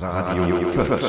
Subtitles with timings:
[0.00, 1.00] Radio Fürth.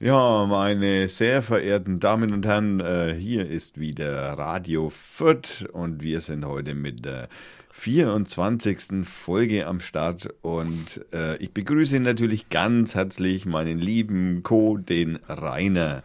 [0.00, 6.20] Ja, meine sehr verehrten Damen und Herren, äh, hier ist wieder Radio Fürth und wir
[6.20, 7.28] sind heute mit der
[7.70, 9.06] 24.
[9.06, 16.02] Folge am Start und äh, ich begrüße natürlich ganz herzlich meinen lieben Co, den Rainer.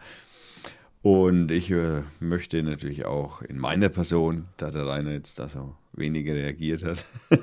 [1.02, 5.74] Und ich äh, möchte natürlich auch in meiner Person, da der Rainer jetzt da so
[5.94, 7.04] weniger reagiert hat,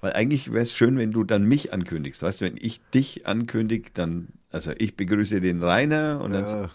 [0.00, 2.22] weil eigentlich wäre es schön, wenn du dann mich ankündigst.
[2.22, 6.70] Weißt du, wenn ich dich ankündige, dann, also ich begrüße den Rainer und dann Ja.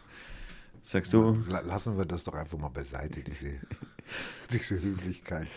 [0.83, 3.53] sagst du, La- Lassen wir das doch einfach mal beiseite, diese,
[4.51, 5.47] diese Höflichkeiten.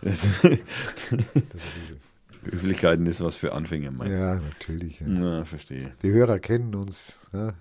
[0.00, 1.98] das, Das diese,
[2.44, 5.00] Höflichkeiten ist was für Anfänger, meinst ja, natürlich.
[5.00, 5.06] Ja.
[5.06, 5.12] du?
[5.12, 5.92] Na, verstehe.
[6.02, 7.18] Die Hörer kennen uns.
[7.32, 7.54] Ja.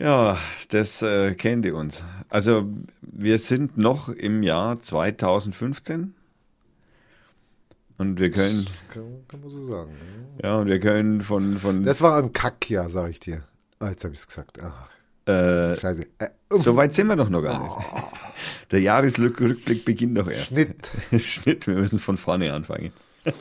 [0.00, 0.38] Ja,
[0.70, 2.04] das äh, kennt ihr uns.
[2.30, 2.66] Also
[3.02, 6.14] wir sind noch im Jahr 2015
[7.98, 9.90] und wir können, Kann, kann man so sagen.
[10.42, 11.58] ja, und wir können von, Ja.
[11.58, 13.42] von Das war ein Kackjahr, sag ich dir.
[13.78, 14.58] Ah, jetzt habe ich es gesagt.
[14.62, 14.88] Ach,
[15.30, 16.06] äh, scheiße.
[16.18, 17.86] Äh, so weit sind wir doch noch gar nicht.
[18.70, 20.46] Der Jahresrückblick beginnt doch erst.
[20.48, 20.90] Schnitt.
[21.18, 22.92] Schnitt, wir müssen von vorne anfangen.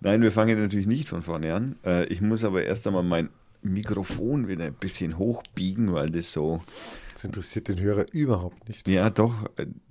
[0.00, 1.76] Nein, wir fangen natürlich nicht von vorne an.
[1.84, 3.28] Äh, ich muss aber erst einmal mein
[3.72, 6.62] Mikrofon wieder ein bisschen hochbiegen, weil das so,
[7.12, 8.86] Das interessiert den Hörer überhaupt nicht.
[8.88, 9.48] ja doch,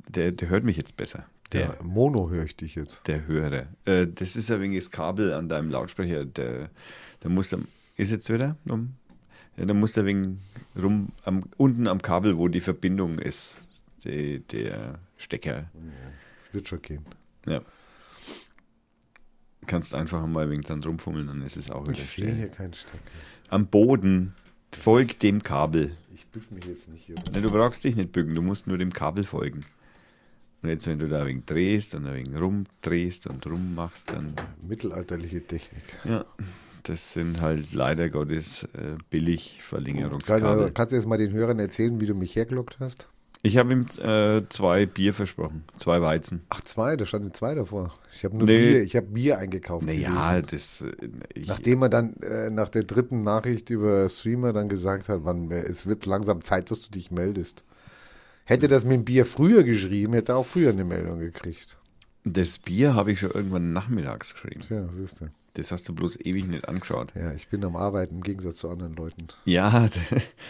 [0.08, 1.26] der, der hört mich jetzt besser.
[1.52, 3.08] Der, Ja, Mono höre ich dich jetzt.
[3.08, 3.68] der Hörer.
[3.86, 6.26] Äh, das ist ein wenig das Kabel an deinem Lautsprecher.
[6.26, 6.70] Der,
[7.22, 8.58] der muss am, ist jetzt wieder?
[8.68, 8.96] Um,
[9.56, 10.40] ja, da muss der wegen
[10.76, 13.58] rum, am, unten am Kabel, wo die Verbindung ist,
[14.04, 15.70] die, der Stecker.
[16.44, 17.06] Das wird schon gehen.
[17.46, 17.62] Ja.
[19.68, 22.50] Kannst einfach mal ein wenig dann rumfummeln, dann ist es auch wieder Ich sehe hier
[22.50, 23.00] keinen Stecker.
[23.50, 24.34] Am Boden,
[24.72, 25.96] folg dem Kabel.
[26.14, 27.16] Ich bück mich jetzt nicht hier.
[27.34, 29.62] Ne, du brauchst dich nicht bücken, du musst nur dem Kabel folgen.
[30.62, 34.34] Und jetzt, wenn du da ein wenig drehst und ein wenig rumdrehst und rummachst, dann
[34.68, 35.84] Mittelalterliche Technik.
[36.04, 36.26] Ja,
[36.84, 40.72] das sind halt leider Gottes äh, billig Kann, Verlängerungskabel.
[40.72, 43.08] kannst du jetzt mal den Hörern erzählen, wie du mich hergelockt hast?
[43.46, 46.42] Ich habe ihm äh, zwei Bier versprochen, zwei Weizen.
[46.50, 47.94] Ach, zwei, da standen zwei davor.
[48.16, 48.58] Ich habe nur Nee.
[48.58, 49.86] Bier, ich habe Bier eingekauft.
[49.86, 50.82] Naja, das.
[50.82, 50.92] äh,
[51.36, 55.52] Ich, Nachdem er dann äh, nach der dritten Nachricht über Streamer dann gesagt hat, wann,
[55.52, 57.64] es wird langsam Zeit, dass du dich meldest.
[58.46, 61.78] Hätte das mit dem Bier früher geschrieben, hätte er auch früher eine Meldung gekriegt.
[62.24, 64.62] das Bier habe ich schon irgendwann nachmittags geschrieben.
[64.62, 65.26] Tja, siehst du.
[65.56, 67.12] Das hast du bloß ewig nicht angeschaut.
[67.16, 69.28] Ja, ich bin am Arbeiten im Gegensatz zu anderen Leuten.
[69.46, 69.90] Ja,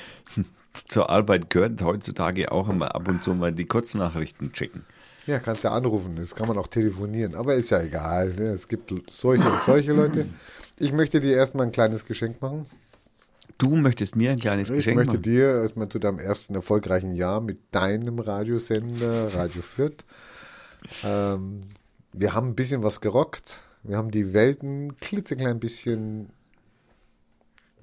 [0.74, 4.86] zur Arbeit gehört heutzutage auch einmal ab und zu mal die Kurznachrichten checken.
[5.28, 8.30] Ja, kannst ja anrufen, das kann man auch telefonieren, aber ist ja egal.
[8.34, 8.50] Ne?
[8.50, 10.28] Es gibt solche und solche Leute.
[10.78, 12.66] Ich möchte dir erstmal ein kleines Geschenk machen.
[13.58, 15.22] Du möchtest mir ein kleines Ich Geschenk möchte machen.
[15.22, 20.04] dir erstmal zu deinem ersten erfolgreichen Jahr mit deinem Radiosender, Radio Fürth.
[21.04, 21.62] Ähm,
[22.12, 23.62] wir haben ein bisschen was gerockt.
[23.88, 26.30] Wir haben die Welt ein klitzeklein bisschen.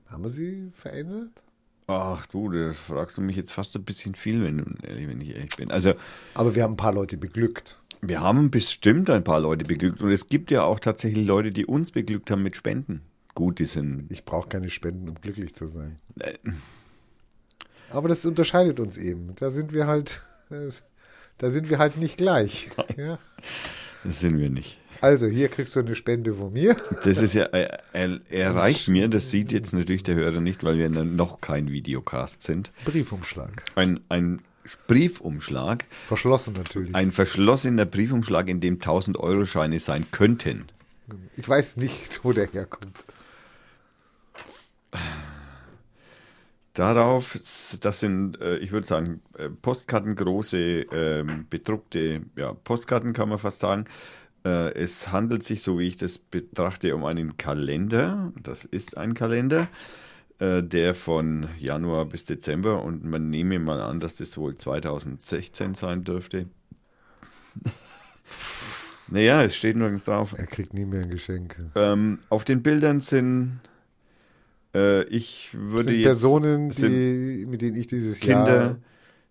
[0.06, 1.42] Haben wir sie verändert?
[1.86, 5.20] Ach du, da fragst du mich jetzt fast ein bisschen viel, wenn, du, ehrlich, wenn
[5.20, 5.70] ich ehrlich bin.
[5.70, 5.94] Also
[6.34, 7.78] Aber wir haben ein paar Leute beglückt.
[8.00, 11.66] Wir haben bestimmt ein paar Leute beglückt und es gibt ja auch tatsächlich Leute, die
[11.66, 13.02] uns beglückt haben mit Spenden.
[13.34, 14.10] Gut, die sind.
[14.10, 15.98] Ich brauche keine Spenden, um glücklich zu sein.
[16.19, 16.36] Äh,
[17.90, 19.34] Aber das unterscheidet uns eben.
[19.36, 20.22] Da sind wir halt.
[21.38, 22.69] Da sind wir halt nicht gleich.
[22.96, 23.19] Ja.
[24.04, 24.78] Das sind wir nicht.
[25.02, 26.76] Also, hier kriegst du eine Spende von mir.
[27.02, 30.78] Das ist ja, er, er, reicht mir, das sieht jetzt natürlich der Hörer nicht, weil
[30.78, 32.70] wir noch kein Videocast sind.
[32.84, 33.64] Briefumschlag.
[33.74, 34.42] Ein, ein
[34.86, 36.94] Briefumschlag, Verschlossen natürlich.
[36.94, 40.66] ein verschlossener Briefumschlag, in dem 1000 Euro Scheine sein könnten.
[41.36, 43.04] Ich weiß nicht, wo der herkommt.
[46.74, 47.38] Darauf,
[47.80, 53.38] das sind, äh, ich würde sagen, äh, Postkarten, große ähm, bedruckte ja, Postkarten kann man
[53.38, 53.86] fast sagen.
[54.44, 58.32] Äh, Es handelt sich, so wie ich das betrachte, um einen Kalender.
[58.42, 59.69] Das ist ein Kalender,
[60.38, 65.75] äh, der von Januar bis Dezember und man nehme mal an, dass das wohl 2016
[65.75, 66.47] sein dürfte.
[69.08, 70.34] naja, es steht nirgends drauf.
[70.36, 71.56] Er kriegt nie mehr ein Geschenk.
[71.75, 73.60] Ähm, auf den Bildern sind,
[74.75, 78.76] äh, ich würde sind jetzt Personen, sind die, mit denen ich dieses Kinder, Jahr.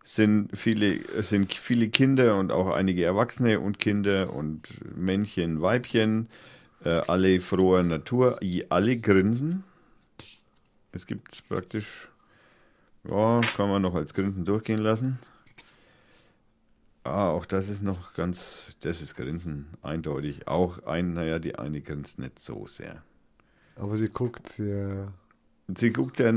[0.04, 4.68] Sind viele, es sind viele Kinder und auch einige Erwachsene und Kinder und
[4.98, 6.28] Männchen, Weibchen,
[6.84, 8.40] äh, alle froher Natur,
[8.70, 9.64] alle grinsen.
[10.92, 12.10] Es gibt praktisch,
[13.04, 15.20] ja, kann man noch als Grinsen durchgehen lassen.
[17.04, 20.48] Ah, auch das ist noch ganz, das ist Grinsen, eindeutig.
[20.48, 23.02] Auch ein, naja, die eine grinst nicht so sehr.
[23.76, 25.12] Aber sie guckt sehr.
[25.76, 26.32] Sie guckt ja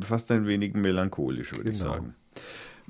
[0.00, 1.92] fast ein wenig melancholisch, würde ich Genau.
[1.92, 2.14] sagen.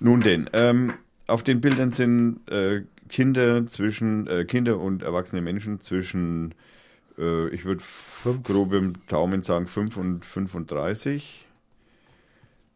[0.00, 0.94] Nun denn, ähm,
[1.26, 6.54] auf den Bildern sind äh, Kinder zwischen, äh, Kinder und erwachsene Menschen zwischen
[7.20, 7.84] Äh, ich würde
[8.42, 11.46] grob im Daumen sagen 5 und 35.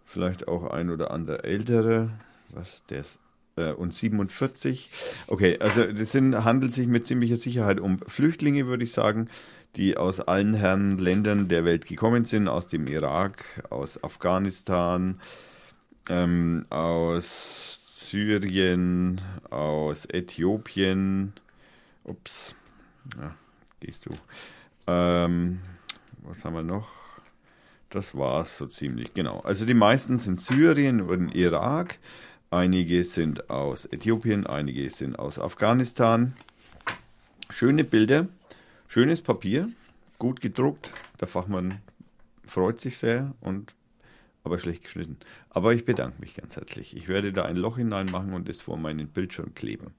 [0.04, 2.10] Vielleicht auch ein oder andere ältere.
[2.50, 3.18] Was, ist
[3.56, 4.90] äh, und 47.
[5.26, 9.28] Okay, also das sind, handelt sich mit ziemlicher Sicherheit um Flüchtlinge, würde ich sagen,
[9.76, 15.20] die aus allen Herren Ländern der Welt gekommen sind, aus dem Irak, aus Afghanistan,
[16.08, 17.80] ähm, aus
[18.10, 19.20] Syrien,
[19.50, 21.32] aus Äthiopien.
[22.04, 22.54] Ups,
[23.18, 23.34] ja,
[23.80, 24.10] gehst du.
[24.86, 25.60] Ähm,
[26.22, 26.88] was haben wir noch?
[27.90, 29.40] Das war's so ziemlich, genau.
[29.40, 31.98] Also die meisten sind Syrien und Irak.
[32.50, 36.34] Einige sind aus Äthiopien, einige sind aus Afghanistan.
[37.50, 38.28] Schöne Bilder,
[38.88, 39.70] schönes Papier,
[40.18, 40.90] gut gedruckt.
[41.20, 41.80] Der Fachmann
[42.46, 43.74] freut sich sehr und
[44.44, 45.16] aber schlecht geschnitten.
[45.50, 46.96] Aber ich bedanke mich ganz herzlich.
[46.96, 49.94] Ich werde da ein Loch hineinmachen und es vor meinen Bildschirm kleben.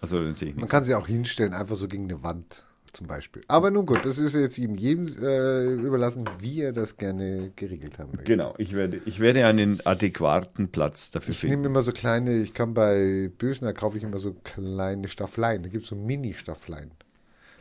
[0.00, 0.60] Also dann sehe ich nicht.
[0.60, 3.42] Man kann sie auch hinstellen, einfach so gegen eine Wand zum Beispiel.
[3.48, 7.98] Aber nun gut, das ist jetzt ihm jedem äh, überlassen, wie er das gerne geregelt
[7.98, 8.24] haben möchte.
[8.24, 11.54] Genau, ich werde, ich werde einen adäquaten Platz dafür ich finden.
[11.54, 15.08] Ich nehme immer so kleine, ich kann bei Bösen, da kaufe ich immer so kleine
[15.08, 15.62] Staffleien.
[15.62, 16.90] Da gibt es so Mini-Staffleien.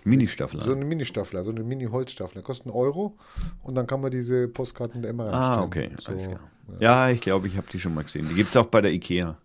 [0.04, 0.64] Mini-Staffler?
[0.64, 2.42] So eine Mini-Staffler, so eine Mini-Holzstaffler.
[2.42, 3.18] Kostet einen Euro
[3.64, 5.60] und dann kann man diese Postkarten da immer reinstellen.
[5.60, 5.92] Ah, okay.
[6.00, 6.40] So, ja.
[6.80, 7.10] ja.
[7.10, 8.28] ich glaube, ich habe die schon mal gesehen.
[8.30, 9.38] Die gibt es auch bei der Ikea.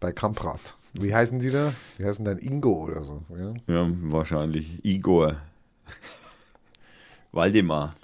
[0.00, 0.74] bei Kamprad.
[0.94, 1.72] Wie heißen die da?
[1.96, 3.22] Wie heißen dann Ingo oder so?
[3.30, 4.84] Ja, ja wahrscheinlich.
[4.84, 5.36] Igor.
[7.32, 7.94] Waldemar.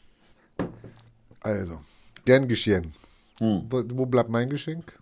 [1.40, 1.80] Also,
[2.24, 2.94] gern geschehen.
[3.38, 3.66] Hm.
[3.68, 4.97] Wo, wo, bleibt mein Geschenk?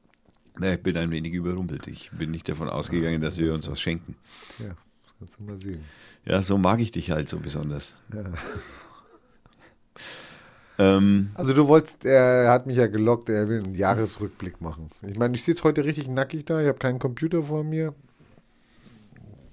[0.58, 1.86] Na, ich bin ein wenig überrumpelt.
[1.86, 4.16] Ich bin nicht davon ausgegangen, dass wir uns was schenken.
[4.56, 5.84] Tja, das kannst du mal sehen.
[6.24, 7.94] Ja, so mag ich dich halt so besonders.
[8.14, 8.24] Ja.
[10.78, 14.88] Ähm, also du wolltest, er hat mich ja gelockt, er will einen Jahresrückblick machen.
[15.06, 17.94] Ich meine, ich sitze heute richtig nackig da, ich habe keinen Computer vor mir.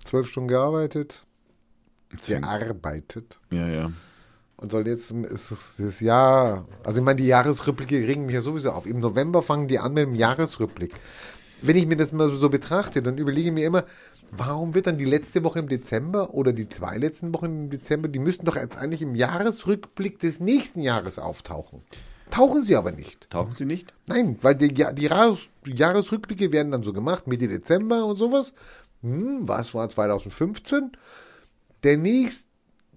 [0.04, 1.24] Zwölf Stunden gearbeitet.
[2.28, 3.40] Gearbeitet.
[3.52, 3.92] Ja, ja.
[4.64, 8.72] Und soll jetzt ist das Jahr, also ich meine, die Jahresrückblicke regen mich ja sowieso
[8.72, 8.86] auf.
[8.86, 10.94] Im November fangen die an mit dem Jahresrückblick.
[11.62, 13.84] Wenn ich mir das mal so betrachte, dann überlege ich mir immer,
[14.36, 18.08] Warum wird dann die letzte Woche im Dezember oder die zwei letzten Wochen im Dezember,
[18.08, 21.84] die müssten doch jetzt eigentlich im Jahresrückblick des nächsten Jahres auftauchen.
[22.32, 23.30] Tauchen sie aber nicht.
[23.30, 23.94] Tauchen sie nicht?
[24.08, 28.56] Nein, weil die, die, die Jahresrückblicke werden dann so gemacht, Mitte Dezember und sowas.
[29.04, 30.94] Hm, was war 2015?
[31.84, 32.43] Der nächste,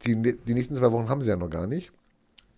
[0.04, 1.92] die, die nächsten zwei Wochen haben sie ja noch gar nicht.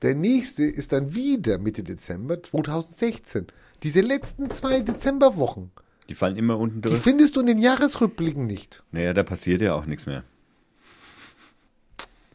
[0.02, 3.46] Der nächste ist dann wieder Mitte Dezember 2016.
[3.82, 5.70] Diese letzten zwei Dezemberwochen.
[6.08, 6.94] Die fallen immer unten durch.
[6.94, 8.82] Die findest du in den Jahresrückblicken nicht.
[8.92, 10.24] Naja, da passiert ja auch nichts mehr.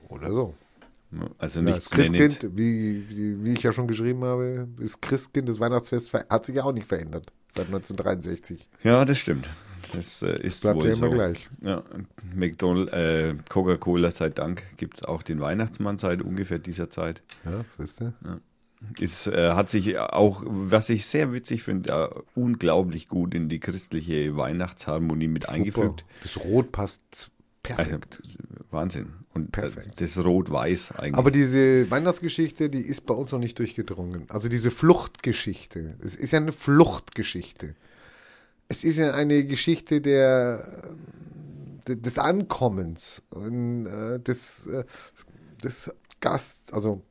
[0.10, 0.54] Oder so.
[1.38, 5.60] Also ja, nichts Christkind, wie, wie, wie, ich ja schon geschrieben habe, ist Christkind, das
[5.60, 8.68] Weihnachtsfest hat sich ja auch nicht verändert seit 1963.
[8.84, 9.48] Ja, das stimmt.
[9.92, 11.10] Das äh, ist Bleibt wohl ja immer so.
[11.10, 11.50] gleich.
[11.62, 11.84] Ja,
[12.36, 17.22] McDonald's, äh, Coca-Cola sei Dank gibt es auch den Weihnachtsmann seit ungefähr dieser Zeit.
[17.46, 18.14] Ja, siehst du?
[18.26, 18.40] Ja.
[19.00, 23.60] Es äh, hat sich auch, was ich sehr witzig finde, äh, unglaublich gut in die
[23.60, 25.54] christliche Weihnachtsharmonie mit Super.
[25.54, 26.06] eingefügt.
[26.22, 27.32] Das Rot passt
[27.62, 28.22] perfekt.
[28.24, 28.38] Also,
[28.72, 29.14] Wahnsinn.
[29.34, 30.02] Und äh, perfekt.
[30.02, 31.16] das Rot-Weiß eigentlich.
[31.16, 34.26] Aber diese Weihnachtsgeschichte, die ist bei uns noch nicht durchgedrungen.
[34.30, 35.96] Also diese Fluchtgeschichte.
[36.04, 37.76] Es ist ja eine Fluchtgeschichte.
[38.74, 40.82] Es ist ja eine Geschichte der,
[41.88, 44.68] des Ankommens und des,
[45.64, 47.04] des Gast, also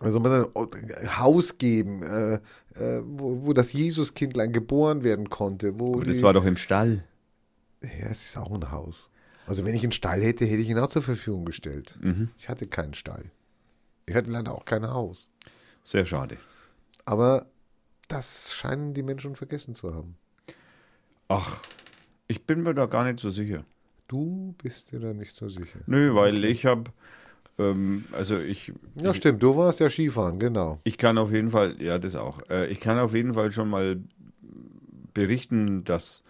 [0.00, 2.34] also man ein Haus geben, äh,
[2.74, 5.80] äh, wo, wo, das Jesuskindlein geboren werden konnte.
[5.80, 7.04] Wo Aber das war doch im Stall.
[7.82, 9.08] Ja, es ist auch ein Haus.
[9.46, 11.96] Also wenn ich einen Stall hätte, hätte ich ihn auch zur Verfügung gestellt.
[12.00, 12.28] Mhm.
[12.38, 13.30] Ich hatte keinen Stall.
[14.06, 15.30] Ich hatte leider auch kein Haus.
[15.84, 16.36] Sehr schade.
[17.04, 17.46] Aber
[18.08, 20.16] das scheinen die Menschen vergessen zu haben.
[21.28, 21.60] Ach,
[22.28, 23.64] ich bin mir da gar nicht so sicher.
[24.08, 25.80] Du bist dir da nicht so sicher.
[25.86, 26.90] Nö, weil ich habe
[27.58, 28.72] ähm, also ich.
[28.96, 30.78] Ja, stimmt, du warst ja Skifahren, genau.
[30.84, 32.40] Ich kann auf jeden Fall, ja, das auch.
[32.50, 34.00] Äh, ich kann auf jeden Fall schon mal
[35.12, 36.24] berichten, dass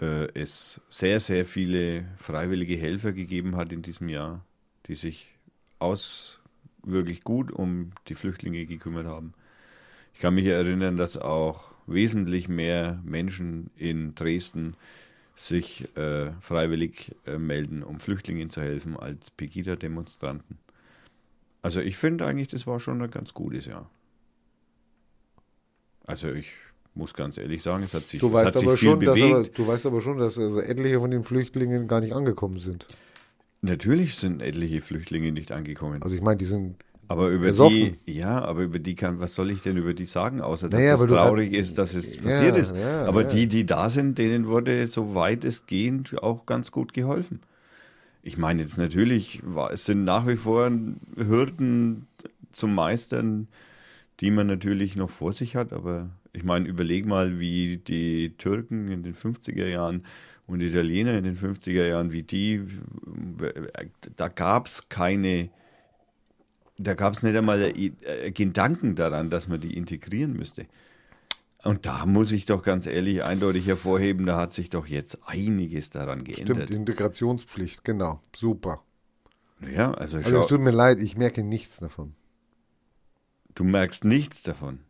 [0.00, 4.44] äh, es sehr, sehr viele freiwillige Helfer gegeben hat in diesem Jahr,
[4.86, 5.34] die sich
[5.78, 6.40] aus
[6.84, 9.32] wirklich gut um die Flüchtlinge gekümmert haben.
[10.12, 14.76] Ich kann mich erinnern, dass auch wesentlich mehr Menschen in Dresden
[15.34, 20.58] sich äh, freiwillig äh, melden, um Flüchtlingen zu helfen, als Pegida-Demonstranten.
[21.62, 23.88] Also ich finde eigentlich, das war schon ein ganz gutes Jahr.
[26.06, 26.50] Also ich
[26.94, 29.34] muss ganz ehrlich sagen, es hat sich, du weißt hat aber sich schon, bewegt.
[29.34, 32.86] Aber, du weißt aber schon, dass also etliche von den Flüchtlingen gar nicht angekommen sind.
[33.62, 36.02] Natürlich sind etliche Flüchtlinge nicht angekommen.
[36.02, 36.76] Also ich meine, die sind
[37.12, 37.96] aber über besoffen.
[38.06, 40.80] die, ja, aber über die kann, was soll ich denn über die sagen, außer dass
[40.80, 42.76] naja, es traurig ist, dass es passiert ja, ist.
[42.76, 43.28] Ja, aber ja.
[43.28, 47.40] die, die da sind, denen wurde soweit es geht auch ganz gut geholfen.
[48.22, 50.70] Ich meine jetzt natürlich, es sind nach wie vor
[51.16, 52.06] Hürden
[52.52, 53.48] zum Meistern,
[54.20, 58.88] die man natürlich noch vor sich hat, aber ich meine, überleg mal, wie die Türken
[58.88, 60.04] in den 50er Jahren
[60.46, 62.62] und die Italiener in den 50er Jahren, wie die,
[64.16, 65.50] da gab es keine,
[66.82, 67.72] da gab es nicht einmal
[68.34, 70.66] Gedanken daran, dass man die integrieren müsste.
[71.64, 75.90] Und da muss ich doch ganz ehrlich eindeutig hervorheben, da hat sich doch jetzt einiges
[75.90, 76.64] daran geändert.
[76.64, 78.82] Stimmt, Integrationspflicht, genau, super.
[79.60, 82.14] Ja, also, also es tut mir leid, ich merke nichts davon.
[83.54, 84.80] Du merkst nichts davon.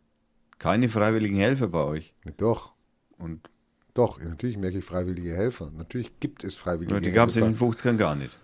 [0.58, 2.14] Keine freiwilligen Helfer bei euch.
[2.38, 2.72] Doch.
[3.18, 3.50] Und
[3.92, 5.70] doch, natürlich merke ich freiwillige Helfer.
[5.76, 7.06] Natürlich gibt es freiwillige Helfer.
[7.06, 8.38] Die gab es in den 50ern gar nicht.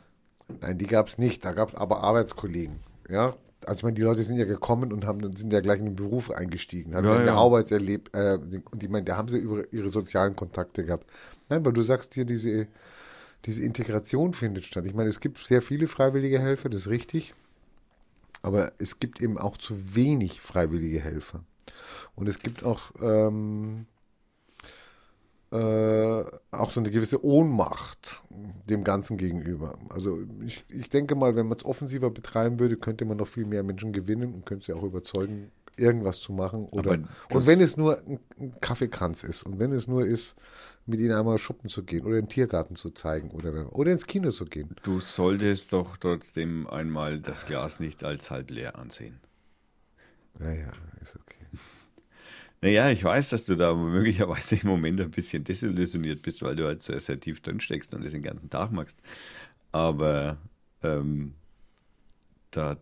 [0.60, 1.44] Nein, die gab es nicht.
[1.44, 2.76] Da gab es aber Arbeitskollegen.
[3.08, 3.36] Ja,
[3.66, 5.96] also ich meine, die Leute sind ja gekommen und haben, sind ja gleich in den
[5.96, 7.20] Beruf eingestiegen, haben ja, ja.
[7.20, 11.06] eine Arbeitserleb äh, und ich meine, da haben sie über ihre sozialen Kontakte gehabt.
[11.48, 12.68] Nein, weil du sagst hier, diese,
[13.46, 14.84] diese Integration findet statt.
[14.86, 17.34] Ich meine, es gibt sehr viele freiwillige Helfer, das ist richtig,
[18.42, 21.42] aber es gibt eben auch zu wenig freiwillige Helfer.
[22.14, 23.86] Und es gibt auch ähm,
[25.50, 28.22] äh, auch so eine gewisse Ohnmacht
[28.68, 29.78] dem Ganzen gegenüber.
[29.88, 33.46] Also ich, ich denke mal, wenn man es offensiver betreiben würde, könnte man noch viel
[33.46, 36.66] mehr Menschen gewinnen und könnte sie auch überzeugen, irgendwas zu machen.
[36.66, 36.98] Oder,
[37.32, 40.34] und wenn es nur ein, ein, Kaffeekranz ist und wenn es nur ist,
[40.86, 44.30] mit ihnen einmal shoppen zu gehen oder den Tiergarten zu zeigen oder, oder ins Kino
[44.30, 44.74] zu gehen.
[44.82, 49.20] Du solltest doch trotzdem einmal das Glas nicht als halb leer ansehen.
[50.38, 51.37] Naja, ist okay.
[52.60, 56.66] Naja, ich weiß, dass du da möglicherweise im Moment ein bisschen desillusioniert bist, weil du
[56.66, 58.98] halt sehr, sehr tief drin steckst und das den ganzen Tag machst.
[59.70, 60.38] Aber
[60.82, 61.34] ähm,
[62.50, 62.78] da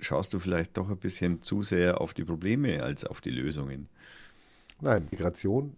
[0.00, 3.88] schaust du vielleicht doch ein bisschen zu sehr auf die Probleme als auf die Lösungen.
[4.80, 5.76] Nein, Migration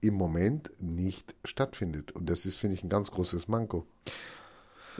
[0.00, 2.12] im Moment nicht stattfindet.
[2.12, 3.86] Und das ist, finde ich, ein ganz großes Manko.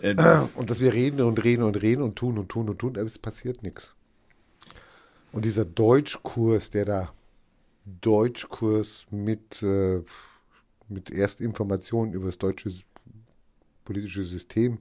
[0.02, 0.16] Äh,
[0.54, 3.06] und dass wir reden und reden und reden und tun und tun und tun, aber
[3.06, 3.94] es passiert nichts.
[5.32, 7.12] Und dieser Deutschkurs, der da
[7.86, 10.02] Deutschkurs mit, äh,
[10.88, 12.72] mit Erstinformationen über das deutsche
[13.84, 14.78] politische System.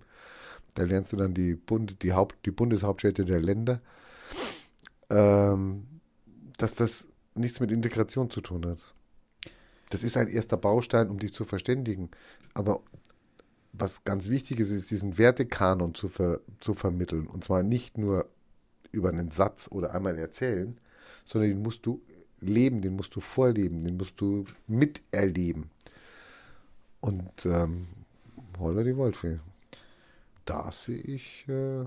[0.73, 3.81] Da lernst du dann die, Bund, die, Haupt, die Bundeshauptstädte der Länder.
[5.09, 5.85] Ähm,
[6.57, 8.93] dass das nichts mit Integration zu tun hat.
[9.89, 12.09] Das ist ein erster Baustein, um dich zu verständigen.
[12.53, 12.81] Aber
[13.71, 17.27] was ganz wichtig ist, ist diesen Wertekanon zu, ver, zu vermitteln.
[17.27, 18.27] Und zwar nicht nur
[18.91, 20.79] über einen Satz oder einmal erzählen,
[21.25, 22.01] sondern den musst du
[22.47, 25.69] leben, den musst du vorleben, den musst du miterleben.
[27.01, 27.87] Und ähm,
[28.57, 29.39] holla die Waldfee.
[30.45, 31.47] Da sehe ich.
[31.47, 31.85] Äh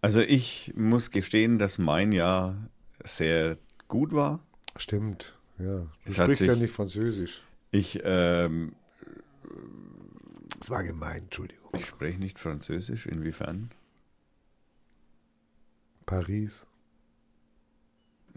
[0.00, 2.56] also ich muss gestehen, dass mein Jahr
[3.04, 4.40] sehr gut war.
[4.76, 5.78] Stimmt, ja.
[5.78, 7.42] Du es sprichst sich, ja nicht Französisch.
[7.70, 8.74] Ich, ähm,
[10.60, 11.70] Es war gemein, Entschuldigung.
[11.74, 13.70] Ich spreche nicht Französisch, inwiefern?
[16.04, 16.66] Paris.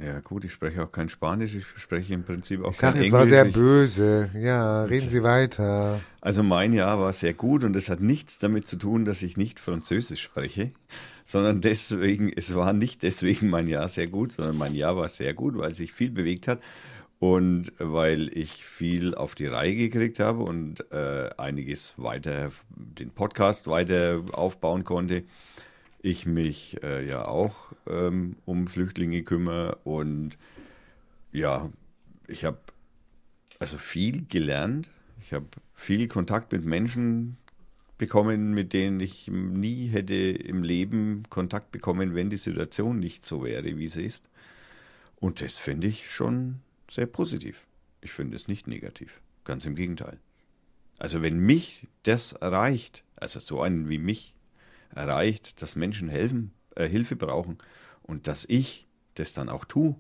[0.02, 2.96] Ja, gut, ich spreche auch kein Spanisch, ich spreche im Prinzip auch ich kein sag,
[2.96, 3.08] Englisch.
[3.08, 4.30] Es war sehr böse.
[4.34, 6.00] Ja, reden Sie weiter.
[6.22, 9.36] Also mein Jahr war sehr gut und es hat nichts damit zu tun, dass ich
[9.36, 10.72] nicht Französisch spreche,
[11.26, 15.34] sondern deswegen, es war nicht deswegen mein Jahr sehr gut, sondern mein Jahr war sehr
[15.34, 16.62] gut, weil sich viel bewegt hat
[17.20, 23.68] und weil ich viel auf die Reihe gekriegt habe und äh, einiges weiter, den Podcast
[23.68, 25.24] weiter aufbauen konnte
[26.02, 30.38] ich mich äh, ja auch ähm, um Flüchtlinge kümmere und
[31.32, 31.70] ja,
[32.28, 32.60] ich habe
[33.60, 34.90] also viel gelernt.
[35.22, 37.38] Ich habe viel Kontakt mit Menschen
[37.98, 43.44] bekommen, mit denen ich nie hätte im Leben Kontakt bekommen, wenn die Situation nicht so
[43.44, 44.30] wäre, wie sie ist.
[45.18, 47.68] Und das finde ich schon sehr positiv.
[48.02, 49.20] Ich finde es nicht negativ.
[49.44, 50.18] Ganz im Gegenteil.
[50.98, 54.34] Also wenn mich das erreicht, also so einen wie mich,
[54.94, 57.58] erreicht, dass Menschen helfen, äh, Hilfe brauchen
[58.02, 59.96] und dass ich das dann auch tue.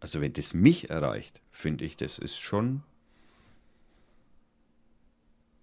[0.00, 2.82] Also wenn das mich erreicht, finde ich, das ist schon,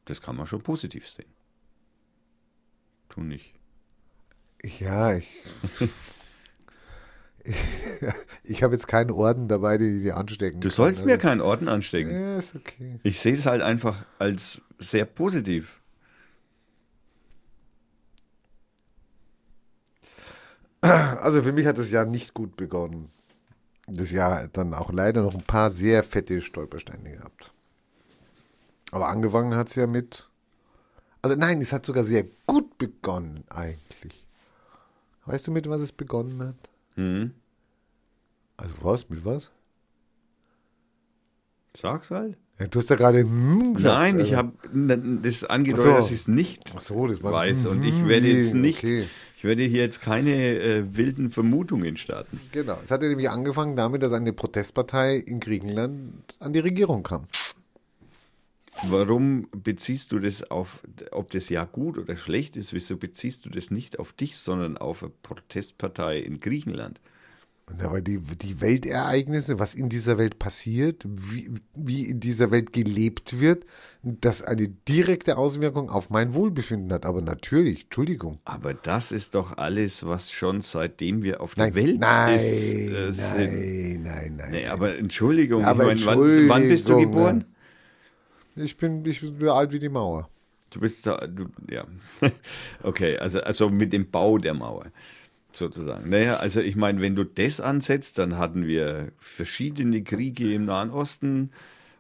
[0.05, 1.33] das kann man schon positiv sehen.
[3.09, 3.53] Tu nicht.
[4.63, 5.29] Ja, ich.
[8.43, 10.59] ich habe jetzt keinen Orden dabei, die dir anstecken.
[10.59, 12.11] Du sollst kann, mir also keinen Orden anstecken.
[12.11, 12.99] Ja, ist okay.
[13.03, 15.81] Ich sehe es halt einfach als sehr positiv.
[21.21, 23.09] Also für mich hat das Jahr nicht gut begonnen.
[23.87, 27.51] Das Jahr hat dann auch leider noch ein paar sehr fette Stolpersteine gehabt.
[28.91, 30.29] Aber angefangen hat es ja mit.
[31.21, 34.25] Also nein, es hat sogar sehr gut begonnen eigentlich.
[35.25, 36.55] Weißt du, mit was es begonnen hat?
[36.95, 37.31] Mhm.
[38.57, 39.09] Also was?
[39.09, 39.51] Mit was?
[41.75, 42.37] Sag's halt.
[42.59, 43.99] Ja, du hast ja gerade hm gesagt.
[43.99, 44.53] Nein, ich habe
[45.21, 45.95] das angedeutet, so.
[45.95, 47.65] dass ich es nicht Ach so, das war weiß.
[47.65, 49.07] Und ich Mhm, werde jetzt nicht, okay.
[49.45, 52.41] Ich werde hier jetzt keine äh, wilden Vermutungen starten.
[52.51, 52.79] Genau.
[52.83, 57.25] Es hat ja nämlich angefangen damit, dass eine Protestpartei in Griechenland an die Regierung kam.
[58.89, 63.51] Warum beziehst du das auf, ob das ja gut oder schlecht ist, wieso beziehst du
[63.51, 66.99] das nicht auf dich, sondern auf eine Protestpartei in Griechenland?
[67.83, 73.39] Aber die, die Weltereignisse, was in dieser Welt passiert, wie, wie in dieser Welt gelebt
[73.39, 73.65] wird,
[74.03, 77.05] das eine direkte Auswirkung auf mein Wohlbefinden hat.
[77.05, 78.39] Aber natürlich, Entschuldigung.
[78.45, 82.43] Aber das ist doch alles, was schon seitdem wir auf der Nein, Welt nein, ist.
[82.43, 83.37] äh, sind.
[83.37, 84.71] nein, nein, nein, Nee, nein.
[84.71, 87.45] aber Entschuldigung, Aber ich meine, wann, wann bist du Entschuldigung, geboren?
[88.55, 90.29] Ich bin, ich bin so alt wie die Mauer.
[90.69, 91.85] Du bist so, du, ja.
[92.83, 94.85] Okay, also, also mit dem Bau der Mauer
[95.57, 96.09] sozusagen.
[96.09, 100.91] Naja, also ich meine, wenn du das ansetzt, dann hatten wir verschiedene Kriege im Nahen
[100.91, 101.51] Osten,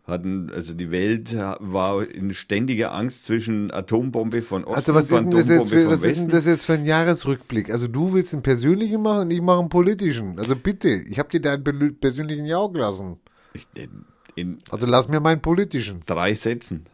[0.07, 5.11] hatten, also die Welt war in ständiger Angst zwischen Atombombe von Osten Also was ist,
[5.11, 6.31] und denn das jetzt Atombombe für, was von ist denn Westen.
[6.37, 7.71] das jetzt für ein Jahresrückblick?
[7.71, 10.37] Also du willst einen persönlichen machen und ich mache einen politischen.
[10.37, 13.17] Also bitte, ich habe dir deinen persönlichen ja auch gelassen.
[13.53, 16.01] Ich, in, in Also lass mir meinen politischen.
[16.05, 16.85] drei Sätzen.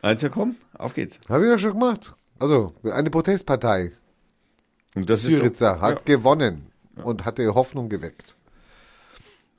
[0.00, 1.20] also komm, auf geht's.
[1.28, 2.14] Habe ich ja schon gemacht.
[2.44, 3.92] Also eine Protestpartei.
[4.94, 6.66] Und das Syriza ist hat doch, gewonnen
[7.02, 8.36] und hatte Hoffnung geweckt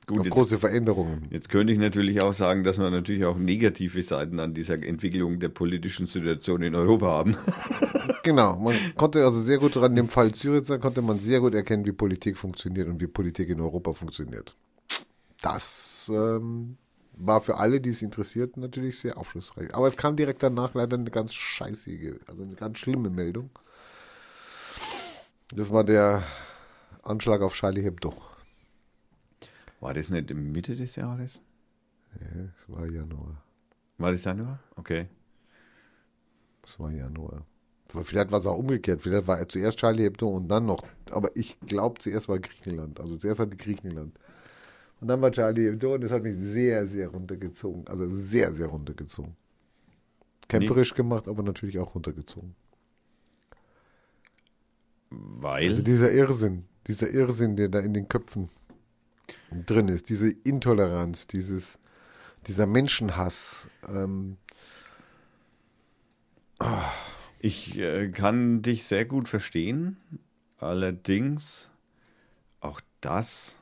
[0.07, 1.27] ja, gut, auf jetzt, große Veränderungen.
[1.31, 5.39] jetzt könnte ich natürlich auch sagen, dass wir natürlich auch negative Seiten an dieser Entwicklung
[5.39, 7.35] der politischen Situation in Europa haben.
[8.23, 11.85] Genau, man konnte also sehr gut an dem Fall Syriza konnte man sehr gut erkennen,
[11.85, 14.55] wie Politik funktioniert und wie Politik in Europa funktioniert.
[15.41, 16.77] Das ähm,
[17.17, 19.73] war für alle, die es interessiert, natürlich sehr aufschlussreich.
[19.73, 23.49] Aber es kam direkt danach leider eine ganz scheißige, also eine ganz schlimme Meldung.
[25.49, 26.23] Das war der
[27.03, 28.13] Anschlag auf Charlie Hebdo.
[29.79, 31.41] War das nicht Mitte des Jahres?
[32.19, 33.41] Ja, das war Januar.
[33.97, 34.59] War das Januar?
[34.75, 35.07] Okay.
[36.63, 37.45] Das war Januar.
[38.03, 39.03] Vielleicht war es auch umgekehrt.
[39.03, 40.83] Vielleicht war er zuerst Charlie Hebdo und dann noch.
[41.11, 42.99] Aber ich glaube, zuerst war Griechenland.
[42.99, 44.17] Also zuerst hatte Griechenland.
[45.05, 47.87] Und dann war Charlie Hebdo und das hat mich sehr, sehr runtergezogen.
[47.87, 49.35] Also sehr, sehr runtergezogen.
[50.47, 52.55] Kämpferisch gemacht, aber natürlich auch runtergezogen.
[55.11, 55.69] Weil.
[55.69, 58.49] Also dieser Irrsinn, dieser Irrsinn, der da in den Köpfen
[59.67, 61.77] drin ist, diese Intoleranz, dieses,
[62.47, 63.69] dieser Menschenhass.
[63.87, 64.37] Ähm,
[67.41, 69.97] Ich äh, kann dich sehr gut verstehen.
[70.57, 71.69] Allerdings,
[72.59, 73.61] auch das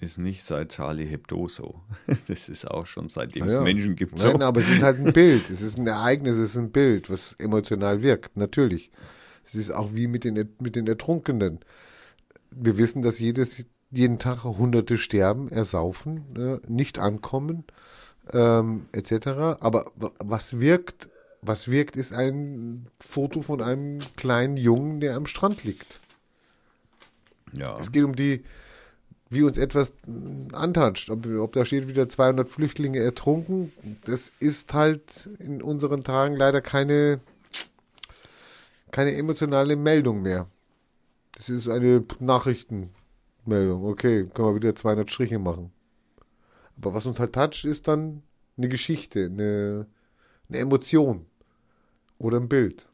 [0.00, 1.80] ist nicht seit Charlie Hebdo so.
[2.28, 3.62] Das ist auch schon seitdem es Ja.
[3.62, 4.18] Menschen gibt.
[4.18, 4.28] So.
[4.32, 5.50] Nein, aber es ist halt ein Bild.
[5.50, 8.90] Es ist ein Ereignis, es ist ein Bild, was emotional wirkt, natürlich.
[9.44, 11.60] Es ist auch wie mit den, mit den Ertrunkenen.
[12.54, 17.64] Wir wissen, dass jedes, jeden Tag Hunderte sterben, ersaufen, äh, nicht ankommen,
[18.32, 19.26] ähm, etc.
[19.60, 21.08] Aber wa- was wirkt,
[21.40, 26.00] was wirkt, ist ein Foto von einem kleinen Jungen, der am Strand liegt.
[27.52, 27.78] ja.
[27.80, 28.44] Es geht um die,
[29.30, 29.94] wie uns etwas
[30.52, 31.10] antatscht.
[31.10, 33.72] Ob, ob da steht wieder 200 Flüchtlinge ertrunken,
[34.04, 37.20] das ist halt in unseren Tagen leider keine,
[38.90, 40.46] keine emotionale Meldung mehr.
[41.32, 43.84] Das ist eine Nachrichtenmeldung.
[43.84, 45.72] Okay, können wir wieder 200 Striche machen.
[46.76, 48.22] Aber was uns halt toucht, ist dann
[48.56, 49.86] eine Geschichte, eine,
[50.48, 51.26] eine Emotion
[52.18, 52.88] oder ein Bild.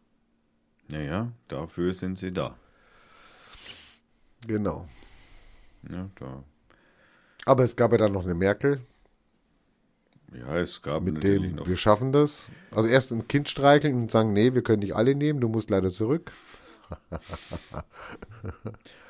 [0.89, 2.57] Naja, dafür sind sie da.
[4.47, 4.87] Genau.
[5.91, 6.45] Ja, da.
[7.47, 8.81] Aber es gab ja dann noch eine Merkel,
[10.33, 12.49] ja es gab mit dem wir schaffen das.
[12.71, 15.71] Also erst ein Kind streicheln und sagen, nee, wir können nicht alle nehmen, du musst
[15.71, 16.33] leider zurück.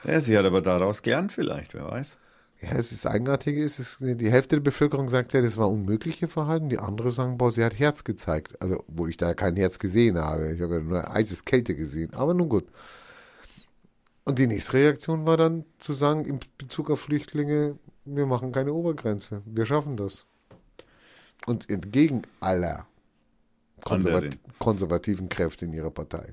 [0.05, 2.19] Ja, sie hat aber daraus gelernt, vielleicht, wer weiß.
[2.61, 6.29] Ja, es ist eigenartig, ist, es, die Hälfte der Bevölkerung sagt ja, das war unmögliche
[6.29, 8.61] Verhalten, die andere sagen, boah, sie hat Herz gezeigt.
[8.61, 10.53] Also, wo ich da kein Herz gesehen habe.
[10.53, 12.67] Ich habe ja nur eises Kälte gesehen, aber nun gut.
[14.25, 18.73] Und die nächste Reaktion war dann zu sagen, in Bezug auf Flüchtlinge, wir machen keine
[18.73, 20.27] Obergrenze, wir schaffen das.
[21.47, 22.87] Und entgegen aller
[23.83, 26.33] konservat konservativen Kräfte in ihrer Partei.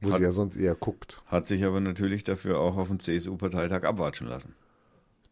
[0.00, 1.20] Wo Hat- sie ja sonst eher guckt.
[1.26, 4.54] Hat sich aber natürlich dafür auch auf dem CSU-Parteitag abwatschen lassen.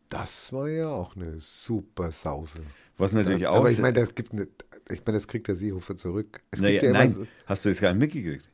[0.08, 2.60] Das war ja auch eine super Sause.
[2.96, 3.56] Was natürlich auch.
[3.56, 4.48] Aber ich meine, das gibt eine,
[4.90, 6.42] ich meine, das kriegt der Seehofer zurück.
[6.50, 8.48] Es naja, ja immer nein, so- hast du das gar nicht mitgekriegt?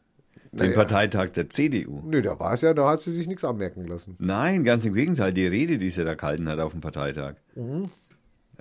[0.56, 0.74] Den Naja.
[0.76, 2.00] Parteitag der CDU.
[2.06, 4.14] Nö, da war es ja, da hat sie sich nichts anmerken lassen.
[4.20, 5.32] Nein, ganz im Gegenteil.
[5.32, 7.34] Die Rede, die sie da gehalten hat auf dem Parteitag.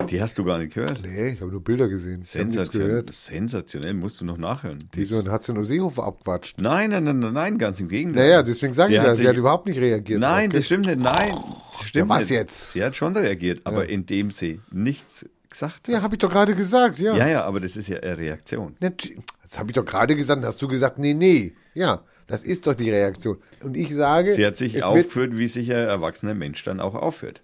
[0.09, 1.01] Die hast du gar nicht gehört.
[1.03, 2.23] Nee, ich habe nur Bilder gesehen.
[2.23, 3.13] Ich habe nichts Sensation, gehört.
[3.13, 4.79] sensationell, musst du noch nachhören.
[4.95, 5.23] Die Wieso?
[5.31, 6.59] hat sie nur Seehofer abquatscht.
[6.59, 8.27] Nein, nein, nein, nein, nein, ganz im Gegenteil.
[8.27, 10.19] Naja, deswegen sage ich ja, sie hat überhaupt nicht reagiert.
[10.19, 10.99] Nein, das stimmt nicht.
[10.99, 11.35] Nein,
[11.77, 12.31] das stimmt Ja, was nicht.
[12.31, 12.71] jetzt?
[12.73, 13.89] Sie hat schon reagiert, aber Ja.
[13.91, 17.15] indem sie nichts gesagt Ja, habe ich doch gerade gesagt, ja.
[17.15, 18.75] Ja, ja, aber das ist ja eine Reaktion.
[18.79, 21.55] Das habe ich doch gerade gesagt, dann hast du gesagt, nee, nee.
[21.73, 23.37] Ja, das ist doch die Reaktion.
[23.61, 27.43] Und ich sage, Sie hat sich aufgeführt, wie sich ein erwachsener Mensch dann auch aufführt.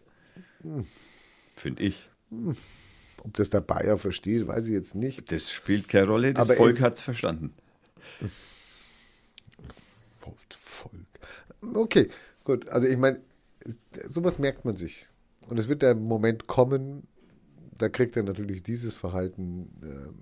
[0.61, 0.85] Hm.
[1.55, 2.09] Finde ich.
[3.23, 5.31] ob das der Bayer versteht, weiß ich jetzt nicht.
[5.31, 7.53] Das spielt keine Rolle, das Aber Volk hat es verstanden.
[10.19, 10.93] Volk.
[11.73, 12.09] Okay,
[12.43, 12.67] gut.
[12.69, 13.19] Also ich meine,
[14.07, 15.07] sowas merkt man sich.
[15.47, 17.07] Und es wird der Moment kommen,
[17.81, 20.15] da kriegt er natürlich dieses Verhalten ähm,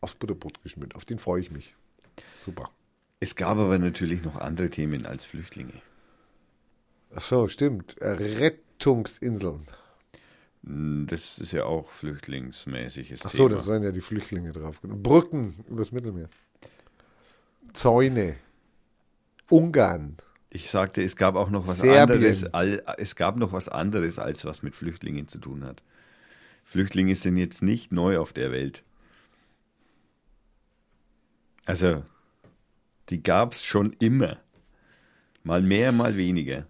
[0.00, 0.94] aufs Butterbrot geschmiert.
[0.94, 1.74] Auf den freue ich mich.
[2.36, 2.70] Super.
[3.20, 5.72] Es gab aber natürlich noch andere Themen als Flüchtlinge.
[7.14, 7.96] Ach so, stimmt.
[8.00, 9.66] Äh, Rettungsinseln.
[10.64, 13.56] Hm, Das ist ja auch flüchtlingsmäßiges Ach so, Thema.
[13.58, 14.80] da sollen ja die Flüchtlinge drauf.
[14.82, 16.28] Brücken übers Mittelmeer.
[17.72, 18.36] Zäune.
[19.50, 20.16] Ungarn.
[20.50, 22.44] Ich sagte, es gab auch noch was Serbien.
[22.44, 22.44] anderes.
[22.98, 25.82] Es gab noch was anderes, als was mit Flüchtlingen zu tun hat.
[26.68, 28.84] Flüchtlinge sind jetzt nicht neu auf der Welt.
[31.64, 32.04] Also,
[33.08, 34.36] die gab es schon immer.
[35.42, 36.66] Mal mehr, mal weniger.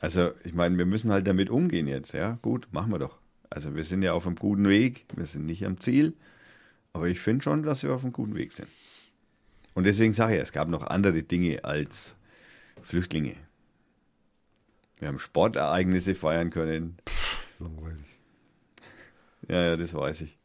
[0.00, 2.40] Also, ich meine, wir müssen halt damit umgehen jetzt, ja.
[2.42, 3.16] Gut, machen wir doch.
[3.48, 5.06] Also, wir sind ja auf einem guten Weg.
[5.14, 6.14] Wir sind nicht am Ziel.
[6.92, 8.68] Aber ich finde schon, dass wir auf einem guten Weg sind.
[9.74, 12.16] Und deswegen sage ich, es gab noch andere Dinge als
[12.82, 13.36] Flüchtlinge.
[14.98, 16.96] Wir haben Sportereignisse feiern können.
[17.60, 18.09] Langweilig.
[19.50, 20.38] Ja, ja, das weiß ich.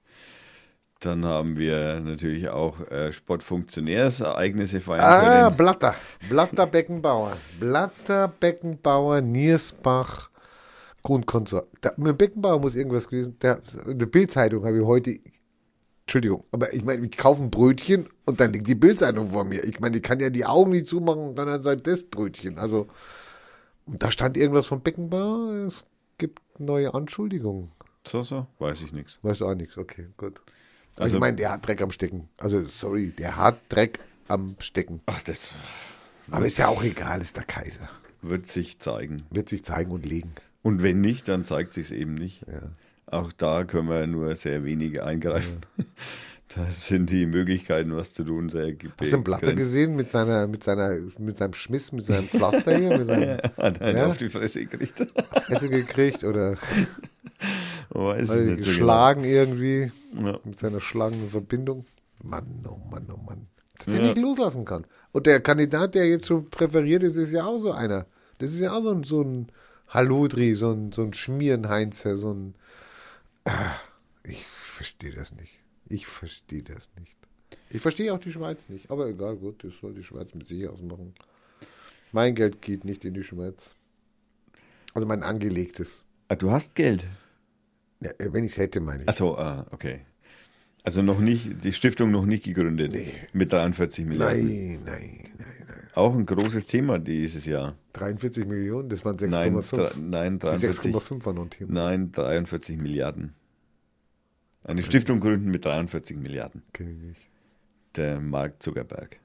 [1.00, 5.58] Dann haben wir natürlich auch äh, Sportfunktionärsereignisse feiern Ah, können.
[5.58, 5.96] Blatter.
[6.30, 7.38] Blatter Beckenbauer.
[7.60, 10.32] Blatter Beckenbauer, Niersbach,
[11.04, 11.68] Grundkonsort.
[11.82, 13.38] Da, mit Beckenbauer muss irgendwas gewesen.
[13.41, 15.20] Der, in der Bildzeitung habe ich heute.
[16.06, 19.63] Entschuldigung, aber ich meine, ich kaufe ein Brötchen und dann liegt die Bildzeitung vor mir.
[19.63, 22.58] Ich meine, ich kann ja die Augen nicht zumachen und dann halt das Brötchen.
[22.60, 22.88] Also,
[23.88, 25.65] da stand irgendwas von Beckenbauer.
[25.68, 25.84] Es
[26.20, 27.72] gibt neue Anschuldigungen.
[28.08, 29.20] So, so, weiß ich nichts.
[29.22, 30.39] Weißt du auch nichts, okay, gut.
[30.98, 32.30] Also, Also- ich meine, der hat Dreck am Stecken.
[32.38, 35.02] Also, sorry, der hat Dreck am Stecken.
[35.08, 35.50] Ach, das
[36.32, 37.89] Aber ist ja auch egal, ist der Kaiser.
[38.22, 39.24] wird sich zeigen.
[39.30, 40.32] Wird sich zeigen und legen.
[40.63, 42.41] Und wenn nicht, dann zeigt sich es eben nicht.
[42.48, 42.62] Ja.
[43.08, 45.62] Auch da können wir nur sehr wenige eingreifen.
[46.56, 50.46] Da sind die Möglichkeiten, was zu tun, sehr Hast du den Blatter gesehen mit seiner,
[50.48, 54.06] mit seiner, mit seinem Schmiss, mit seinem Pflaster hier, mit seinem Hat einen Ja?
[54.08, 55.06] auf die Fresse gekriegt.
[55.50, 56.56] Esse gekriegt oder
[57.89, 60.32] Weiß weil nicht so geschlagen irgendwie genau.
[60.34, 60.39] Ja.
[60.43, 61.86] mit seiner schlagenden Verbindung?
[62.24, 63.48] Mann, oh Mann, oh Mann.
[63.78, 64.02] Dass der Ja.
[64.04, 64.86] nicht loslassen kann.
[65.12, 68.06] Und der Kandidat, der jetzt schon präferiert ist, ist ja auch so einer.
[68.39, 69.52] Das ist ja auch so ein, so ein
[69.89, 72.56] Haludri, so ein, so ein Schmierenheinzer, so ein.
[73.43, 73.76] Ah,
[74.24, 75.54] ich verstehe das nicht.
[75.88, 77.15] Ich verstehe das nicht.
[77.69, 78.89] Ich verstehe auch die Schweiz nicht.
[78.89, 81.13] Aber egal, gut, das soll die Schweiz mit sich ausmachen.
[82.12, 83.76] Mein Geld geht nicht in die Schweiz.
[84.93, 86.04] Also mein angelegtes.
[86.30, 87.06] Ah, du hast Geld.
[88.06, 89.10] Ja, äh, wenn ich es hätte, meine ich.
[89.10, 90.02] Achso, ah, okay.
[90.84, 92.91] Also noch nicht, die Stiftung noch nicht gegründet.
[92.91, 93.12] Nee.
[93.34, 94.46] Mit 43 Milliarden.
[94.48, 95.89] nein, nein, nein, nein.
[95.96, 97.76] Auch ein großes Thema dieses Jahr.
[97.94, 99.74] 43 Millionen, das waren Nein, 6,5.
[99.78, 101.72] dre- nein, Die 43, 6,5 war noch ein Thema.
[101.74, 103.34] nein, 43 Milliarden.
[104.63, 106.63] Eine Stiftung gründen mit 43 Milliarden.
[106.74, 107.28] Kenn ich nicht.
[107.96, 109.18] Der Mark Zuckerberg.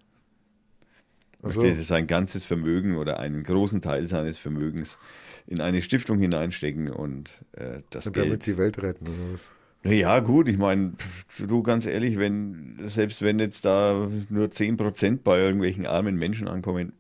[1.43, 4.99] Achso, Möchte sein ganzes Vermögen oder einen großen Teil seines Vermögens
[5.47, 8.47] in eine Stiftung hineinstecken und äh, das damit Geld.
[8.47, 9.41] die Welt retten oder was?
[9.83, 10.93] Naja, gut, ich meine,
[11.39, 16.93] du ganz ehrlich, wenn, selbst wenn jetzt da nur 10% bei irgendwelchen armen Menschen ankommen,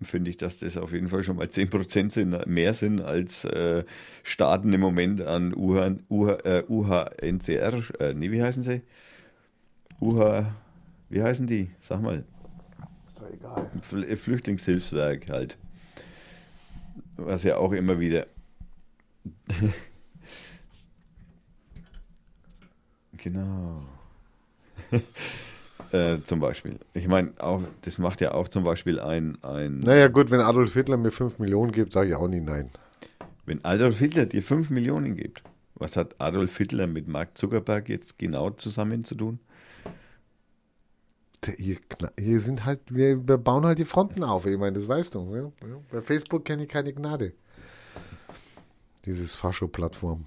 [0.00, 3.84] finde ich, dass das auf jeden Fall schon mal 10% sind, mehr sind als äh,
[4.22, 8.82] Staaten im Moment an UH, UH, äh, UHNCR, äh, nee, wie heißen sie?
[10.00, 10.46] UH,
[11.08, 11.70] wie heißen die?
[11.80, 12.24] Sag mal,
[13.08, 13.70] Ist doch egal.
[13.82, 15.58] Fl Flüchtlingshilfswerk halt.
[17.24, 18.26] Was ja auch immer wieder.
[23.18, 23.82] genau.
[25.92, 26.78] äh, zum Beispiel.
[26.94, 30.72] Ich meine, auch, das macht ja auch zum Beispiel ein, ein Naja, gut, wenn Adolf
[30.72, 32.70] Hitler mir 5 Millionen gibt, sage ich auch nie nein.
[33.44, 35.42] wenn Adolf Hitler dir 5 Millionen gibt,
[35.74, 39.40] was hat Adolf Hitler mit Mark Zuckerberg jetzt genau zusammen zu tun?
[41.56, 41.78] Hier,
[42.18, 44.46] hier sind halt, wir, bauen halt die Fronten auf.
[44.46, 45.34] Ich meine, das weißt du.
[45.34, 45.50] Ja?
[45.90, 47.32] Bei Facebook kenne ich keine Gnade.
[49.06, 50.26] Dieses Fascho-Plattform.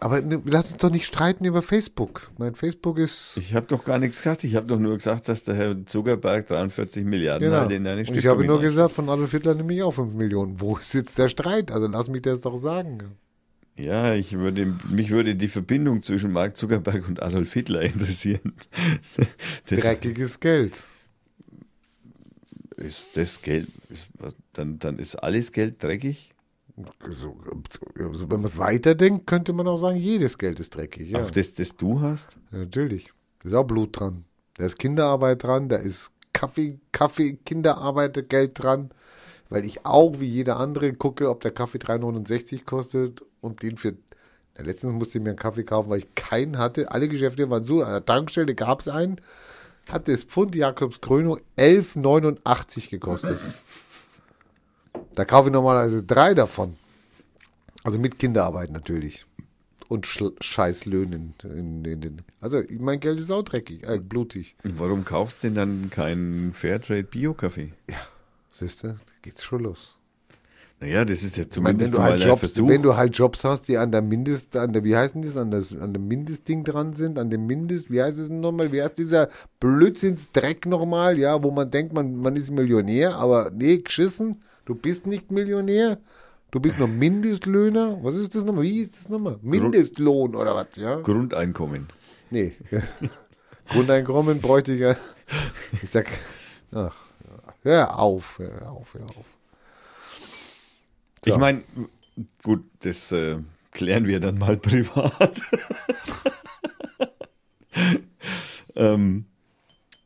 [0.00, 2.28] Aber ne, lass uns doch nicht streiten über Facebook.
[2.36, 3.36] Mein Facebook ist.
[3.36, 4.42] Ich habe doch gar nichts gesagt.
[4.42, 7.60] Ich habe doch nur gesagt, dass der Herr Zuckerberg 43 Milliarden Genau.
[7.60, 9.92] halt in eine Und Stiftung ich habe nur gesagt, von Adolf Hitler nehme ich auch
[9.92, 10.60] 5 Millionen.
[10.60, 11.70] Wo ist jetzt der Streit?
[11.70, 13.16] Also lass mich das doch sagen.
[13.76, 18.54] Ja, ich würde, mich würde die Verbindung zwischen Mark Zuckerberg und Adolf Hitler interessieren.
[19.66, 20.82] Das Dreckiges Geld.
[22.76, 24.08] Ist das Geld, ist,
[24.52, 26.34] dann, dann ist alles Geld dreckig?
[27.10, 27.36] So,
[27.98, 31.10] also wenn man es weiterdenkt, könnte man auch sagen, jedes Geld ist dreckig.
[31.10, 31.22] Ja.
[31.22, 32.36] Auch das, das du hast?
[32.50, 33.10] Ja, natürlich.
[33.40, 34.24] Da ist auch Blut dran.
[34.54, 38.90] Da ist Kinderarbeit dran, da ist Kaffee, Kaffee, Kinderarbeit, Geld dran.
[39.48, 43.94] Weil ich auch wie jeder andere gucke, ob der Kaffee 3,69 kostet und den für.
[44.56, 46.90] Ja, letztens musste ich mir einen Kaffee kaufen, weil ich keinen hatte.
[46.90, 47.82] Alle Geschäfte waren so.
[47.82, 49.20] An der Tankstelle gab es einen.
[49.90, 53.40] Hat das Pfund Jakobs Krönung 11,89 gekostet.
[55.14, 56.76] Da kaufe ich normalerweise drei davon.
[57.82, 59.26] Also mit Kinderarbeit natürlich.
[59.88, 61.34] Und Scheißlöhnen.
[61.42, 64.54] In, in, in, also mein Geld ist auch dreckig, äh, blutig.
[64.62, 67.72] Warum kaufst du denn dann keinen Fairtrade Bio-Kaffee?
[67.90, 67.96] Ja,
[68.52, 69.96] siehst du, da geht's schon los.
[70.82, 73.68] Naja, das ist ja zumindest meine, wenn, du halt Jobs, wenn du halt Jobs hast,
[73.68, 76.92] die an der Mindest, an der, wie heißen das, an, das, an dem Mindestding dran
[76.92, 79.28] sind, an dem Mindest, wie heißt es nochmal, wie heißt dieser
[79.60, 85.06] Blödsinnsdreck nochmal, ja, wo man denkt, man, man ist Millionär, aber nee, geschissen, du bist
[85.06, 86.00] nicht Millionär,
[86.50, 90.74] du bist noch Mindestlöhner, was ist das nochmal, wie ist das nochmal, Mindestlohn oder was,
[90.74, 90.96] ja?
[90.96, 91.86] Grundeinkommen.
[92.30, 92.54] Nee,
[93.68, 94.96] Grundeinkommen bräuchte ich ja,
[95.80, 96.08] ich sag,
[96.72, 96.96] ach,
[97.62, 99.41] hör auf, hör auf, hör auf.
[101.24, 101.30] So.
[101.30, 101.62] Ich meine,
[102.42, 103.36] gut, das äh,
[103.70, 105.42] klären wir dann mal privat.
[108.74, 109.26] ähm,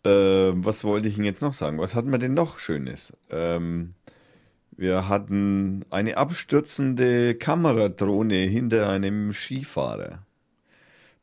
[0.05, 1.79] äh, was wollte ich Ihnen jetzt noch sagen?
[1.79, 3.15] Was hatten wir denn noch Schönes?
[3.31, 3.95] Ähm,
[4.77, 10.27] wir hatten eine abstürzende Kameradrohne hinter einem Skifahrer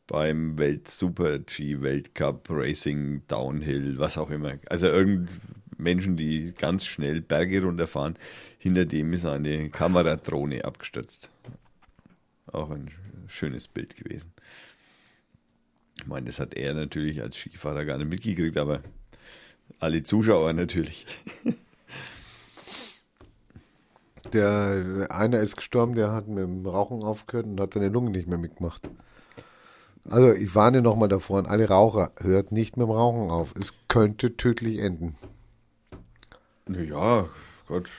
[0.08, 4.56] beim Welt Super G Weltcup Racing Downhill, was auch immer.
[4.70, 5.30] Also irgend
[5.78, 8.16] Menschen, die ganz schnell Berge runterfahren.
[8.58, 11.30] Hinter dem ist eine Kameradrohne abgestürzt.
[12.52, 12.92] Auch ein
[13.28, 14.32] schönes Bild gewesen.
[16.00, 18.82] Ich meine, das hat er natürlich als Skifahrer gar nicht mitgekriegt, aber
[19.80, 21.06] alle Zuschauer natürlich.
[24.32, 28.28] Der einer ist gestorben, der hat mit dem Rauchen aufgehört und hat seine Lungen nicht
[28.28, 28.82] mehr mitgemacht.
[30.10, 33.54] Also ich warne nochmal davor an alle Raucher, hört nicht mit dem Rauchen auf.
[33.60, 35.16] Es könnte tödlich enden.
[36.69, 37.28] Ja,
[37.67, 37.89] Gott,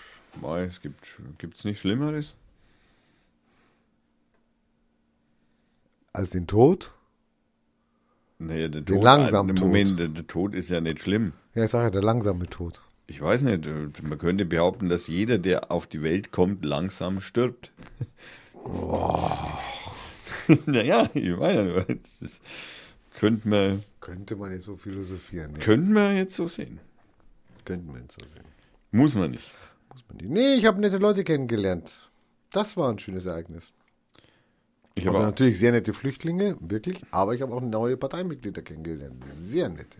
[0.40, 2.34] mal, es gibt gibt's nicht Schlimmeres.
[6.12, 6.92] Als den Tod?
[8.38, 9.66] Naja, der den Tod, langsamen Tod.
[9.66, 11.32] Moment, der, der, Tod ist ja nicht schlimm.
[11.54, 12.80] Ja, ich sage ja, der langsame Tod.
[13.06, 13.68] Ich weiß nicht,
[14.02, 17.70] man könnte behaupten, dass jeder, der auf die Welt kommt, langsam stirbt.
[18.64, 19.58] Boah.
[20.66, 22.40] naja, ich meine, das
[23.18, 23.82] könnte man.
[24.00, 25.52] Könnte man jetzt so philosophieren.
[25.56, 25.62] Ja.
[25.62, 26.80] Könnten wir jetzt so sehen.
[27.64, 28.44] Könnten wir jetzt so sehen.
[28.90, 29.50] Muss man nicht.
[29.92, 30.30] Muss man nicht.
[30.30, 31.90] Nee, ich habe nette Leute kennengelernt.
[32.50, 33.72] Das war ein schönes Ereignis.
[34.96, 39.24] Ich also natürlich sehr nette Flüchtlinge, wirklich, aber ich habe auch neue Parteimitglieder kennengelernt.
[39.26, 39.98] Sehr nette.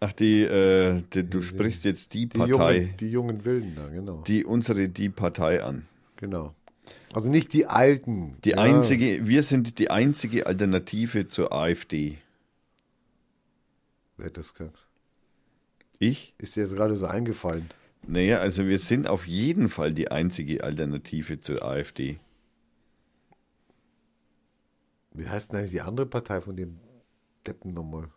[0.00, 2.78] Ach, die, äh, die du die, sprichst jetzt die, die Partei.
[2.78, 4.22] Jungen, die jungen Wilden da, genau.
[4.22, 5.86] Die unsere die Partei an.
[6.16, 6.54] Genau.
[7.12, 8.36] Also nicht die alten.
[8.44, 8.58] Die ja.
[8.58, 12.18] einzige, wir sind die einzige Alternative zur AfD.
[14.16, 14.78] Wer hat das gesagt?
[16.00, 16.34] Ich?
[16.38, 17.68] Ist dir jetzt gerade so eingefallen?
[18.06, 22.18] Naja, also wir sind auf jeden Fall die einzige Alternative zur AfD.
[25.12, 26.80] Wie heißt denn eigentlich die andere Partei von dem
[27.46, 28.08] Deppen nochmal?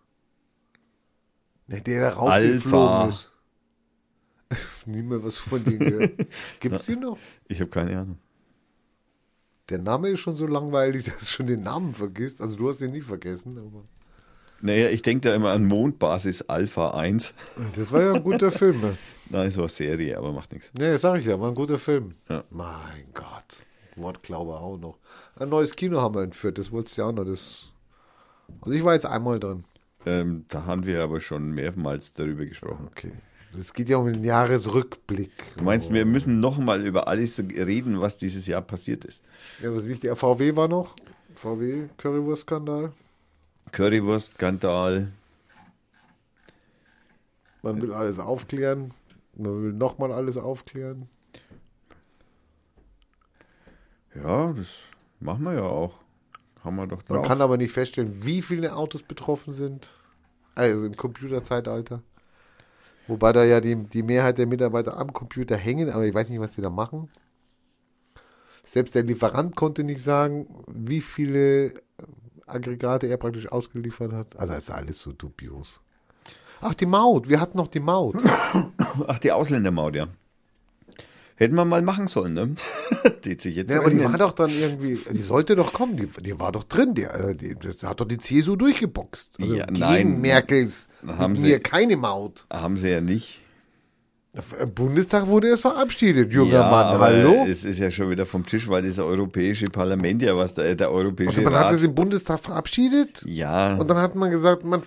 [1.67, 3.09] Ne, der da rausgeflogen Alpha.
[3.09, 3.31] ist.
[4.85, 6.13] Nie mehr was von denen gehört.
[6.61, 7.17] Gibt es die noch?
[7.49, 8.17] Ich habe keine Ahnung.
[9.67, 12.39] Der Name ist schon so langweilig, dass du schon den Namen vergisst.
[12.39, 13.83] Also du hast ihn nie vergessen, aber.
[14.63, 17.33] Naja, ich denke da immer an Mondbasis Alpha 1.
[17.75, 18.79] Das war ja ein guter Film.
[18.79, 18.97] Ne?
[19.29, 20.71] Nein, es war Serie, aber macht nichts.
[20.77, 22.13] Nee, sag ich ja, war ein guter Film.
[22.29, 22.45] Ja.
[22.49, 23.65] Mein Gott.
[23.97, 24.97] Wortglaube auch noch.
[25.35, 27.25] Ein neues Kino haben wir entführt, das wolltest du ja auch noch.
[27.25, 27.73] Das
[28.61, 29.65] also ich war jetzt einmal drin.
[30.05, 32.87] Ähm, da haben wir aber schon mehrmals darüber gesprochen.
[32.89, 33.11] Okay.
[33.59, 35.31] Es geht ja um den Jahresrückblick.
[35.57, 39.23] Du meinst, wir müssen nochmal über alles reden, was dieses Jahr passiert ist.
[39.61, 40.95] Ja, was wichtig, VW war noch.
[41.35, 42.93] VW, Currywurst-Skandal.
[43.73, 45.11] Currywurst-Skandal.
[47.63, 48.91] Man will alles aufklären.
[49.35, 51.09] Man will nochmal alles aufklären.
[54.15, 54.67] Ja, das
[55.19, 55.95] machen wir ja auch.
[56.63, 57.17] Haben wir doch drauf.
[57.17, 59.89] Man kann aber nicht feststellen, wie viele Autos betroffen sind.
[60.53, 62.03] Also im Computerzeitalter.
[63.07, 66.39] Wobei da ja die, die Mehrheit der Mitarbeiter am Computer hängen, aber ich weiß nicht,
[66.39, 67.09] was die da machen.
[68.63, 71.73] Selbst der Lieferant konnte nicht sagen, wie viele
[72.45, 74.37] Aggregate er praktisch ausgeliefert hat.
[74.39, 75.79] Also ist alles so dubios.
[76.61, 77.27] Ach, die Maut.
[77.29, 78.15] Wir hatten noch die Maut.
[79.07, 80.07] Ach, die Ausländermaut, ja.
[81.35, 82.55] Hätten wir mal machen sollen, ne?
[83.25, 86.07] die sich jetzt Ja, aber die war doch dann irgendwie, die sollte doch kommen, die,
[86.21, 89.37] die war doch drin, die, äh, die, das hat doch die CSU durchgeboxt.
[89.41, 90.21] Also Ja, gegen nein.
[90.21, 92.45] Merkels, Haben sie- mir keine Maut.
[92.51, 93.41] Haben sie ja nicht.
[94.59, 97.45] Im Bundestag wurde es verabschiedet, junger ja, Mann, hallo?
[97.47, 100.91] Es ist ja schon wieder vom Tisch, weil das Europäische Parlament ja was, der, der
[100.91, 101.73] Europäische Also man hat Rat.
[101.73, 104.81] es im Bundestag verabschiedet ja, und dann hat man gesagt, man,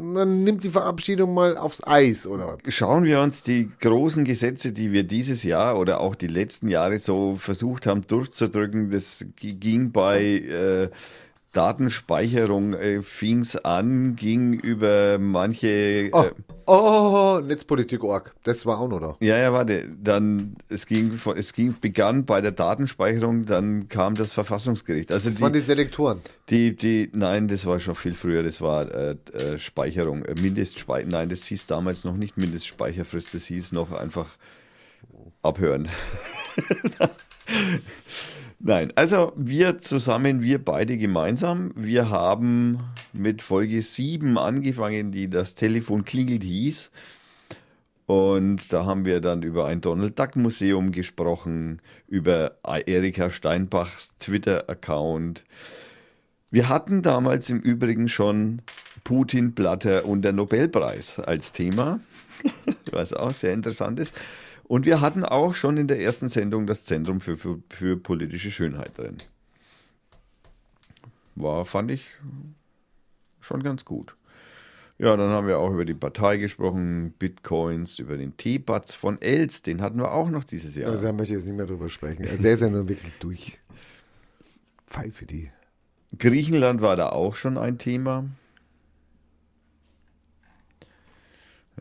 [0.00, 2.72] man nimmt die Verabschiedung mal aufs Eis, oder was?
[2.72, 7.00] schauen wir uns die großen Gesetze, die wir dieses Jahr oder auch die letzten Jahre
[7.00, 10.90] so versucht haben durchzudrücken, das ging bei äh,
[11.52, 16.08] Datenspeicherung, äh, fing's an, ging über manche...
[16.12, 16.30] Oh, Äh,
[16.66, 19.16] oh, Netzpolitik.org, das war auch noch da.
[19.20, 19.88] ja, ja, warte.
[20.02, 25.12] Dann es ging, es ging, begann bei der Datenspeicherung, dann kam das Verfassungsgericht.
[25.12, 26.20] Also Das waren die, die Selektoren.
[26.48, 28.42] die, die, nein, das war schon viel früher.
[28.42, 31.06] Das war äh, äh, Speicherung, äh, Mindestspeicher.
[31.08, 33.34] Nein, das hieß damals noch nicht Mindestspeicherfrist.
[33.34, 34.26] Das hieß noch einfach
[35.42, 35.88] abhören.
[38.64, 42.78] Nein, also wir zusammen, wir beide gemeinsam, wir haben
[43.12, 46.92] mit Folge 7 angefangen, die das Telefon klingelt hieß.
[48.06, 55.42] Und da haben wir dann über ein Donald Duck Museum gesprochen, über Erika Steinbachs Twitter-Account.
[56.52, 58.62] Wir hatten damals im Übrigen schon
[59.02, 61.98] Putin, Blatter und der Nobelpreis als Thema,
[62.92, 64.14] was auch sehr interessant ist.
[64.64, 68.50] Und wir hatten auch schon in der ersten Sendung das Zentrum für, für, für politische
[68.50, 69.16] Schönheit drin.
[71.34, 72.06] War, fand ich
[73.40, 74.14] schon ganz gut.
[74.98, 79.62] Ja, dann haben wir auch über die Partei gesprochen, Bitcoins, über den Teebatz von Els,
[79.62, 80.90] den hatten wir auch noch dieses Jahr.
[80.90, 82.24] Also da möchte ich jetzt nicht mehr drüber sprechen.
[82.28, 83.58] Also der ist ja nun wirklich durch.
[84.86, 85.50] Pfeife die.
[86.18, 88.26] Griechenland war da auch schon ein Thema.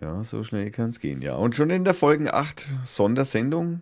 [0.01, 1.35] Ja, so schnell kann es gehen, ja.
[1.35, 3.81] Und schon in der Folge 8 Sondersendung,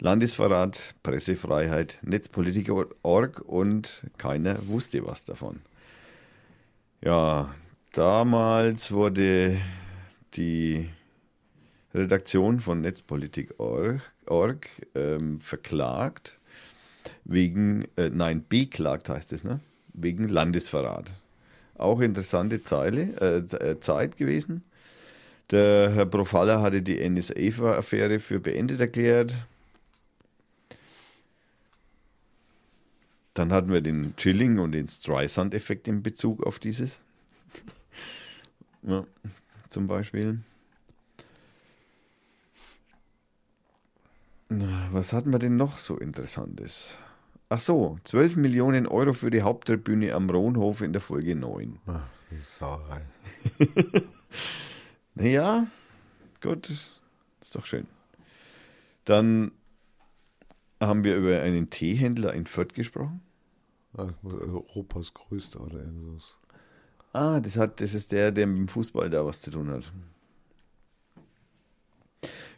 [0.00, 5.60] Landesverrat, Pressefreiheit, Netzpolitik.org und keiner wusste was davon.
[7.00, 7.54] Ja,
[7.92, 9.58] damals wurde
[10.34, 10.90] die
[11.94, 16.38] Redaktion von Netzpolitik.org org, ähm, verklagt
[17.24, 19.60] wegen, äh, nein, beklagt heißt es, ne?
[19.92, 21.12] Wegen Landesverrat.
[21.76, 24.64] Auch interessante Zeile, äh, äh, Zeit gewesen.
[25.50, 29.36] Der Herr Profaller hatte die NSA-Affäre für beendet erklärt.
[33.34, 37.00] Dann hatten wir den Chilling und den Streisand-Effekt in Bezug auf dieses.
[38.82, 39.04] ja,
[39.68, 40.40] zum Beispiel.
[44.48, 46.96] Was hatten wir denn noch so Interessantes?
[47.48, 51.78] Ach so, 12 Millionen Euro für die Haupttribüne am Rohnhof in der Folge 9.
[51.86, 52.02] Ach,
[52.44, 53.02] Sauerei.
[55.16, 55.66] Naja,
[56.42, 57.86] gut, ist doch schön.
[59.06, 59.50] Dann
[60.78, 63.22] haben wir über einen Teehändler in Fürth gesprochen.
[64.22, 66.36] Europas größter oder irgendwas.
[67.14, 69.90] Ah, das, hat, das ist der, der mit dem Fußball da was zu tun hat.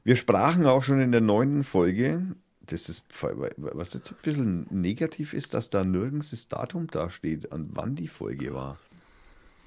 [0.03, 3.05] Wir sprachen auch schon in der neunten Folge, das ist,
[3.57, 7.94] was jetzt ein bisschen negativ ist, dass da nirgends das Datum da steht, an wann
[7.94, 8.79] die Folge war.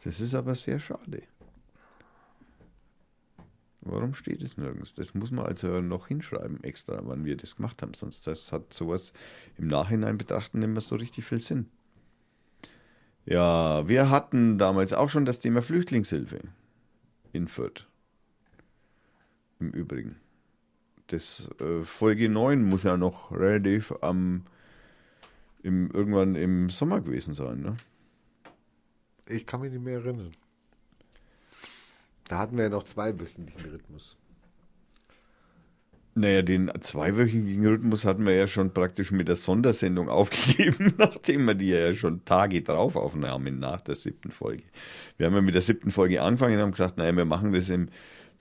[0.04, 1.24] Das ist aber sehr schade.
[3.82, 4.94] Warum steht es nirgends?
[4.94, 7.96] Das muss man als Hörer noch hinschreiben, extra, wann wir das gemacht haben.
[7.96, 9.12] Sonst das hat sowas
[9.58, 11.66] im Nachhinein betrachten nicht mehr so richtig viel Sinn.
[13.26, 16.42] Ja, wir hatten damals auch schon das Thema Flüchtlingshilfe
[17.34, 17.88] in Fürth.
[19.60, 20.18] Im Übrigen.
[21.08, 24.44] Das äh, Folge 9 muss ja noch relativ am
[25.64, 27.76] im, irgendwann im Sommer gewesen sein, ne?
[29.28, 30.32] Ich kann mich nicht mehr erinnern.
[32.28, 34.18] Da hatten wir ja noch zwei wöchentlichen Rhythmus.
[36.14, 41.56] Naja, den zweiwöchigen Rhythmus hatten wir ja schon praktisch mit der Sondersendung aufgegeben, nachdem wir
[41.56, 44.64] die ja schon Tage drauf aufnahmen nach der siebten Folge.
[45.18, 47.70] Wir haben ja mit der siebten Folge angefangen und haben gesagt, naja, wir machen das
[47.70, 47.88] im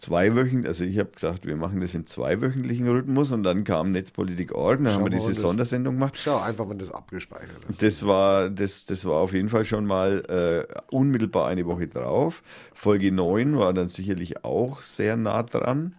[0.00, 4.82] zweiwöchentlichen, also ich habe gesagt, wir machen das im zweiwöchentlichen Rhythmus und dann kam Netzpolitik.org,
[4.82, 6.16] dann haben wir diese Sondersendung gemacht.
[6.16, 7.82] Schau einfach, wenn das abgespeichert ist.
[7.82, 12.42] Das war, das, das war auf jeden Fall schon mal äh, unmittelbar eine Woche drauf.
[12.74, 15.94] Folge 9 war dann sicherlich auch sehr nah dran.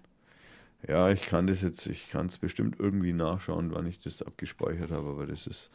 [0.87, 4.91] Ja, ich kann das jetzt, ich kann es bestimmt irgendwie nachschauen, wann ich das abgespeichert
[4.91, 5.69] habe, aber das ist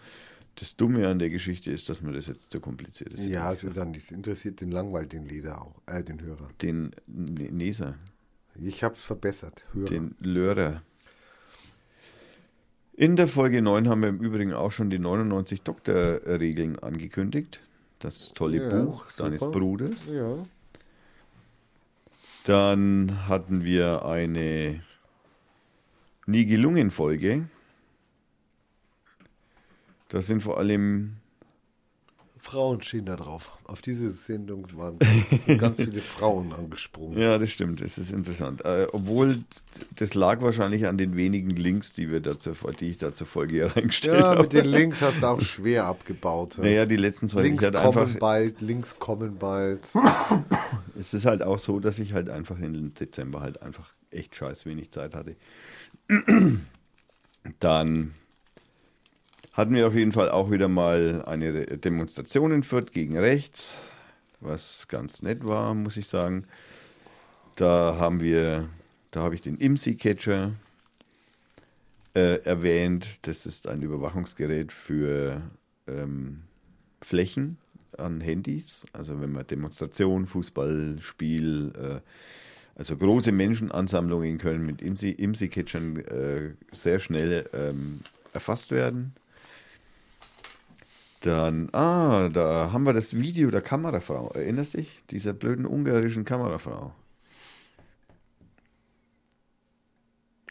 [0.57, 3.27] das Dumme an der Geschichte ist, dass mir das jetzt zu kompliziert ist.
[3.27, 4.11] Ja, es ist dann nicht.
[4.11, 6.49] Interessiert den langweilt den Leder auch, äh, den Hörer.
[6.63, 7.97] Den Leser,
[8.61, 9.65] Ich habe es verbessert.
[9.73, 9.89] Hörer.
[9.89, 10.83] den Lörer.
[12.95, 17.61] In der Folge 9 haben wir im Übrigen auch schon die 99 Doktorregeln angekündigt.
[17.99, 19.25] Das tolle Ja, Buch super.
[19.25, 20.09] deines Bruders.
[20.09, 20.39] Ja.
[22.45, 24.83] Dann hatten wir eine
[26.27, 27.49] nie gelungen Folge.
[30.09, 31.17] Da sind vor allem
[32.47, 33.59] Frauen stehen da drauf.
[33.65, 37.19] Auf diese Sendung waren ganz, ganz viele Frauen angesprungen.
[37.19, 37.81] Ja, das stimmt.
[37.81, 38.65] Das ist interessant.
[38.65, 39.37] Äh, obwohl,
[39.97, 43.75] das lag wahrscheinlich an den wenigen Links, die, wir dazu, die ich da zur Folge
[43.75, 44.43] reingestellt Ja, habe.
[44.43, 46.59] mit den Links hast du auch schwer abgebaut.
[46.59, 49.81] Naja, die letzten zwei Links hatte kommen einfach, bald, Links kommen bald.
[50.99, 54.65] Es ist halt auch so, dass ich halt einfach im Dezember halt einfach echt scheiß
[54.65, 55.37] wenig Zeit hatte.
[57.61, 58.15] Dann
[59.57, 63.79] hatten wir auf jeden Fall auch wieder mal eine Demonstration in Fürth gegen rechts,
[64.41, 66.45] was ganz nett war, muss ich sagen.
[67.57, 68.69] Da haben wir,
[69.13, 70.53] da habe ich den IMSI-Catcher
[72.15, 73.09] äh, erwähnt.
[73.23, 75.41] Das ist ein Überwachungsgerät für
[75.87, 76.43] ähm,
[77.01, 77.57] Flächen
[77.97, 78.85] an Handys.
[78.93, 82.01] Also wenn man Demonstration, Fußballspiel, äh,
[82.79, 88.01] also große Menschenansammlungen können mit IMSI- IMSI-Catchern äh, sehr schnell ähm,
[88.35, 89.15] erfasst werden.
[91.27, 94.31] Dann, ah, da haben wir das Video der Kamerafrau.
[94.33, 95.03] Erinnerst dich?
[95.11, 96.95] Dieser blöden ungarischen Kamerafrau.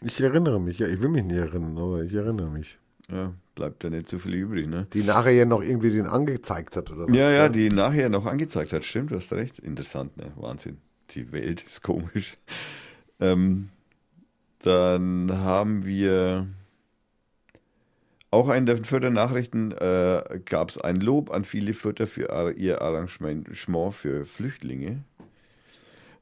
[0.02, 2.78] Ich erinnere mich, ja, ich will mich nicht erinnern, aber ich erinnere mich.
[3.10, 4.86] Ja, bleibt da nicht so viel übrig, ne?
[4.92, 7.16] Die nachher ja noch irgendwie den angezeigt hat, oder was?
[7.16, 8.84] Ja, ja, die nachher noch angezeigt hat.
[8.84, 9.58] Stimmt, du hast recht.
[9.58, 10.32] Interessant, ne?
[10.36, 10.76] Wahnsinn.
[11.12, 12.36] Die Welt ist komisch.
[13.18, 13.70] Ähm,
[14.58, 16.48] dann haben wir
[18.36, 22.82] auch in den Fürther Nachrichten äh, gab es ein Lob an viele Fürther für ihr
[22.82, 23.48] Arrangement
[23.92, 25.02] für Flüchtlinge.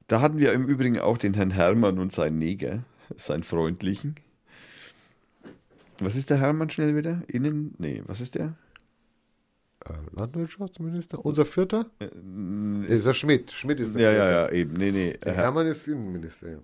[0.07, 2.85] Da hatten wir im Übrigen auch den Herrn Hermann und seinen Neger,
[3.17, 4.15] seinen freundlichen.
[5.99, 7.23] Was ist der Hermann schnell wieder?
[7.27, 7.75] Innen?
[7.79, 8.55] Nee, was ist der?
[9.85, 11.25] Äh, Landwirtschaftsminister?
[11.25, 11.87] Unser Vierter?
[12.01, 12.09] Äh,
[12.87, 13.51] Ist der Schmidt.
[13.53, 14.31] Schmidt ist der Ja, Vierter.
[14.31, 14.73] ja, ja, eben.
[14.75, 15.17] Nee, nee.
[15.25, 16.59] Der Herr Hermann ist Innenminister, ja.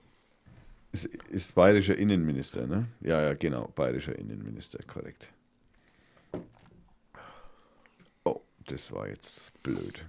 [0.92, 2.86] ist, ist bayerischer Innenminister, ne?
[3.00, 3.68] Ja, ja, genau.
[3.74, 5.28] Bayerischer Innenminister, korrekt.
[8.24, 8.40] Oh,
[8.70, 10.06] das war jetzt blöd.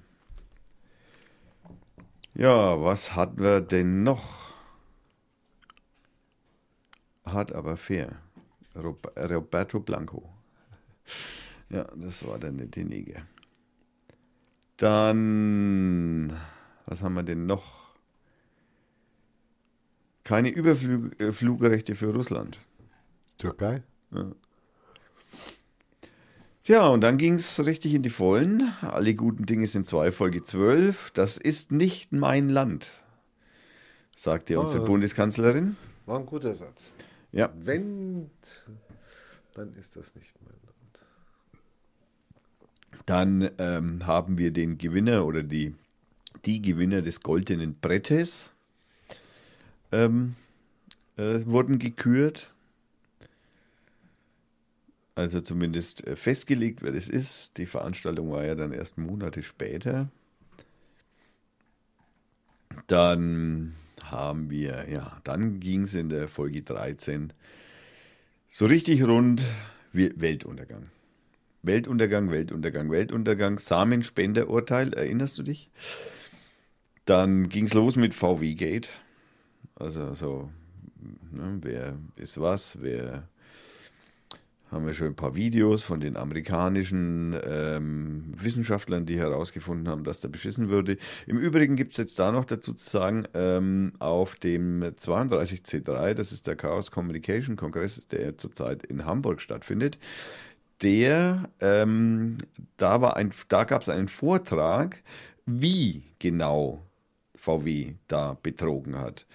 [2.33, 4.53] Ja, was hatten wir denn noch?
[7.25, 8.21] Hart aber fair.
[8.75, 10.29] Rob- Roberto Blanco.
[11.69, 13.21] Ja, das war der nette Neger.
[14.77, 16.37] Dann,
[16.85, 17.93] was haben wir denn noch?
[20.23, 22.59] Keine Überflugrechte für Russland.
[23.37, 23.83] Türkei?
[24.11, 24.31] Ja,
[26.69, 28.71] und dann ging es richtig in die Vollen.
[28.81, 31.11] Alle guten Dinge sind zwei, Folge 12.
[31.11, 32.91] Das ist nicht mein Land,
[34.15, 34.85] sagte unsere Ah.
[34.85, 35.75] Bundeskanzlerin.
[36.05, 36.93] War ein guter Satz.
[37.31, 38.29] Ja, Wenn,
[39.53, 40.67] dann ist das nicht mein Land.
[43.05, 45.73] dann ähm, haben wir den Gewinner oder die,
[46.45, 48.51] die Gewinner des goldenen Brettes
[49.91, 50.35] ähm,
[51.17, 52.50] äh, wurden gekürt.
[55.15, 57.57] Also zumindest äh, festgelegt, wer das ist.
[57.57, 60.09] Die Veranstaltung war ja dann erst Monate später.
[62.87, 67.33] Dann haben wir, ja, dann ging es in der Folge 13
[68.49, 69.43] so richtig rund
[69.91, 70.89] wie Weltuntergang.
[71.63, 75.69] Weltuntergang, Weltuntergang, Weltuntergang, Samenspenderurteil, erinnerst du dich?
[77.05, 78.89] Dann ging es los mit VW Gate.
[79.75, 80.49] Also so,
[81.31, 83.27] ne, wer ist was, wer
[84.71, 90.21] haben wir schon ein paar Videos von den amerikanischen ähm, Wissenschaftlern, die herausgefunden haben, dass
[90.21, 90.97] da beschissen würde.
[91.27, 96.31] Im Übrigen gibt es jetzt da noch dazu zu sagen, ähm, auf dem 32C3, das
[96.31, 99.99] ist der Chaos Communication Kongress, der zurzeit in Hamburg stattfindet,
[100.81, 102.37] der, ähm,
[102.77, 102.97] da,
[103.49, 105.03] da gab es einen Vortrag,
[105.45, 106.81] wie genau
[107.35, 109.25] VW da betrogen hat.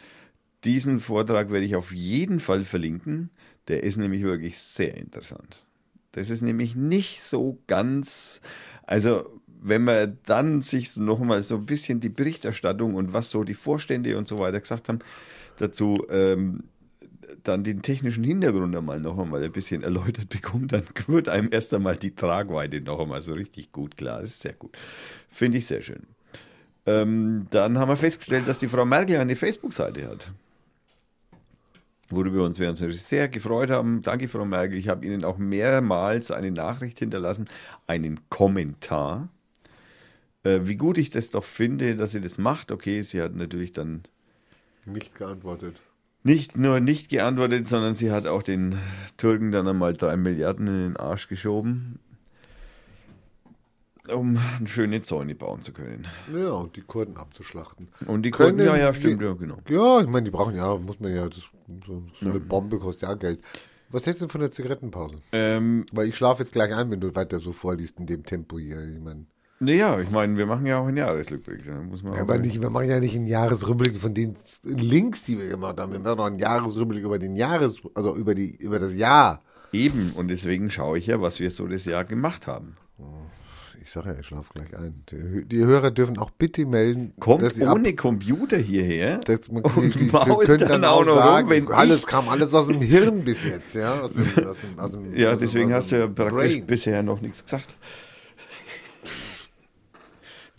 [0.65, 3.31] Diesen Vortrag werde ich auf jeden Fall verlinken.
[3.69, 5.65] Der ist nämlich wirklich sehr interessant.
[6.13, 8.41] Das ist nämlich nicht so ganz,
[8.85, 13.55] also wenn man dann sich nochmal so ein bisschen die Berichterstattung und was so die
[13.55, 15.01] Vorstände und so weiter gesagt haben,
[15.57, 16.65] dazu ähm,
[17.43, 21.75] dann den technischen Hintergrund einmal noch einmal ein bisschen erläutert bekommt, dann wird einem erst
[21.75, 24.21] einmal die Tragweite noch einmal so richtig gut klar.
[24.21, 24.77] Das ist sehr gut.
[25.29, 26.07] Finde ich sehr schön.
[26.87, 30.33] Ähm, dann haben wir festgestellt, dass die Frau Merkel eine Facebook-Seite hat.
[32.09, 34.03] Worüber wir uns, wir uns natürlich sehr gefreut haben.
[34.03, 34.79] Danke, Frau Merkel.
[34.79, 37.49] Ich habe Ihnen auch mehrmals eine Nachricht hinterlassen,
[37.87, 39.29] einen Kommentar.
[40.45, 42.71] Äh, wie gut ich das doch finde, dass sie das macht.
[42.71, 44.03] Okay, sie hat natürlich dann
[44.85, 45.81] Nicht geantwortet.
[46.23, 48.79] nicht nur nicht geantwortet, sondern sie hat auch den
[49.17, 51.99] Türken dann einmal drei Milliarden in den Arsch geschoben,
[54.09, 56.07] um schöne Zäune bauen zu können.
[56.33, 57.89] Ja, und die Kurden abzuschlachten.
[58.07, 59.59] Und die Können Kurden, ja, ja, stimmt, ja, genau.
[59.69, 61.43] Ja, ich meine, die brauchen ja, muss man ja, das
[61.87, 63.41] So, eine Bombe kostet ja Geld.
[63.91, 65.19] Was hältst du von der Zigarettenpause?
[65.33, 68.59] Ähm, Weil ich schlafe jetzt gleich ein, wenn du weiter so vorliest in dem Tempo
[68.59, 68.83] hier.
[68.83, 69.27] Ich meine,
[69.59, 71.65] naja, ich meine, wir machen ja auch einen Jahresrückblick.
[71.65, 75.25] Da muss man ja, aber nicht, wir machen ja nicht einen Jahresrückblick von den Links,
[75.25, 75.93] die wir gemacht haben.
[75.93, 79.43] Wir machen noch einen Jahresrückblick über den Jahres, also über die, über das Jahr.
[79.73, 82.77] Eben, und deswegen schaue ich ja, was wir so das Jahr gemacht haben.
[83.87, 85.05] Ich sage ja, ich schlafe gleich ein.
[85.13, 89.19] Die, die Hörer dürfen auch bitte melden, Kommt dass sie ohne Computer hierher.
[89.19, 91.69] Das, man, Und die, die mault können dann dann auch auch noch rum, sagen, wenn
[91.71, 94.01] alles kam alles aus dem Hirn bis jetzt, ja.
[94.01, 96.67] Aus dem, aus dem, aus dem, Ja, deswegen hast du ja praktisch Brain.
[96.67, 97.77] bisher noch nichts gesagt.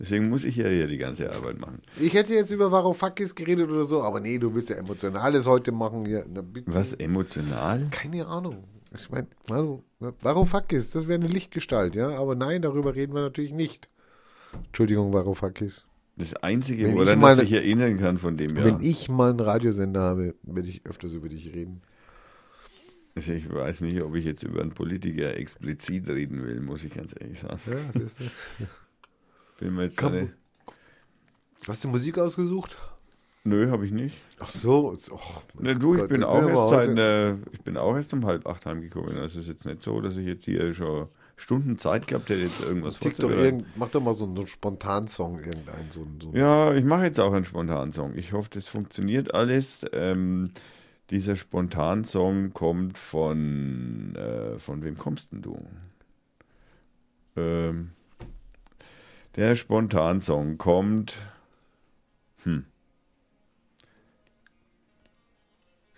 [0.00, 1.82] Deswegen muss ich ja hier die ganze Arbeit machen.
[2.00, 5.70] Ich hätte jetzt über Varoufakis geredet oder so, aber nee, du willst ja Emotionales heute
[5.70, 6.72] machen bitte.
[6.72, 7.88] Was emotional?
[7.90, 8.64] Keine Ahnung.
[8.94, 12.10] Ich meine, hallo, Varoufakis, das wäre eine Lichtgestalt, ja.
[12.18, 13.88] Aber nein, darüber reden wir natürlich nicht.
[14.52, 15.86] Entschuldigung, Varoufakis.
[16.16, 18.64] Das Einzige, Wenn ich woran ich sich erinnern kann von dem Jahr.
[18.64, 21.82] Wenn ich mal einen Radiosender habe, werde ich öfters über dich reden.
[23.14, 26.94] Also ich weiß nicht, ob ich jetzt über einen Politiker explizit reden will, muss ich
[26.94, 27.60] ganz ehrlich sagen.
[27.66, 28.24] Ja, siehst du.
[29.58, 30.12] Bin mir jetzt Komm.
[30.12, 30.34] eine,
[31.66, 32.78] Hast du Musik ausgesucht?
[33.48, 34.16] Nö, habe ich nicht.
[34.38, 34.96] Ach so.
[35.10, 35.18] Oh,
[35.60, 38.46] Ne, du, ich Gott, bin auch erst seit, äh, ich bin auch erst um halb
[38.46, 39.16] acht heimgekommen.
[39.16, 42.42] Also es ist jetzt nicht so, dass ich jetzt hier schon Stunden Zeit gehabt hätte,
[42.42, 45.90] jetzt irgendwas doch irgend, mach doch mal so einen, so einen Spontansong, irgendeinen.
[45.90, 48.14] So, einen- so einen- Ja, ich mache jetzt auch einen Spontansong.
[48.16, 49.86] Ich hoffe, das funktioniert alles.
[49.92, 50.50] Ähm,
[51.10, 55.58] dieser Spontansong kommt von, äh, von wem kommst denn du?
[57.36, 57.90] Ähm,
[59.36, 61.14] der Spontansong kommt,
[62.42, 62.64] hm,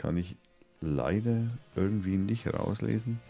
[0.00, 0.36] kann ich
[0.80, 1.42] leider
[1.76, 3.20] irgendwie nicht rauslesen.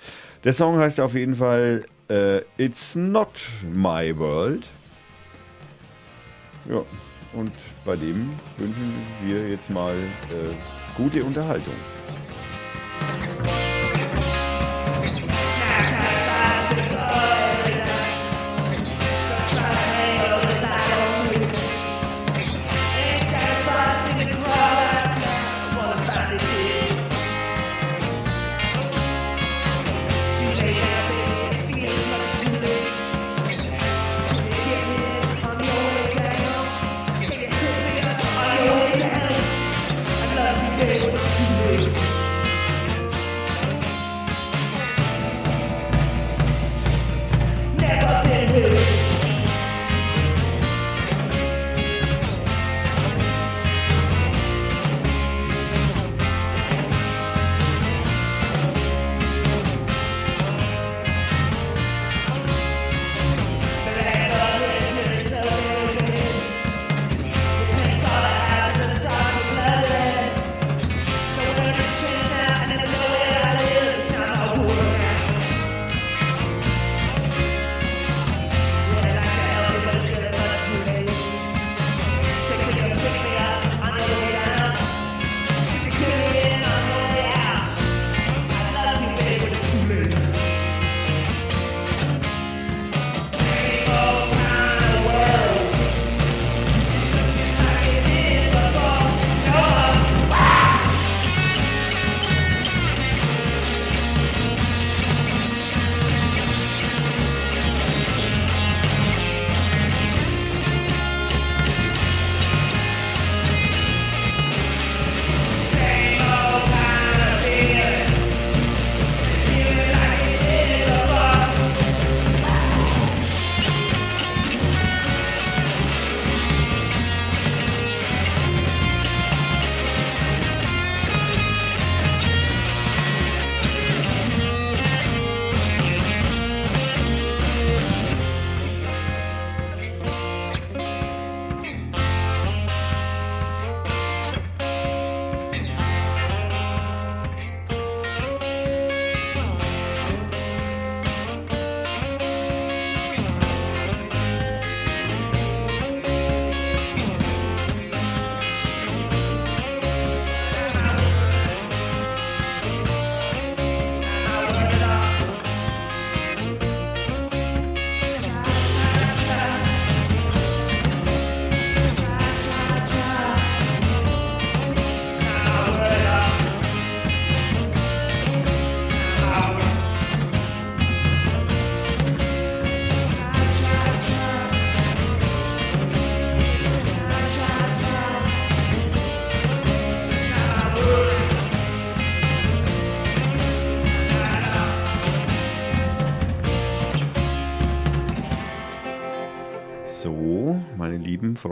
[0.45, 3.43] Der Song heißt auf jeden Fall äh, It's Not
[3.75, 4.65] My World.
[6.69, 6.85] Ja,
[7.33, 7.53] und
[7.85, 8.95] bei dem wünschen
[9.25, 11.75] wir jetzt mal äh, gute Unterhaltung.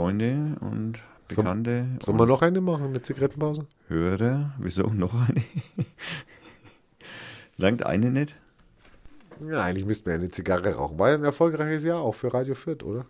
[0.09, 0.99] Freunde und
[1.29, 1.87] Bekannte.
[2.03, 3.67] Sollen wir noch eine machen, eine Zigarettenpause?
[3.89, 5.45] Hörer, wieso noch eine?
[7.59, 8.35] Langt eine nicht?
[9.47, 10.99] Ja, eigentlich müssten wir eine Zigarre rauchen.
[10.99, 13.05] War ja ein erfolgreiches Jahr auch für Radio Fürth, oder?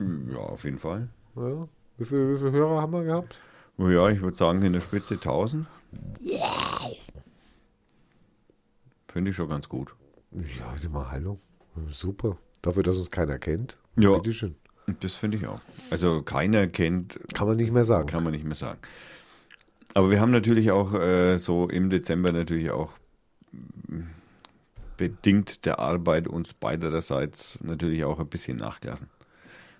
[0.00, 1.10] Ja, auf jeden Fall.
[1.36, 1.68] Ja.
[1.98, 3.38] Wie viele, wie viele Hörer haben wir gehabt?
[3.78, 5.68] Oh ja, ich würde sagen in der Spitze 1000.
[9.06, 9.94] Finde ich schon ganz gut.
[10.32, 11.38] Ja, mal Hallo.
[11.92, 12.36] Super.
[12.62, 13.78] Dafür, dass uns keiner kennt.
[13.96, 14.16] Ja.
[14.16, 14.56] Bitteschön.
[15.00, 15.60] Das finde ich auch.
[15.90, 18.06] Also keiner kennt, Kann man nicht mehr sagen.
[18.06, 18.80] kann man nicht mehr sagen.
[19.94, 22.92] Aber wir haben natürlich auch äh, so im Dezember natürlich auch
[23.52, 24.02] mm,
[24.96, 29.08] bedingt der Arbeit uns beiderseits natürlich auch ein bisschen nachgelassen.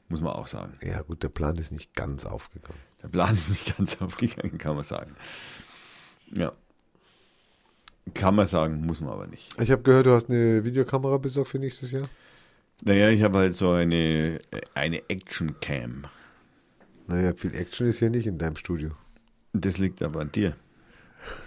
[0.09, 0.75] Muss man auch sagen.
[0.83, 2.79] Ja, gut, der Plan ist nicht ganz aufgegangen.
[3.03, 5.17] Der Plan ist nicht ganz aufgegangen, kann man sagen.
[6.33, 6.53] Ja.
[8.15, 9.61] Kann man sagen, muss man aber nicht.
[9.61, 12.09] Ich habe gehört, du hast eine Videokamera besorgt für nächstes Jahr.
[12.85, 14.41] Naja, ich habe halt so eine,
[14.75, 16.03] eine Action-Cam.
[17.07, 18.91] Naja, viel Action ist hier nicht in deinem Studio.
[19.53, 20.57] Das liegt aber an dir.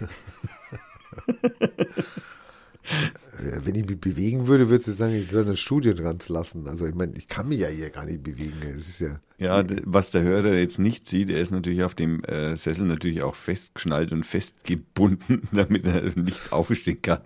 [3.38, 6.66] Wenn ich mich bewegen würde, würdest du sagen, ich soll das Studio dran lassen.
[6.68, 8.54] Also ich meine, ich kann mich ja hier gar nicht bewegen.
[8.62, 9.20] Es ist ja.
[9.38, 13.20] Ja, was der Hörer jetzt nicht sieht, er ist natürlich auf dem äh, Sessel natürlich
[13.22, 17.20] auch festgeschnallt und festgebunden, damit er nicht aufstehen kann.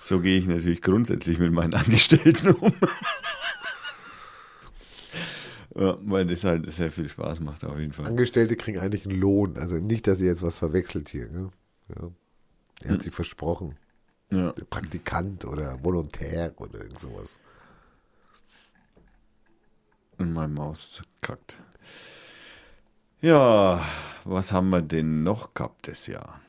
[0.00, 2.72] So gehe ich natürlich grundsätzlich mit meinen Angestellten um.
[5.74, 8.06] ja, weil das halt sehr viel Spaß macht auf jeden Fall.
[8.06, 9.56] Angestellte kriegen eigentlich einen Lohn.
[9.58, 11.28] Also nicht, dass ihr jetzt was verwechselt hier.
[11.28, 11.50] Ne?
[11.88, 12.10] Ja.
[12.84, 13.76] Er hat sich versprochen.
[14.30, 14.52] Ja.
[14.70, 17.38] Praktikant oder Volontär oder irgend sowas.
[20.18, 21.58] Und meine Maus kackt.
[23.20, 23.84] Ja,
[24.24, 26.40] was haben wir denn noch gehabt das Jahr?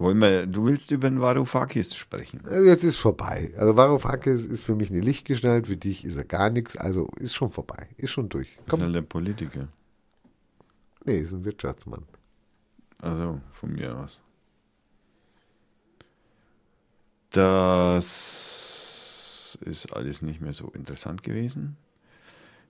[0.00, 2.40] Wollen wir, du willst über den Varoufakis sprechen?
[2.50, 3.52] Ja, Jetzt ist vorbei.
[3.58, 6.74] Also Varoufakis ist für mich eine Lichtgestalt, für dich ist er gar nichts.
[6.74, 7.86] Also ist schon vorbei.
[7.98, 8.48] Ist schon durch.
[8.56, 8.80] Das ist Komm.
[8.80, 9.68] halt der Politiker.
[11.04, 12.06] Nee, ist ein Wirtschaftsmann.
[12.96, 14.22] Also von mir aus.
[17.32, 21.76] Das ist alles nicht mehr so interessant gewesen.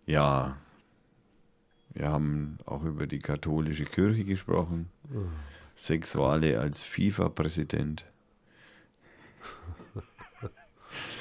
[0.05, 0.57] Ja,
[1.95, 4.91] wir haben auch über die katholische Kirche gesprochen.
[5.81, 8.05] Sexuale als FIFA-Präsident.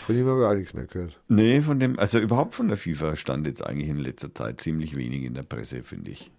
[0.06, 1.18] Von ihm habe ich auch nichts mehr gehört.
[1.30, 4.96] Nee, von dem, also überhaupt von der FIFA stand jetzt eigentlich in letzter Zeit ziemlich
[4.98, 6.32] wenig in der Presse, finde ich.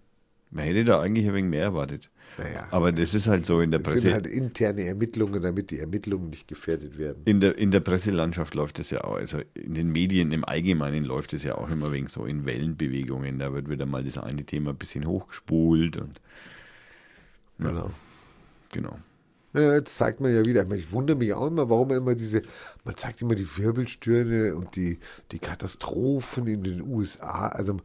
[0.51, 2.11] Man hätte da eigentlich ein wenig mehr erwartet.
[2.37, 2.67] Naja.
[2.69, 4.13] Aber das ist halt so in der Das sind Presse.
[4.13, 7.21] halt interne Ermittlungen, damit die Ermittlungen nicht gefährdet werden.
[7.25, 11.05] In der, in der Presselandschaft läuft es ja auch, also in den Medien im Allgemeinen
[11.05, 13.39] läuft es ja auch immer wegen so in Wellenbewegungen.
[13.39, 16.21] Da wird wieder mal das eine Thema ein bisschen hochgespult und
[17.57, 17.91] ja, Genau.
[18.71, 18.97] Genau.
[19.53, 22.41] Ja, jetzt zeigt man ja wieder, ich wundere mich auch immer, warum man immer diese,
[22.85, 24.99] man zeigt immer die Wirbelstürme und die,
[25.31, 27.49] die Katastrophen in den USA.
[27.49, 27.77] Also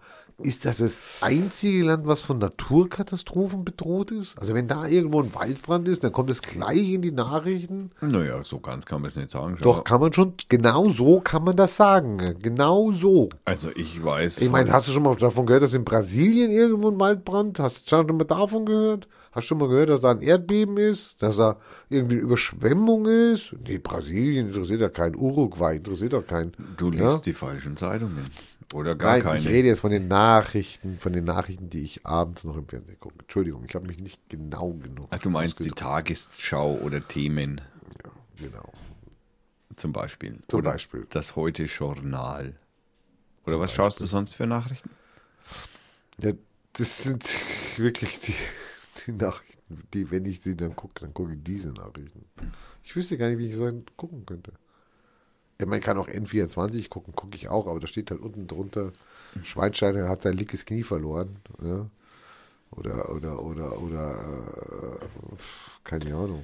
[0.42, 4.38] ist das das einzige Land, was von Naturkatastrophen bedroht ist?
[4.38, 7.90] Also wenn da irgendwo ein Waldbrand ist, dann kommt es gleich in die Nachrichten.
[8.02, 9.56] Naja, so ganz kann man es nicht sagen.
[9.62, 12.36] Doch, kann man schon, genau so kann man das sagen.
[12.42, 13.30] Genau so.
[13.46, 14.38] Also ich weiß.
[14.38, 17.58] Ich meine, hast du schon mal davon gehört, dass in Brasilien irgendwo ein Waldbrand?
[17.58, 19.08] Hast du schon mal davon gehört?
[19.36, 21.20] Hast du schon mal gehört, dass da ein Erdbeben ist?
[21.22, 21.58] Dass da
[21.90, 23.54] irgendwie eine Überschwemmung ist?
[23.66, 25.14] Nee, Brasilien interessiert doch keinen.
[25.14, 26.52] Uruguay interessiert doch keinen.
[26.78, 27.18] du liest ja?
[27.18, 28.30] die falschen Zeitungen.
[28.72, 29.38] Oder gar Nein, keine.
[29.38, 32.98] ich rede jetzt von den Nachrichten, von den Nachrichten, die ich abends noch im Fernsehen
[32.98, 33.16] gucke.
[33.20, 35.08] Entschuldigung, ich habe mich nicht genau genug.
[35.10, 35.68] Ach, du meinst die.
[35.70, 37.60] Tagesschau oder Themen
[38.38, 38.72] Genau.
[39.76, 40.38] zum Beispiel.
[40.48, 41.06] Zum oder Beispiel.
[41.10, 42.54] Das Heute-Journal.
[43.46, 44.88] Oder was schaust du sonst für Nachrichten?
[46.22, 46.32] Ja,
[46.72, 47.22] das sind
[47.76, 48.34] wirklich die,
[49.06, 52.24] die Nachrichten, die, wenn ich sie dann gucke, dann gucke ich diese Nachrichten.
[52.82, 54.52] Ich wüsste gar nicht, wie ich so einen gucken könnte.
[55.60, 58.92] Ja, man kann auch N24 gucken, gucke ich auch, aber da steht halt unten drunter,
[59.42, 61.36] Schweinsteiger hat sein linkes Knie verloren.
[61.62, 61.88] Ja?
[62.72, 65.36] Oder, oder, oder, oder, äh,
[65.84, 66.42] keine Ahnung.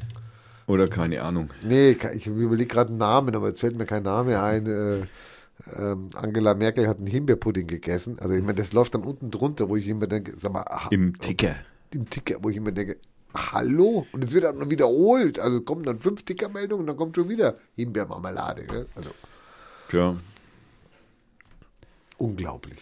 [0.66, 1.50] Oder keine Ahnung.
[1.62, 4.66] Nee, ich überlege gerade einen Namen, aber jetzt fällt mir kein Name ein.
[4.66, 5.06] Äh,
[5.76, 8.18] ähm, Angela Merkel hat einen Himbeerpudding gegessen.
[8.20, 10.88] Also ich meine, das läuft dann unten drunter, wo ich immer denke, sag mal, ah,
[10.90, 11.56] Im Ticker.
[11.94, 12.96] Im Ticker, wo ich immer denke,
[13.34, 14.06] hallo?
[14.12, 15.38] Und es wird dann noch wiederholt.
[15.38, 18.66] Also kommen dann fünf Tickermeldungen und dann kommt schon wieder Himbeermarmelade.
[18.66, 18.86] Ne?
[18.94, 19.10] Also
[19.88, 20.16] Tja.
[22.18, 22.78] unglaublich.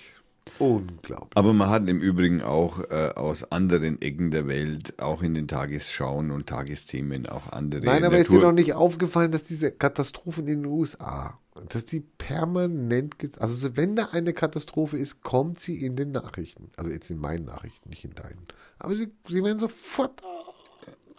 [0.59, 1.37] Unglaublich.
[1.37, 5.49] Aber man hat im Übrigen auch äh, aus anderen Ecken der Welt, auch in den
[5.49, 9.71] Tagesschauen und Tagesthemen, auch andere Nein, aber ist dir Natur- doch nicht aufgefallen, dass diese
[9.71, 11.39] Katastrophen in den USA,
[11.71, 16.71] dass die permanent, also wenn da eine Katastrophe ist, kommt sie in den Nachrichten.
[16.77, 18.47] Also jetzt in meinen Nachrichten, nicht in deinen.
[18.81, 20.21] Aber sie, sie werden sofort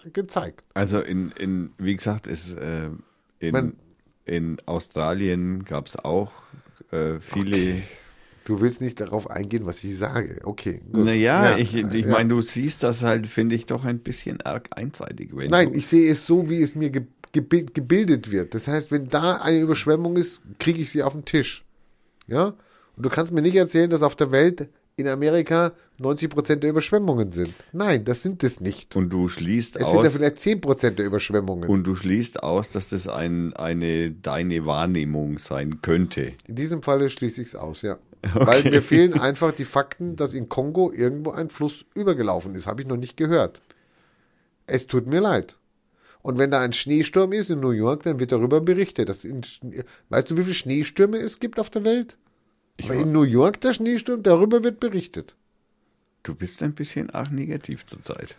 [0.05, 0.63] äh, gezeigt.
[0.73, 2.89] Also in, in wie gesagt, es, äh,
[3.39, 3.75] in, Man-
[4.25, 6.31] in Australien gab es auch
[6.91, 7.81] äh, viele
[8.43, 10.39] Du willst nicht darauf eingehen, was ich sage.
[10.43, 10.81] Okay.
[10.91, 11.05] Gut.
[11.05, 12.07] Naja, ich, ich ja.
[12.07, 15.31] meine, du siehst das halt, finde ich, doch ein bisschen arg einseitig.
[15.31, 17.03] Nein, ich sehe es so, wie es mir ge
[17.35, 18.55] gebi- gebildet wird.
[18.55, 21.63] Das heißt, wenn da eine Überschwemmung ist, kriege ich sie auf den Tisch.
[22.25, 22.55] Ja?
[22.97, 27.31] Und du kannst mir nicht erzählen, dass auf der Welt in Amerika 90% der Überschwemmungen
[27.31, 27.53] sind.
[27.71, 28.95] Nein, das sind es nicht.
[28.95, 31.69] und du schließt Es sind ja aus, vielleicht 10% der Überschwemmungen.
[31.69, 36.33] und du schließt aus, dass das ein, eine deine Wahrnehmung sein könnte.
[36.47, 37.97] In diesem Falle schließe ich es aus, ja.
[38.33, 42.67] Weil mir fehlen einfach die Fakten, dass in Kongo irgendwo ein Fluss übergelaufen ist.
[42.67, 43.61] Habe ich noch nicht gehört.
[44.67, 45.57] Es tut mir leid.
[46.21, 49.09] Und wenn da ein Schneesturm ist in New York, dann wird darüber berichtet.
[49.09, 49.41] Dass in,
[50.09, 52.17] weißt du, wie viele Schneestürme es gibt auf der Welt?
[52.85, 55.35] Aber in New York der Schneesturm, darüber wird berichtet.
[56.23, 58.37] Du bist ein bisschen arg negativ zurzeit.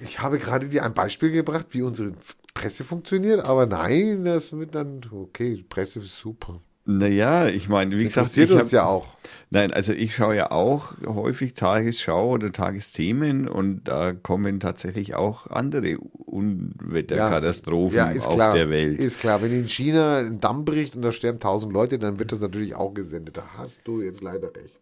[0.00, 2.12] Ich habe gerade dir ein Beispiel gebracht, wie unsere
[2.54, 6.60] Presse funktioniert, aber nein, das wird dann, okay, Presse ist super.
[6.90, 9.08] Naja, ich meine, wie Das gesagt, interessiert ich uns hab, ja auch.
[9.50, 15.48] Nein, also ich schaue ja auch häufig Tagesschau oder Tagesthemen und da kommen tatsächlich auch
[15.48, 18.54] andere Unwetterkatastrophen Ja, ist auf klar.
[18.54, 18.96] der Welt.
[18.98, 22.32] Ist klar, wenn in China ein Damm bricht und da sterben tausend Leute, dann wird
[22.32, 23.36] das natürlich auch gesendet.
[23.36, 24.80] Da hast du jetzt leider recht.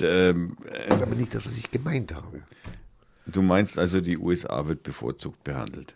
[0.00, 0.56] ähm,
[0.88, 2.42] Das ist aber nicht das, was ich gemeint habe.
[3.26, 5.94] du meinst also, die USA wird bevorzugt behandelt?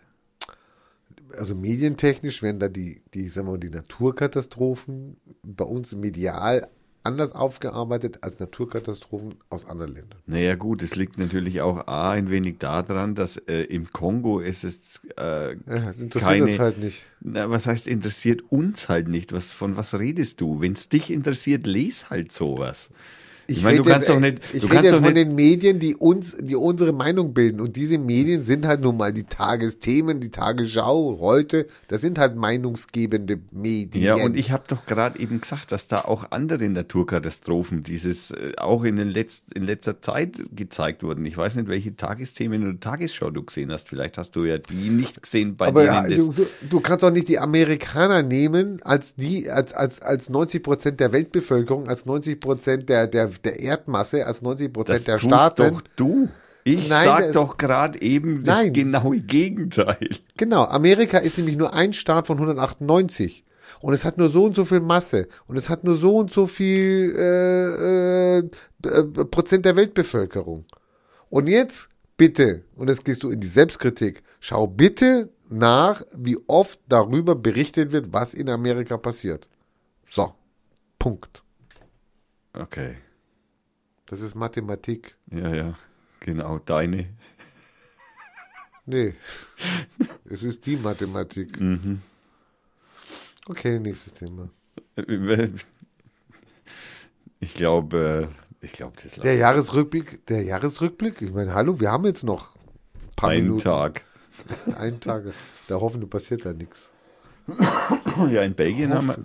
[1.37, 6.67] Also medientechnisch werden da die, die, sagen wir mal, die Naturkatastrophen bei uns medial
[7.03, 10.19] anders aufgearbeitet als Naturkatastrophen aus anderen Ländern.
[10.27, 14.63] Naja gut, es liegt natürlich auch A, ein wenig daran, dass äh, im Kongo ist
[14.63, 16.43] es äh, Ja, interessiert keine...
[16.43, 17.03] uns halt nicht.
[17.19, 19.33] Na, was heißt interessiert uns halt nicht?
[19.33, 20.61] Was, von was redest du?
[20.61, 22.89] Wenn es dich interessiert, les halt sowas.
[23.51, 24.41] Ich, meine, du rede kannst jetzt, doch nicht...
[24.53, 27.61] Ich rede jetzt von den Medien, die uns, die unsere Meinung bilden.
[27.61, 31.67] Und diese Medien sind halt nun mal die Tagesthemen, die Tagesschau, heute.
[31.87, 34.03] Das sind halt meinungsgebende Medien.
[34.03, 38.53] Ja, und ich habe doch gerade eben gesagt, dass da auch andere Naturkatastrophen dieses äh,
[38.57, 41.25] auch in, den letzt, in letzter Zeit gezeigt wurden.
[41.25, 43.89] Ich weiß nicht, welche Tagesthemen oder Tagesschau du gesehen hast.
[43.89, 47.03] Vielleicht hast du ja die nicht gesehen, bei Aber denen ja, du, du, du kannst
[47.03, 52.05] doch nicht die Amerikaner nehmen als die, als, als, als 90 Prozent der Weltbevölkerung, als
[52.05, 55.73] 90 Prozent der, der, der Erdmasse, als 90 das Prozent der Staaten.
[55.75, 56.29] doch du.
[56.63, 58.73] Ich Nein, sag das- doch gerade eben das Nein.
[58.73, 60.09] genaue Gegenteil.
[60.37, 63.43] Genau, Amerika ist nämlich nur ein Staat von 198.
[63.79, 65.27] Und es hat nur so und so viel Masse.
[65.47, 68.43] Und es hat nur so und so viel äh, äh,
[68.87, 70.65] äh, Prozent der Weltbevölkerung.
[71.29, 76.79] Und jetzt bitte, und jetzt gehst du in die Selbstkritik, schau bitte nach, wie oft
[76.89, 79.47] darüber berichtet wird, was in Amerika passiert.
[80.09, 80.33] So,
[80.99, 81.41] Punkt.
[82.53, 82.95] Okay.
[84.11, 85.15] Das ist Mathematik.
[85.31, 85.77] Ja, ja.
[86.19, 87.07] Genau, deine.
[88.85, 89.15] Nee,
[90.25, 91.57] es ist die Mathematik.
[91.59, 92.01] Mhm.
[93.47, 94.49] Okay, nächstes Thema.
[97.43, 98.29] Ich glaube,
[98.61, 103.09] ich glaube, das Der Jahresrückblick, der Jahresrückblick, ich meine, hallo, wir haben jetzt noch ein
[103.15, 103.63] paar einen Minuten.
[103.63, 104.03] Tag.
[104.77, 105.23] Einen Tag.
[105.67, 106.91] Da hoffen, passiert da nichts.
[108.29, 109.17] Ja, in Belgien haben wir,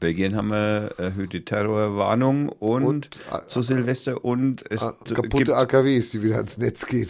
[0.00, 6.10] Belgien haben wir erhöhte Terrorwarnung und, Und, äh, zu Silvester und es gibt, Kaputte AKWs,
[6.10, 7.08] die wieder ans Netz gehen.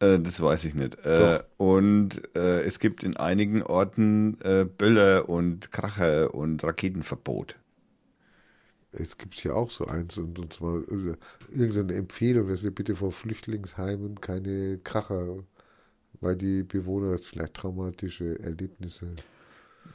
[0.00, 0.96] äh, das weiß ich nicht.
[1.04, 7.56] Äh, und äh, es gibt in einigen Orten äh, Böller und Kracher und Raketenverbot.
[8.96, 11.16] Jetzt gibt es hier auch so eins und, und zwar äh,
[11.50, 15.38] irgendeine Empfehlung, dass wir bitte vor Flüchtlingsheimen keine Kracher,
[16.20, 19.08] weil die Bewohner vielleicht traumatische Erlebnisse.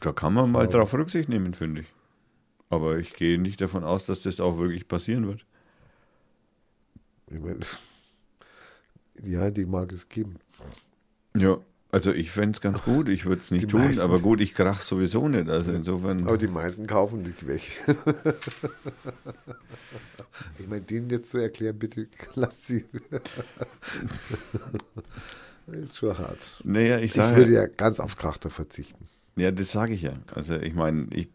[0.02, 1.88] Da kann man mal drauf Rücksicht nehmen, finde ich.
[2.70, 5.46] Aber ich gehe nicht davon aus, dass das auch wirklich passieren wird.
[7.32, 7.60] Ich meine,
[9.24, 10.36] ja, die mag es geben.
[11.36, 11.58] Ja,
[11.92, 13.10] also ich fände es ganz gut.
[13.10, 15.50] Ich würde es nicht Die tun, meisten- aber gut, ich krach sowieso nicht.
[15.50, 16.28] Also insofern.
[16.28, 17.62] Aber die meisten kaufen dich weg.
[20.60, 22.86] ich meine, denen jetzt zu erklären, bitte lass sie.
[25.72, 26.62] ist schon hart.
[26.64, 27.36] naja, ich Ich sage.
[27.38, 29.06] würde ja ganz auf Krachter verzichten.
[29.36, 30.14] Ja, das sage ich ja.
[30.34, 31.30] Also ich meine, ich,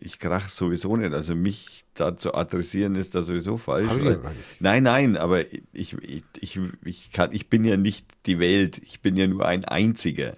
[0.00, 1.12] ich krach sowieso nicht.
[1.12, 3.90] Also mich da zu adressieren ist da sowieso falsch.
[3.90, 4.60] Hab ich ja gar nicht.
[4.60, 5.96] Nein, nein, aber ich, ich,
[6.40, 8.78] ich, ich, kann, ich bin ja nicht die Welt.
[8.84, 10.36] Ich bin ja nur ein Einziger.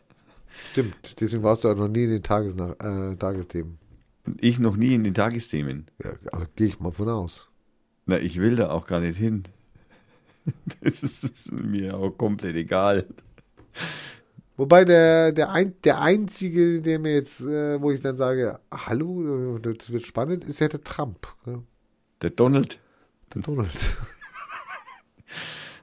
[0.72, 3.78] Stimmt, deswegen warst du auch noch nie in den Tagesnach äh, Tagesthemen.
[4.40, 5.86] Ich noch nie in den Tagesthemen.
[6.02, 7.48] Ja, also gehe ich mal von aus.
[8.06, 9.44] Na, ich will da auch gar nicht hin.
[10.82, 13.06] Das ist, ist mir auch komplett egal.
[14.56, 19.58] Wobei der, der, ein, der einzige, der mir jetzt, äh, wo ich dann sage, hallo,
[19.58, 21.26] das wird spannend, ist ja der Trump.
[21.44, 21.62] Ne?
[22.22, 22.78] Der Donald.
[23.34, 23.70] Der Donald.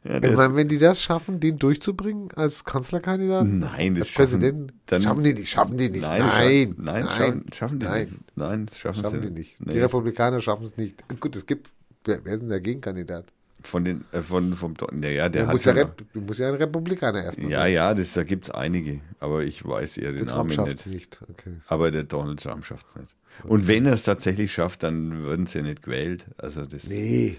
[0.03, 4.79] Ja, Ich meine, wenn die das schaffen, den durchzubringen als Kanzlerkandidaten, Nein, das als Präsidenten,
[4.87, 6.01] dann- schaffen die nicht, schaffen die nicht.
[6.01, 8.07] Nein, Nein, nein, nein, schaffen, schaffen die nein.
[8.07, 8.35] nicht.
[8.35, 9.59] Nein, schaffen, Schaffen sie die nicht.
[9.63, 9.73] Nee.
[9.73, 11.07] Die Republikaner schaffen es nicht.
[11.19, 11.69] Gut, es gibt,
[12.05, 13.25] wer, wer ist denn der Gegenkandidat?
[13.63, 16.47] Von den, äh, von, vom, naja, der Der hat muss ja, Rep, du musst ja
[16.49, 17.73] ein Republikaner erstmal ja, sein.
[17.73, 20.87] ja, das, da gibt es einige, aber ich weiß eher den Trump Namen schafft nicht.
[20.87, 21.19] nicht.
[21.29, 21.53] Okay.
[21.67, 23.15] Aber der Donald Trump schafft es nicht.
[23.43, 26.25] Und wenn er es tatsächlich schafft, dann würden sie ja nicht gewählt.
[26.37, 27.37] Also das, Nee,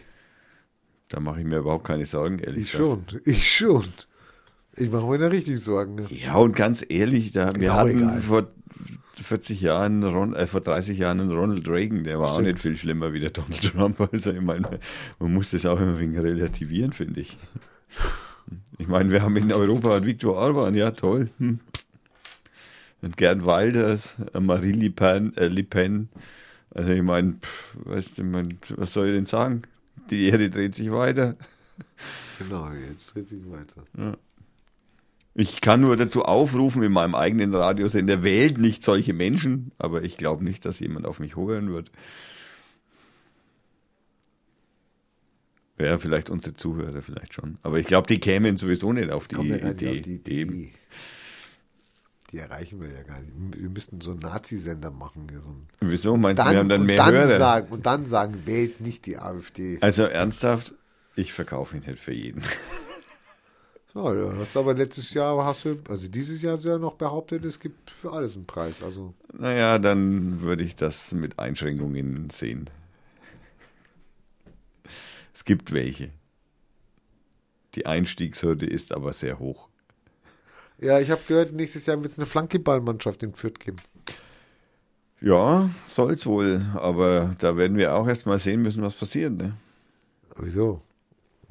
[1.08, 3.10] da mache ich mir überhaupt keine Sorgen, ehrlich ich gesagt.
[3.12, 3.20] schon.
[3.24, 3.84] Ich schon.
[4.74, 6.06] Ich mache mir da richtig Sorgen.
[6.08, 8.20] Ja, und ganz ehrlich, da, wir auch hatten egal.
[8.22, 8.48] vor
[9.14, 12.48] 40 Jahren, Ron, äh, vor 30 Jahren Ronald Reagan, der war auch Stimmt.
[12.48, 14.00] nicht viel schlimmer wie der Donald Trump.
[14.12, 14.80] Also ich meine,
[15.18, 17.38] man muss das auch immer wenig relativieren, finde ich.
[18.78, 21.30] Ich meine, wir haben in Europa einen Viktor Orban, ja toll.
[21.38, 21.60] Hm.
[23.02, 26.08] Und Gerd Wilders, Marie Le Pen, äh, Le Pen.
[26.70, 27.36] Also ich meine,
[27.84, 29.62] weißt du, mein, was soll ich denn sagen?
[30.10, 31.36] Die Erde dreht sich weiter.
[32.38, 33.84] Genau, jetzt dreht sich weiter.
[35.34, 40.18] Ich kann nur dazu aufrufen, in meinem eigenen Radiosender, wählt nicht solche Menschen, aber ich
[40.18, 41.90] glaube nicht, dass jemand auf mich hören wird.
[45.78, 47.58] Ja, vielleicht unsere Zuhörer vielleicht schon.
[47.62, 49.64] Aber ich glaube, die kämen sowieso nicht auf die, Idee.
[49.64, 50.40] auf die Idee.
[50.40, 50.70] Eben.
[52.30, 53.32] Die erreichen wir ja gar nicht.
[53.60, 55.26] Wir müssten so einen Nazi-Sender machen.
[55.28, 57.38] So einen Wieso meinst du, dann, wir haben dann mehr dann Hörer?
[57.38, 59.78] Sagen, und dann sagen, wählt nicht die AfD.
[59.80, 60.74] Also ernsthaft,
[61.16, 62.42] ich verkaufe ihn nicht für jeden.
[63.92, 66.94] So, ja, hast aber letztes Jahr hast du, also dieses Jahr hast du ja noch
[66.94, 68.82] behauptet, es gibt für alles einen Preis.
[68.82, 72.70] Also Naja, dann würde ich das mit Einschränkungen sehen.
[75.34, 76.10] Es gibt welche.
[77.74, 79.68] Die Einstiegshürde ist aber sehr hoch.
[80.78, 83.76] ja, ich habe gehört, nächstes Jahr wird es eine Flankeballmannschaft in Fürth geben.
[85.20, 89.32] Ja, soll's wohl, aber da werden wir auch erst mal sehen müssen, was passiert.
[89.34, 89.54] Ne?
[90.36, 90.82] Wieso?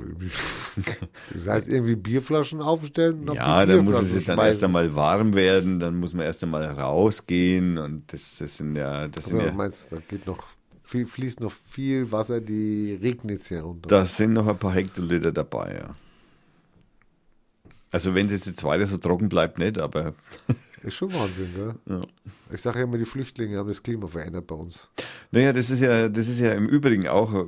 [1.34, 4.94] Das heißt irgendwie Bierflaschen aufstellen und auf Ja, die dann muss es dann erst einmal
[4.96, 9.30] warm werden, dann muss man erst einmal rausgehen und das, das sind ja, das Also,
[9.38, 10.44] sind du ja, meinst, da geht noch
[10.84, 13.88] viel, fließt noch viel Wasser, die regnet hier runter.
[13.88, 15.96] da sind noch ein paar Hektoliter dabei, ja.
[17.94, 20.14] Also wenn es jetzt weiter so trocken bleibt, nicht, aber
[20.82, 21.76] Ist schon Wahnsinn, gell?
[21.88, 22.02] Ja.
[22.52, 24.90] Ich sage ja immer, die Flüchtlinge haben das Klima verändert bei uns.
[25.30, 27.46] Naja, das ist ja, das ist ja im Übrigen auch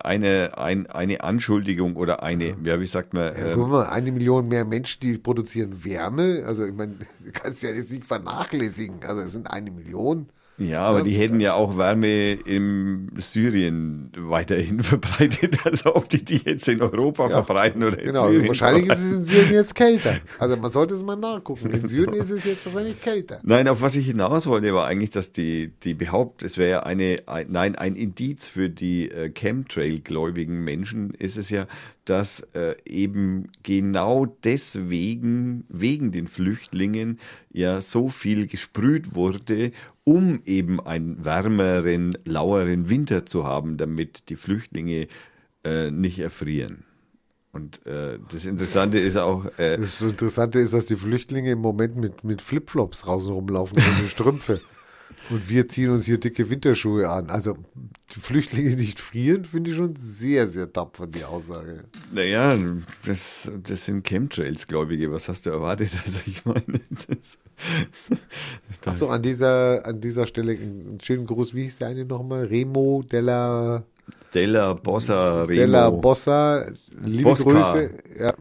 [0.00, 4.12] eine, ein, eine Anschuldigung oder eine, ja, wie sagt man, Ja, ähm, guck mal, eine
[4.12, 6.44] Million mehr Menschen, die produzieren Wärme.
[6.46, 9.02] Also ich meine, du kannst ja jetzt nicht vernachlässigen.
[9.04, 10.28] Also es sind eine Million.
[10.58, 11.04] Ja, aber Ja.
[11.04, 16.80] die hätten ja auch Wärme im Syrien weiterhin verbreitet, als ob die die jetzt in
[16.80, 18.48] Europa verbreiten oder in Genau, Syrien.
[18.48, 20.20] wahrscheinlich ist es in Syrien jetzt kälter.
[20.38, 21.70] Also man sollte es mal nachgucken.
[21.70, 23.40] In Syrien ist es jetzt wahrscheinlich kälter.
[23.44, 26.82] Nein, auf was ich hinaus wollte, war eigentlich, dass die, die behaupt, es wäre ja
[26.82, 31.66] eine, ein, nein, ein Indiz für die äh, Chemtrail-gläubigen Menschen ist es ja,
[32.04, 37.18] dass äh, eben genau deswegen, wegen den Flüchtlingen,
[37.52, 39.70] ja so viel gesprüht wurde,
[40.04, 45.08] um eben einen wärmeren, laueren Winter zu haben, damit die Flüchtlinge
[45.64, 46.84] äh, nicht erfrieren.
[47.52, 51.96] Und äh, das Interessante ist auch, äh, Das Interessante ist, dass die Flüchtlinge im Moment
[51.96, 54.60] mit, mit Flipflops draußen rumlaufen ohne Strümpfe.
[55.30, 57.30] Und wir ziehen uns hier dicke Winterschuhe an.
[57.30, 57.56] Also
[58.14, 61.84] die Flüchtlinge nicht frieren, finde ich schon sehr, sehr tapfer, die Aussage.
[62.12, 62.54] Naja,
[63.06, 65.10] das, das sind Chemtrails-Gläubige.
[65.10, 65.90] Was hast du erwartet?
[66.04, 67.38] Also ich meine, das,
[68.84, 71.54] Achso, an dieser, an dieser Stelle einen schönen Gruß.
[71.54, 72.44] Wie hieß der eine nochmal?
[72.44, 73.84] Remo della,
[74.34, 75.54] Della Bossa Remo.
[75.54, 76.66] della Bossa.
[77.02, 77.50] Liebe Bosca.
[77.50, 77.90] Grüße.
[78.20, 78.34] Ja,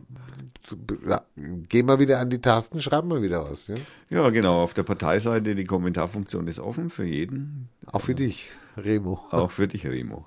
[1.07, 3.67] ja, gehen wir wieder an die Tasten, schreiben wir wieder was.
[3.67, 3.75] Ja?
[4.09, 4.61] ja, genau.
[4.61, 7.69] Auf der Parteiseite, die Kommentarfunktion ist offen für jeden.
[7.91, 9.19] Auch für dich, Remo.
[9.31, 10.25] Auch für dich, Remo.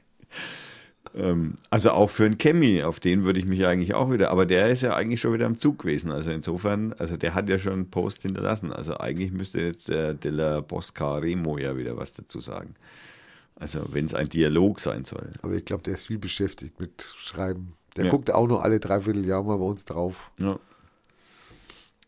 [1.14, 4.46] ähm, also auch für einen Chemie, auf den würde ich mich eigentlich auch wieder, aber
[4.46, 6.10] der ist ja eigentlich schon wieder am Zug gewesen.
[6.10, 8.72] Also insofern, also der hat ja schon einen Post hinterlassen.
[8.72, 12.74] Also eigentlich müsste jetzt der Della Bosca Remo ja wieder was dazu sagen.
[13.56, 15.30] Also wenn es ein Dialog sein soll.
[15.42, 17.74] Aber ich glaube, der ist viel beschäftigt mit Schreiben.
[17.96, 18.10] Der Ja.
[18.10, 20.30] guckt auch nur alle dreiviertel Jahr mal bei uns drauf.
[20.38, 20.58] Ja.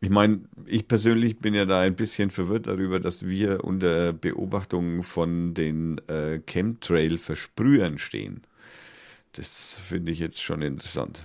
[0.00, 5.02] Ich meine, ich persönlich bin ja da ein bisschen verwirrt darüber, dass wir unter Beobachtung
[5.02, 8.42] von den äh, Chemtrail-Versprühern stehen.
[9.32, 11.20] Das finde ich jetzt schon interessant.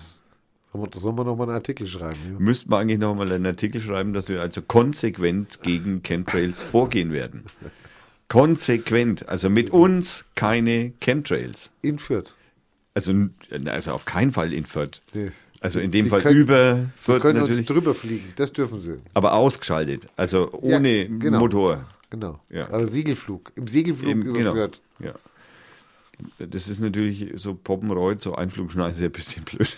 [0.72, 2.20] Sollen wir, sollen wir noch mal einen Artikel schreiben?
[2.32, 2.40] Ja?
[2.40, 7.12] Müssten wir eigentlich noch mal einen Artikel schreiben, dass wir also konsequent gegen Chemtrails vorgehen
[7.12, 7.44] werden.
[8.30, 9.28] Konsequent.
[9.28, 11.72] Also mit uns keine Chemtrails.
[11.82, 12.36] In Fürth.
[13.08, 13.14] Also,
[13.72, 15.00] also auf keinen Fall in Fürth.
[15.14, 15.32] Nee.
[15.62, 17.60] Also in dem Die Fall können- über Wir Fürth können natürlich.
[17.60, 18.98] uns drüber fliegen, das dürfen sie.
[19.14, 21.40] Aber ausgeschaltet, also ohne Ja, genau.
[21.40, 21.86] Motor.
[22.10, 22.40] Genau.
[22.50, 22.66] Ja.
[22.70, 23.52] Also Segelflug.
[23.56, 24.54] Im Segelflug Eben, über genau.
[24.54, 24.82] Fürth.
[25.00, 25.14] Ja.
[26.40, 29.78] Das ist natürlich so Poppenreuth, so Einflugschneise ein bisschen blöd.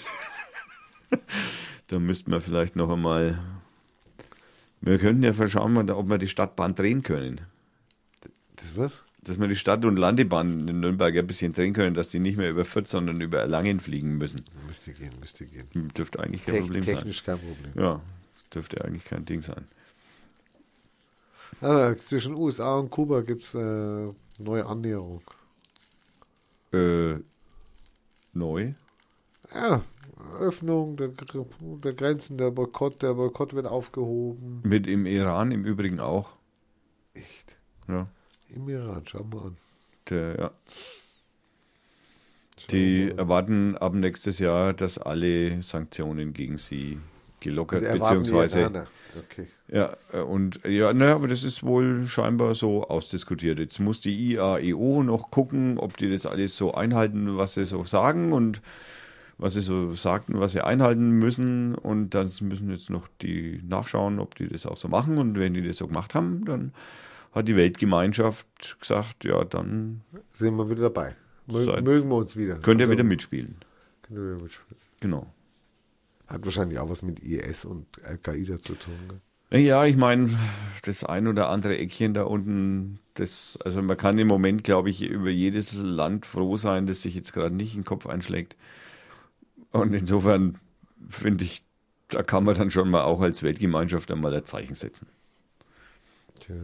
[1.87, 3.39] da müssten wir vielleicht noch einmal.
[4.81, 7.41] Wir könnten ja verschauen, ob wir die Stadtbahn drehen können.
[8.55, 9.03] Das was?
[9.23, 12.37] Dass wir die Stadt- und Landebahn in Nürnberg ein bisschen drehen können, dass die nicht
[12.37, 14.43] mehr über Fürth, sondern über Erlangen fliegen müssen.
[14.67, 15.67] Müsste gehen, müsste gehen.
[15.95, 17.71] Dürfte eigentlich kein Te Problem technisch kein Problem.
[17.75, 17.83] sein.
[17.83, 18.01] Ja,
[18.53, 19.65] dürfte eigentlich kein Ding sein.
[21.61, 24.09] Ah, zwischen USA und Kuba gibt es äh,
[24.39, 25.21] neue Annäherung.
[26.73, 27.15] Äh,
[28.33, 28.73] neu?
[29.53, 29.81] Ja,
[30.39, 34.61] Öffnung der, der Grenzen, der Boykott, der Boykott wird aufgehoben.
[34.63, 36.29] Mit im Iran im Übrigen auch.
[37.13, 37.57] Echt?
[37.87, 38.07] Ja,
[38.55, 39.57] Im Iran, schau mal an.
[40.09, 40.51] der, ja.
[42.57, 46.99] Schau Die mal erwarten ab nächstes Jahr, dass alle Sanktionen gegen sie
[47.39, 48.85] gelockert, Also beziehungsweise.
[49.17, 49.47] Okay.
[49.67, 53.59] Ja, äh, und ja, naja, aber das ist wohl scheinbar so ausdiskutiert.
[53.59, 57.83] Jetzt muss die IAEO noch gucken, ob die das alles so einhalten, was sie so
[57.83, 58.61] sagen und
[59.37, 61.75] was sie so sagten, was sie einhalten müssen.
[61.75, 65.17] Und dann müssen jetzt noch die nachschauen, ob die das auch so machen.
[65.17, 66.73] Und wenn die das so gemacht haben, dann
[67.31, 70.01] hat die Weltgemeinschaft gesagt, ja, dann
[70.31, 71.15] Sind wir wieder dabei.
[71.47, 72.55] Mö mögen wir uns wieder.
[72.59, 73.55] könnt ihr Also, wieder mitspielen.
[74.03, 74.81] könnt ihr wieder mitspielen.
[74.99, 75.33] Genau.
[76.27, 78.93] Hat wahrscheinlich auch was mit IS und Al-Qaida zu tun.
[79.49, 79.59] Gell?
[79.61, 80.29] Ja, ich meine,
[80.83, 85.01] das ein oder andere Eckchen da unten, das, also man kann im Moment, glaube ich,
[85.01, 88.55] über jedes Land froh sein, das sich jetzt gerade nicht in den Kopf einschlägt.
[89.71, 90.57] Und insofern
[91.09, 91.63] finde ich,
[92.07, 95.07] da kann man dann schon mal auch als Weltgemeinschaft einmal ein Zeichen setzen.
[96.39, 96.61] Tja, ja.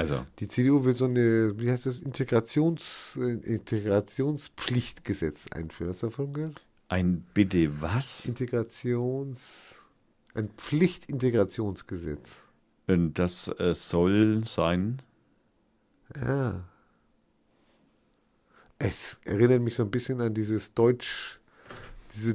[0.00, 5.92] Also, Die CDU will so eine, wie heißt das, Integrations, äh, Integrationspflichtgesetz einführen.
[5.92, 6.60] Hast du davon gehört?
[6.90, 8.26] ein bitte was?
[8.26, 9.76] Integrations,
[10.34, 12.28] ein Pflichtintegrationsgesetz.
[12.88, 15.00] Und das äh, soll sein.
[16.20, 16.64] Ja.
[18.78, 21.38] Es erinnert mich so ein bisschen an dieses Deutsch,
[22.14, 22.34] diese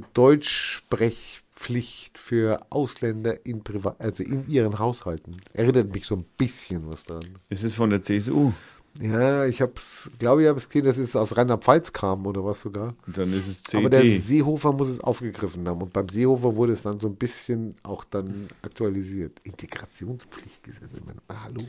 [1.56, 5.36] Deutschsprechpflicht für Ausländer in Privat, also in ihren Haushalten.
[5.52, 7.24] Erinnert mich so ein bisschen was dran.
[7.48, 8.52] Es ist von der CSU.
[9.00, 12.62] Ja, ich hab's, glaube ich, habe es gesehen, das ist aus Rheinland-Pfalz kam oder was
[12.62, 12.94] sogar.
[13.06, 14.22] Und dann ist es Aber der CT.
[14.22, 15.82] Seehofer muss es aufgegriffen haben.
[15.82, 19.38] Und beim Seehofer wurde es dann so ein bisschen auch dann aktualisiert.
[19.42, 20.90] Integrationspflichtgesetz.
[21.28, 21.62] Ah, hallo.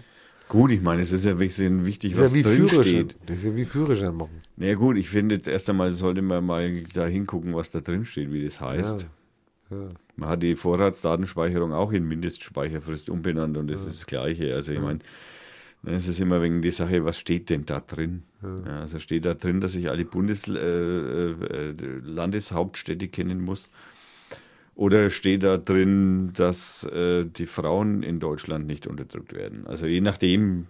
[0.48, 3.18] Gut, ich meine, es ist ja wichtig, Das was ja drin steht.
[3.26, 4.42] Das ist ja wie Führerschein machen.
[4.56, 7.82] Na ja, gut, ich finde jetzt erst einmal sollte man mal da hingucken, was da
[7.82, 9.02] drin steht, wie das heißt.
[9.02, 9.08] Ja.
[10.16, 14.54] Man hat die Vorratsdatenspeicherung auch in Mindestspeicherfrist umbenannt und das ist das Gleiche.
[14.56, 15.00] Also ich meine,
[15.84, 18.24] es ist immer wegen die Sache, was steht denn da drin?
[18.42, 23.70] Ja, also steht da drin, dass ich alle Bundes äh, äh, Landeshauptstädte kennen muss?
[24.76, 29.66] Oder steht da drin, dass äh, die Frauen in Deutschland nicht unterdrückt werden?
[29.66, 30.68] Also je nachdem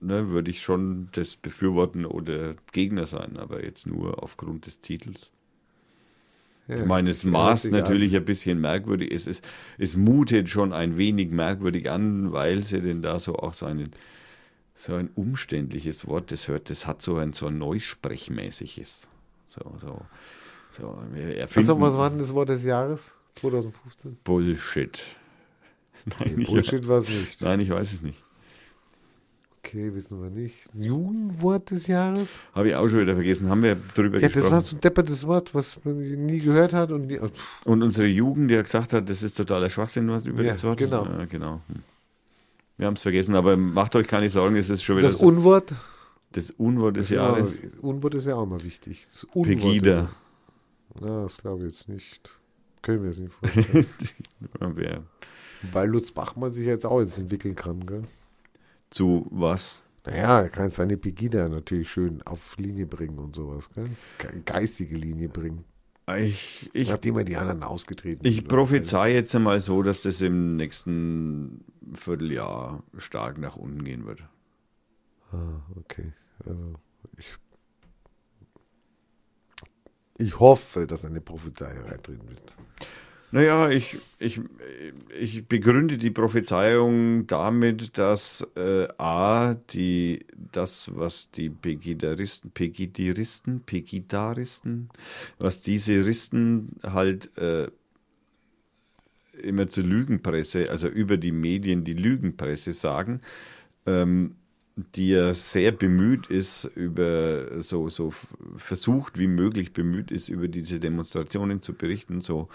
[0.00, 5.32] ne, würde ich schon das befürworten oder Gegner sein, aber jetzt nur aufgrund des Titels.
[6.70, 9.10] Ja, Ich meine, es das maßt hört sich natürlich ein bisschen merkwürdig.
[9.12, 9.44] Es, ist,
[9.78, 13.90] es mutet schon ein wenig merkwürdig an, weil sie denn da so auch so, einen,
[14.74, 19.08] so ein umständliches Wort, das hört, das hat so ein so ein Neusprechmäßiges.
[19.48, 20.00] So, so,
[20.70, 20.98] so.
[21.56, 23.14] Also, was war denn das Wort des Jahres?
[23.34, 24.18] 2015?
[24.24, 25.02] Bullshit.
[26.18, 27.42] Nein, Nee, Bullshit war es nicht.
[27.42, 28.22] nein, ich weiß es nicht.
[29.62, 30.68] Okay, wissen wir nicht.
[30.74, 32.28] Jugendwort des Jahres?
[32.54, 33.48] Habe ich auch schon wieder vergessen.
[33.50, 34.52] Haben wir drüber Ja, das gesprochen.
[34.52, 36.90] war so ein deppertes Wort, was man nie gehört hat.
[36.92, 37.18] Und nie,
[37.66, 40.64] Und unsere Jugend, die ja gesagt hat, das ist totaler Schwachsinn was über Ja, das
[40.64, 40.78] Wort.
[40.78, 41.04] genau.
[41.04, 41.60] Ja, genau.
[41.68, 41.82] Hm.
[42.78, 45.26] Wir haben es vergessen, aber macht euch keine Sorgen, es ist schon wieder das so,
[45.26, 45.74] Unwort?
[46.32, 47.58] das Unwort des das Jahres.
[47.82, 49.06] Unwort ist ja auch mal wichtig.
[49.12, 50.00] Das Unwort Pegida.
[50.04, 50.08] ist-
[51.02, 52.34] Na, das glaube ich jetzt nicht.
[52.80, 53.86] Können wir es nicht vorstellen.
[54.80, 55.00] Ja,
[55.72, 58.04] Weil Lutz Bachmann sich jetzt auch jetzt entwickeln kann, gell?
[58.90, 59.82] Zu was?
[60.06, 63.88] Naja, er kann seine Pegida natürlich schön auf Linie bringen und sowas, gell?
[64.18, 65.64] Ge- Geistige Linie bringen.
[66.18, 70.56] Ich, ich, Nachdem er die anderen ausgetreten ich prophezei jetzt einmal so, dass das im
[70.56, 71.64] nächsten
[71.94, 74.22] Vierteljahr stark nach unten gehen wird.
[75.30, 76.12] Ah, okay.
[76.44, 76.74] Also,
[77.16, 77.26] ich,
[80.18, 82.54] ich hoffe, dass eine Prophezeiung eintreten wird.
[83.32, 84.40] Naja, ich, ich,
[85.16, 94.88] ich begründe die Prophezeiung damit, dass äh, A, die, das, was die Pegidaristen, Pegidiristen, Pegidaristen,
[95.38, 97.68] was diese Risten halt äh,
[99.40, 103.20] immer zur Lügenpresse, also über die Medien die Lügenpresse sagen,
[103.86, 104.34] ähm,
[104.96, 108.12] die ja sehr bemüht ist, über so, so
[108.56, 112.48] versucht wie möglich bemüht ist, über diese Demonstrationen zu berichten, so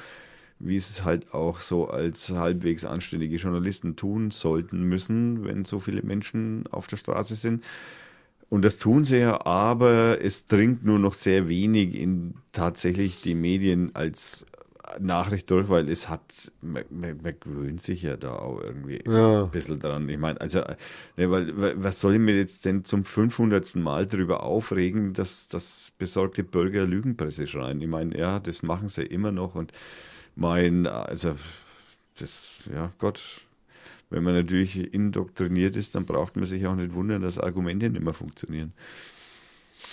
[0.60, 6.02] wie es halt auch so als halbwegs anständige Journalisten tun sollten müssen, wenn so viele
[6.02, 7.64] Menschen auf der Straße sind.
[8.50, 13.36] Und das tun sie ja, aber es dringt nur noch sehr wenig in tatsächlich die
[13.36, 14.46] Medien als
[15.00, 19.46] Nachricht durch, weil es hat, man, man, man gewöhnt sich ja da auch irgendwie Ja.
[19.46, 20.08] ein bisschen dran.
[20.08, 20.60] Ich meine, also,
[21.18, 23.76] ne, weil, weil, was soll ich mir jetzt denn zum 500.
[23.76, 27.82] Mal darüber aufregen, dass, dass besorgte Bürger Lügenpresse schreien?
[27.82, 29.72] Ich meine, ja, das machen sie immer noch und
[30.36, 31.36] mein, also,
[32.20, 33.22] das, ja, Gott,
[34.10, 38.04] wenn man natürlich indoktriniert ist, dann braucht man sich auch nicht wundern, dass Argumente nicht
[38.04, 38.74] mehr funktionieren.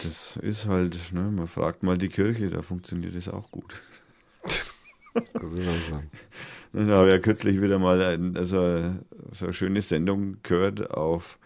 [0.03, 3.82] Das ist halt, ne, man fragt mal die Kirche, da funktioniert es auch gut.
[5.14, 6.11] Das ist auch sagen.
[6.74, 8.95] Ich habe ja kürzlich wieder mal ein, also,
[9.30, 11.38] so eine schöne Sendung gehört auf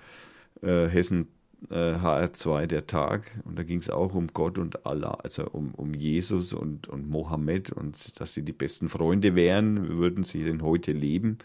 [0.63, 1.27] äh, Hessen
[1.71, 3.41] äh, HR2, der Tag.
[3.45, 7.09] Und da ging es auch um Gott und Allah, also um, um Jesus und, und
[7.09, 9.89] Mohammed und dass sie die besten Freunde wären.
[9.89, 11.39] Würden sie denn heute leben?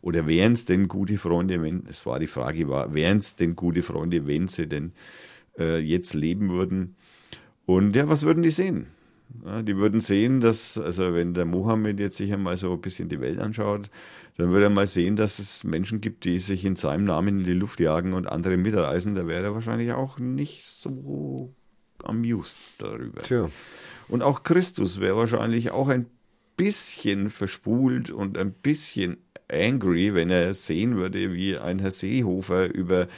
[0.00, 3.56] Oder wären es denn gute Freunde, wenn, es war die Frage, war, wären es denn
[3.56, 4.92] gute Freunde, wenn sie denn
[5.58, 6.96] äh, jetzt leben würden?
[7.66, 8.88] Und ja, was würden die sehen?
[9.44, 13.08] Ja, die würden sehen, dass, also wenn der Mohammed jetzt sich einmal so ein bisschen
[13.08, 13.90] die Welt anschaut,
[14.36, 17.44] dann würde er mal sehen, dass es Menschen gibt, die sich in seinem Namen in
[17.44, 19.14] die Luft jagen und andere mitreisen.
[19.14, 21.52] Da wäre er wahrscheinlich auch nicht so
[22.02, 23.22] amused darüber.
[23.22, 23.50] Tja.
[24.08, 26.06] Und auch Christus wäre wahrscheinlich auch ein
[26.56, 29.18] bisschen verspult und ein bisschen
[29.48, 33.08] angry, wenn er sehen würde, wie ein Herr Seehofer über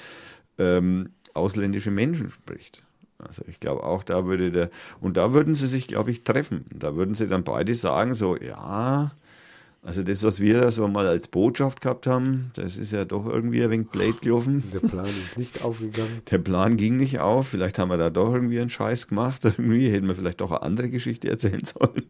[0.58, 2.82] ähm, ausländische Menschen spricht.
[3.18, 6.64] Also ich glaube auch, da würde der, und da würden sie sich, glaube ich, treffen.
[6.74, 9.12] Da würden sie dann beide sagen, so, ja,
[9.84, 13.26] also das, was wir da so mal als Botschaft gehabt haben, das ist ja doch
[13.26, 14.64] irgendwie ein wenig blöd gelaufen.
[14.72, 16.22] Der Plan ist nicht aufgegangen.
[16.30, 17.48] Der Plan ging nicht auf.
[17.48, 19.44] Vielleicht haben wir da doch irgendwie einen Scheiß gemacht.
[19.44, 22.02] Irgendwie hätten wir vielleicht doch eine andere Geschichte erzählen sollen.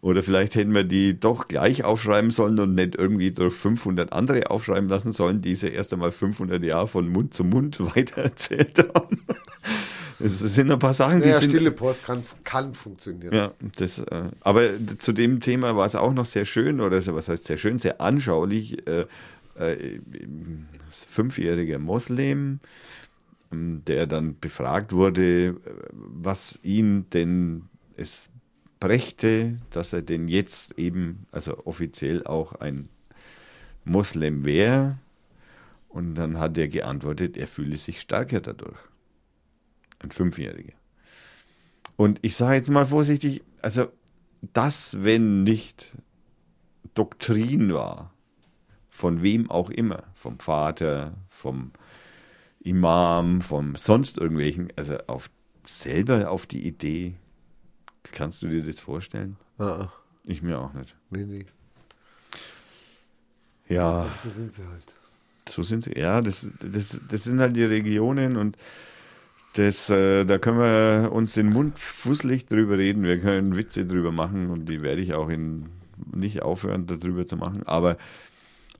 [0.00, 4.50] Oder vielleicht hätten wir die doch gleich aufschreiben sollen und nicht irgendwie durch 500 andere
[4.50, 9.20] aufschreiben lassen sollen, die sie erst einmal 500 Jahre von Mund zu Mund weitererzählt haben.
[10.18, 13.34] Es sind ein paar Sachen, die Ja, sind stille Post kann, kann funktionieren.
[13.34, 17.28] ja, das, äh, aber zu dem Thema war es auch noch sehr schön, oder was
[17.28, 18.86] heißt sehr schön, sehr anschaulich.
[18.86, 19.06] Äh,
[19.58, 20.00] äh,
[20.86, 22.60] das fünfjährige Moslem,
[23.50, 25.56] der dann befragt wurde,
[25.92, 27.64] was ihn denn
[27.96, 28.28] es
[28.80, 32.88] brächte, dass er denn jetzt eben, also offiziell auch ein
[33.84, 34.98] Moslem wäre.
[35.88, 38.76] Und dann hat er geantwortet, er fühle sich stärker dadurch.
[40.06, 40.72] Ein Fünfjähriger.
[41.96, 43.88] Und ich sage jetzt mal vorsichtig, also
[44.54, 45.96] das, wenn nicht
[46.94, 48.12] Doktrin war,
[48.88, 51.72] von wem auch immer, vom Vater, vom
[52.60, 55.28] Imam, vom sonst irgendwelchen, also auf
[55.64, 57.14] selber auf die Idee,
[58.12, 59.36] kannst du dir das vorstellen?
[59.58, 59.88] Ah,
[60.24, 60.94] Ich mir auch nicht.
[61.10, 61.46] nee, nee.
[63.68, 64.94] Ja, So sind sie halt.
[65.48, 65.98] so sind sie.
[65.98, 68.56] Ja, das, das, das sind halt die Regionen und
[69.58, 73.02] das, äh, da können wir uns den Mund fusselig drüber reden.
[73.02, 75.66] Wir können Witze drüber machen und die werde ich auch in,
[76.14, 77.62] nicht aufhören, darüber zu machen.
[77.66, 77.96] Aber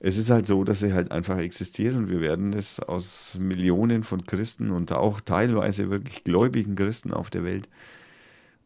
[0.00, 4.02] es ist halt so, dass sie halt einfach existieren und wir werden es aus Millionen
[4.02, 7.68] von Christen und auch teilweise wirklich gläubigen Christen auf der Welt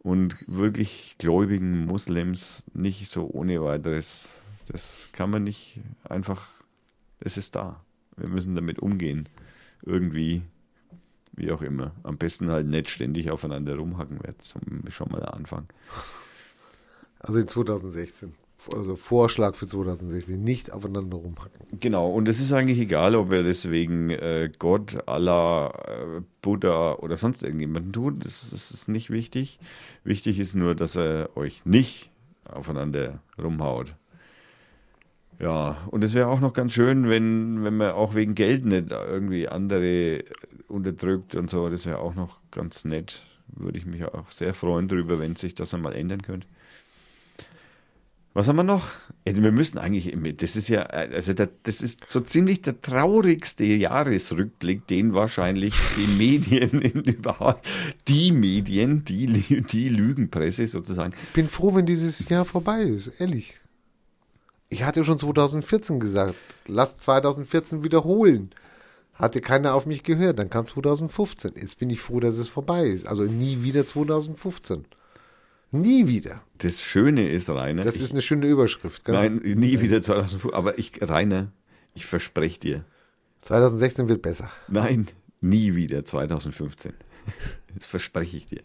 [0.00, 4.40] und wirklich gläubigen Moslems nicht so ohne weiteres.
[4.68, 6.48] Das kann man nicht einfach,
[7.20, 7.84] es ist da.
[8.16, 9.28] Wir müssen damit umgehen.
[9.82, 10.42] Irgendwie,
[11.32, 11.92] wie auch immer.
[12.02, 14.42] Am besten halt nicht ständig aufeinander rumhacken wird.
[14.42, 14.60] Zum,
[14.90, 15.66] schon mal der Anfang.
[17.18, 18.34] Also in 2016.
[18.74, 20.42] Also Vorschlag für 2016.
[20.42, 21.66] Nicht aufeinander rumhacken.
[21.80, 27.16] Genau, und es ist eigentlich egal, ob er deswegen äh, Gott, Allah, äh, Buddha oder
[27.16, 28.24] sonst irgendjemanden tut.
[28.24, 29.58] Das, das ist nicht wichtig.
[30.04, 32.10] Wichtig ist nur, dass er euch nicht
[32.44, 33.94] aufeinander rumhaut.
[35.40, 38.90] Ja, und es wäre auch noch ganz schön, wenn, wenn man auch wegen Geld nicht
[38.90, 40.22] irgendwie andere
[40.70, 41.68] unterdrückt und so.
[41.68, 43.22] Das wäre auch noch ganz nett.
[43.48, 46.46] Würde ich mich auch sehr freuen darüber, wenn sich das einmal ändern könnte.
[48.32, 48.90] Was haben wir noch?
[49.26, 54.86] Also wir müssen eigentlich, das ist ja, also das ist so ziemlich der traurigste Jahresrückblick,
[54.86, 57.66] den wahrscheinlich die Medien in überhaupt,
[58.06, 61.12] die Medien, die, die Lügenpresse sozusagen.
[61.24, 63.56] Ich bin froh, wenn dieses Jahr vorbei ist, ehrlich.
[64.68, 66.36] Ich hatte schon 2014 gesagt,
[66.68, 68.50] lass 2014 wiederholen.
[69.20, 71.52] Hatte keiner auf mich gehört, dann kam 2015.
[71.56, 73.06] Jetzt bin ich froh, dass es vorbei ist.
[73.06, 74.84] Also nie wieder 2015.
[75.72, 76.42] Nie wieder.
[76.58, 77.84] Das Schöne ist, Rainer.
[77.84, 79.04] Das ich, ist eine schöne Überschrift.
[79.04, 79.14] Gell?
[79.14, 80.52] Nein, nie wieder 2005.
[80.54, 81.52] Aber ich, Rainer,
[81.94, 82.84] ich verspreche dir.
[83.42, 84.50] 2016 wird besser.
[84.68, 85.06] Nein,
[85.40, 86.92] nie wieder 2015.
[87.72, 88.62] Das verspreche ich dir.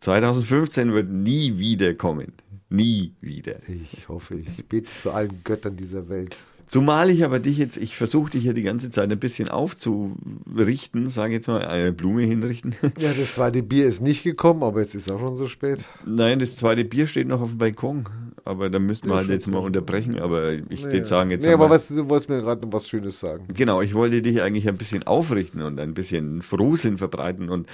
[0.00, 2.32] 2015 wird nie wieder kommen.
[2.68, 3.60] Nie wieder.
[3.68, 6.36] Ich hoffe, ich bete zu allen Göttern dieser Welt.
[6.66, 11.08] Zumal ich aber dich jetzt, ich versuche dich ja die ganze Zeit ein bisschen aufzurichten,
[11.08, 12.74] sage jetzt mal, eine Blume hinrichten.
[12.98, 15.84] Ja, das zweite Bier ist nicht gekommen, aber jetzt ist auch schon so spät.
[16.04, 18.08] Nein, das zweite Bier steht noch auf dem Balkon.
[18.44, 20.18] Aber da müssten wir halt jetzt mal unterbrechen.
[20.18, 21.44] Aber ich würde sagen, jetzt.
[21.44, 23.46] Nee, aber was, du wolltest mir gerade noch was Schönes sagen.
[23.52, 27.68] Genau, ich wollte dich eigentlich ein bisschen aufrichten und ein bisschen Frohsinn verbreiten und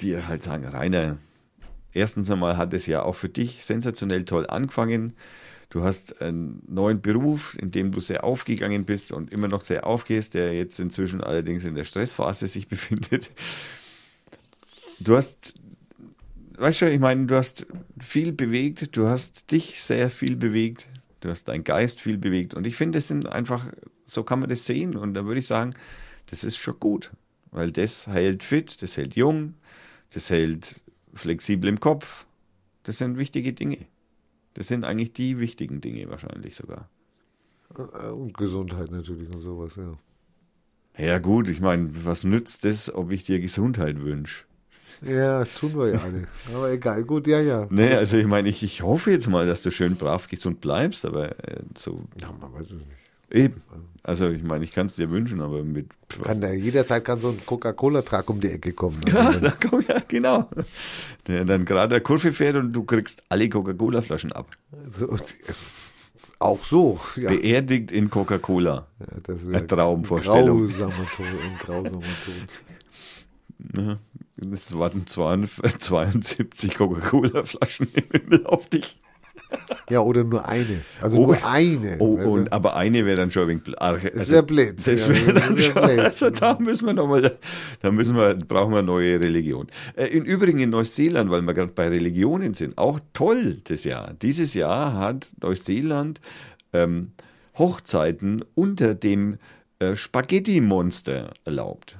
[0.00, 1.16] dir halt sagen, Rainer,
[1.92, 5.14] erstens einmal hat es ja auch für dich sensationell toll angefangen.
[5.70, 9.86] Du hast einen neuen Beruf, in dem du sehr aufgegangen bist und immer noch sehr
[9.86, 13.30] aufgehst, der jetzt inzwischen allerdings in der Stressphase sich befindet.
[14.98, 15.54] Du hast,
[16.56, 17.66] weißt du, ich meine, du hast
[18.00, 20.88] viel bewegt, du hast dich sehr viel bewegt,
[21.20, 23.66] du hast deinen Geist viel bewegt und ich finde, es sind einfach,
[24.06, 25.74] so kann man das sehen und da würde ich sagen,
[26.26, 27.12] das ist schon gut,
[27.50, 29.54] weil das hält fit, das hält jung,
[30.10, 30.80] das hält
[31.12, 32.26] flexibel im Kopf,
[32.84, 33.86] das sind wichtige Dinge.
[34.58, 36.88] Das sind eigentlich die wichtigen Dinge wahrscheinlich sogar.
[37.78, 39.96] Äh, Und Gesundheit natürlich und sowas, ja.
[40.98, 44.46] Ja gut, ich meine, was nützt es, ob ich dir Gesundheit wünsche?
[45.06, 46.26] Ja, tun wir ja alle.
[46.52, 47.68] Aber egal, gut, ja, ja.
[47.70, 51.04] Nee, also ich meine, ich, ich hoffe jetzt mal, dass du schön brav gesund bleibst,
[51.04, 53.07] aber äh, so Ja, man weiß es nicht.
[53.30, 53.62] Eben.
[54.02, 55.90] Also ich meine, ich kann es dir wünschen, aber mit
[56.22, 59.00] Kann ja, jederzeit kann so ein Coca-Cola-Trag um die Ecke kommen.
[59.06, 60.48] Ja, Also, da komm, ja, genau.
[61.26, 64.50] Der dann gerade der Kurve fährt und du kriegst alle Coca-Cola-Flaschen ab.
[64.88, 65.14] so,
[66.38, 67.30] auch so, ja.
[67.30, 68.86] Beerdigt in Coca-Cola.
[69.00, 70.60] ja das Eine Traumvorstellung.
[70.60, 72.02] Grausamer Tod, ein grausamer.
[73.76, 73.96] Ja,
[74.52, 78.98] Es warten 72 72 Coca-Cola-Flaschen im Himmel auf dich.
[79.90, 80.82] Ja, oder nur eine.
[81.00, 81.26] Also Oh.
[81.28, 81.96] nur eine.
[81.98, 82.30] Oh, weißt du?
[82.32, 84.02] und, aber eine wäre dann schon ein wenig arg.
[84.14, 84.74] Das wär blöd.
[84.86, 85.98] Das Ja, wäre das dann wär schon, blöd.
[86.00, 87.38] also da müssen wir nochmal,
[87.80, 89.68] da müssen wir, brauchen wir eine neue Religion.
[89.96, 94.12] Äh, Im Übrigen in Neuseeland, weil wir gerade bei Religionen sind, auch toll das Jahr.
[94.20, 96.20] Dieses Jahr hat Neuseeland
[96.74, 97.12] ähm,
[97.56, 99.38] Hochzeiten unter dem
[99.78, 101.96] äh, Spaghetti-Monster erlaubt.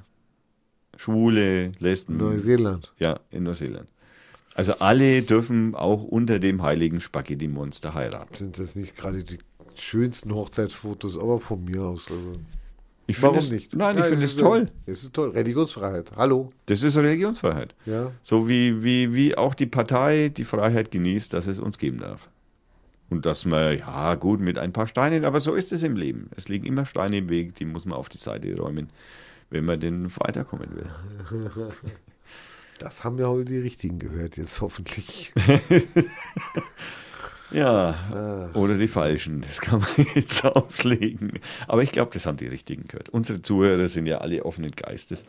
[0.95, 2.17] Schwule, Lesben.
[2.17, 2.93] Neuseeland.
[2.99, 3.87] Ja, in Neuseeland.
[4.59, 8.35] Also alle dürfen auch unter dem heiligen Spaghetti-Monster heiraten.
[8.35, 9.37] Sind das nicht gerade die
[9.75, 12.11] schönsten Hochzeitsfotos, aber von mir aus.
[12.11, 12.33] Also.
[13.07, 13.73] Ich Warum nicht?
[13.73, 14.69] Nein, ich Ja, finde es toll.
[14.85, 15.29] Es ist toll.
[15.29, 16.11] Religionsfreiheit.
[16.17, 16.49] Hallo.
[16.65, 17.73] Das ist Religionsfreiheit.
[17.85, 18.11] Ja.
[18.21, 22.29] So wie, wie, wie auch die Partei die Freiheit genießt, dass es uns geben darf.
[23.09, 26.31] Und dass man, ja gut, mit ein paar Steinen, aber so ist es im Leben.
[26.35, 28.89] Es liegen immer Steine im Weg, die muss man auf die Seite räumen,
[29.51, 30.89] wenn man denn weiterkommen will.
[32.79, 35.33] Das haben ja heute die Richtigen gehört, jetzt hoffentlich.
[37.51, 38.49] Ja, Ah.
[38.55, 41.39] oder die Falschen, das kann man jetzt auslegen.
[41.67, 43.09] Aber ich glaube, das haben die Richtigen gehört.
[43.09, 45.25] Unsere Zuhörer sind ja alle offenen Geistes.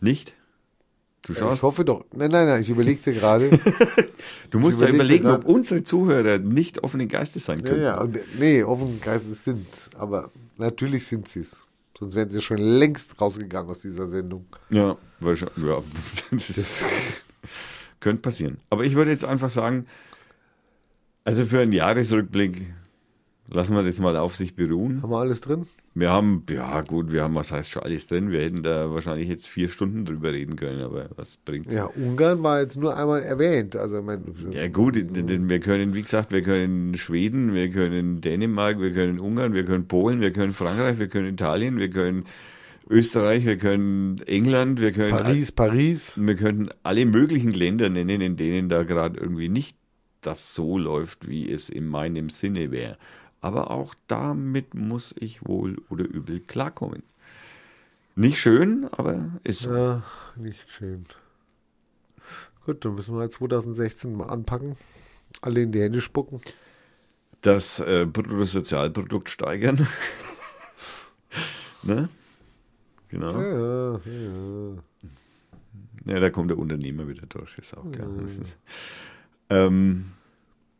[0.00, 0.34] Nicht?
[1.22, 2.04] Du schaust, Ich hoffe doch.
[2.12, 3.50] Nein, nein, nein, ich überlegte gerade.
[4.50, 7.82] du musst ja überlegen, ob grad- unsere Zuhörer nicht offenen Geistes sein ja, können.
[7.82, 9.66] ja, und, nee, offen Geistes sind.
[9.98, 11.64] Aber natürlich sind sie es.
[12.02, 14.44] Sonst wären sie schon längst rausgegangen aus dieser Sendung.
[14.70, 15.64] Ja, wahrscheinlich.
[15.64, 15.84] Ja,
[16.32, 16.84] das, Das,
[18.00, 18.58] könnte passieren.
[18.70, 19.86] Aber ich würde jetzt einfach sagen,
[21.22, 22.74] also für einen Jahresrückblick
[23.52, 25.02] lassen wir das mal auf sich beruhen.
[25.02, 25.66] haben wir alles drin?
[25.94, 28.30] Wir haben, ja gut, wir haben, was heißt schon alles drin.
[28.30, 31.74] Wir hätten da wahrscheinlich jetzt vier Stunden drüber reden können, aber was bringt's?
[31.74, 33.76] Ja, Ungarn war jetzt nur einmal erwähnt.
[33.76, 34.22] Also, mein,
[34.52, 39.20] Ja gut, denn- wir können, wie gesagt, wir können Schweden, wir können Dänemark, wir können
[39.20, 42.24] Ungarn, wir können Polen, wir können Frankreich, wir können Italien, wir können
[42.88, 46.12] Österreich, wir können England, wir können Paris, Paris.
[46.16, 49.76] Wir könnten alle möglichen Länder nennen, in denen da gerade irgendwie nicht
[50.22, 52.96] das so läuft, wie es in meinem Sinne wäre.
[53.42, 57.02] Aber auch damit muss ich wohl oder übel klarkommen.
[58.14, 59.74] Nicht schön, aber ist so.
[59.74, 60.02] Ja,
[60.36, 61.04] nicht schön.
[62.64, 64.76] Gut, dann müssen wir halt 2016 mal anpacken.
[65.40, 66.40] Alle in die Hände spucken.
[67.40, 69.88] das äh, Bruttosozialprodukt steigern.
[71.82, 72.08] ne?
[73.08, 73.40] Genau.
[73.40, 74.82] Ja, ja, ja.
[76.04, 78.08] Ja, da kommt der Unternehmer wieder durch, ist auch klar.
[78.20, 78.58] Das ist,
[79.50, 80.12] ähm,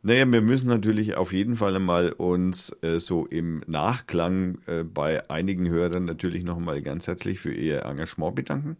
[0.05, 5.29] naja, wir müssen natürlich auf jeden Fall einmal uns äh, so im Nachklang äh, bei
[5.29, 8.75] einigen Hörern natürlich nochmal ganz herzlich für ihr Engagement bedanken,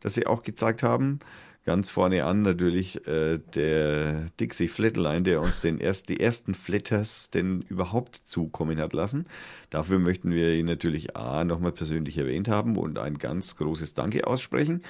[0.00, 1.20] das sie auch gezeigt haben.
[1.64, 7.30] Ganz vorne an natürlich äh, der Dixie Flatline, der uns den erst, die ersten Flatters
[7.30, 9.26] denn überhaupt zukommen hat lassen.
[9.70, 14.26] Dafür möchten wir ihn natürlich A nochmal persönlich erwähnt haben und ein ganz großes Danke
[14.26, 14.82] aussprechen.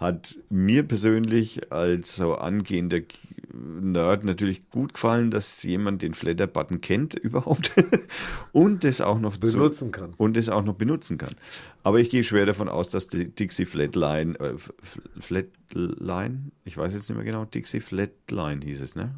[0.00, 3.00] Hat mir persönlich als so angehender
[3.52, 7.72] Nerd natürlich gut gefallen, dass jemand den Flatter-Button kennt überhaupt
[8.52, 10.14] und das auch noch zu- Benutzen kann.
[10.16, 11.34] und es auch noch benutzen kann.
[11.82, 14.54] Aber ich gehe schwer davon aus, dass die Dixie Flatline, äh,
[15.18, 19.14] Flatline, ich weiß jetzt nicht mehr genau, Dixie Flatline hieß es, ne?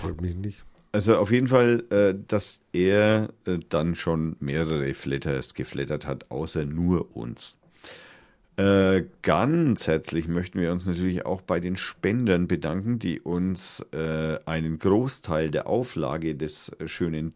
[0.00, 0.62] Freut mich nicht.
[0.90, 6.64] Also auf jeden Fall, äh, dass er äh, dann schon mehrere Flatters geflattert hat, außer
[6.64, 7.58] nur uns.
[8.56, 14.38] Äh, ganz herzlich möchten wir uns natürlich auch bei den Spendern bedanken, die uns äh,
[14.44, 17.32] einen Großteil der Auflage des schönen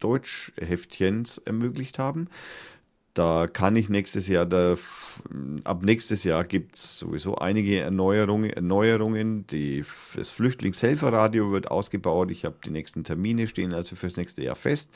[0.00, 2.28] Deutschheftchens ermöglicht haben.
[3.16, 4.76] Da kann ich nächstes Jahr, da,
[5.64, 8.50] ab nächstes Jahr gibt es sowieso einige Erneuerungen.
[8.50, 9.46] Erneuerungen.
[9.46, 9.82] Die,
[10.14, 12.30] das Flüchtlingshelferradio wird ausgebaut.
[12.30, 14.90] Ich habe die nächsten Termine stehen also fürs nächste Jahr fest.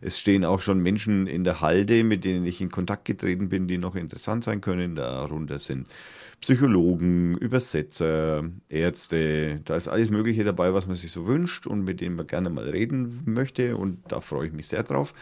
[0.00, 3.68] Es stehen auch schon Menschen in der Halde, mit denen ich in Kontakt getreten bin,
[3.68, 4.96] die noch interessant sein können.
[4.96, 5.86] Darunter sind
[6.40, 9.60] Psychologen, Übersetzer, Ärzte.
[9.66, 12.48] Da ist alles Mögliche dabei, was man sich so wünscht und mit denen man gerne
[12.48, 13.76] mal reden möchte.
[13.76, 15.12] Und da freue ich mich sehr drauf.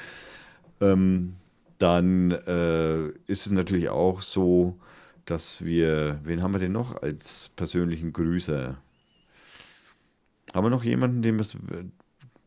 [0.80, 1.34] Ähm,
[1.78, 4.78] dann äh, ist es natürlich auch so,
[5.24, 8.76] dass wir, wen haben wir denn noch als persönlichen Grüßer?
[10.52, 11.46] Haben wir noch jemanden, den wir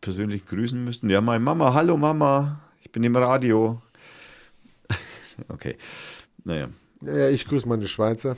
[0.01, 1.09] persönlich grüßen müssten?
[1.09, 1.73] Ja, meine Mama.
[1.73, 3.81] Hallo Mama, ich bin im Radio.
[5.49, 5.75] okay,
[6.43, 6.69] naja.
[7.01, 8.37] Ja, ich grüße meine Schweizer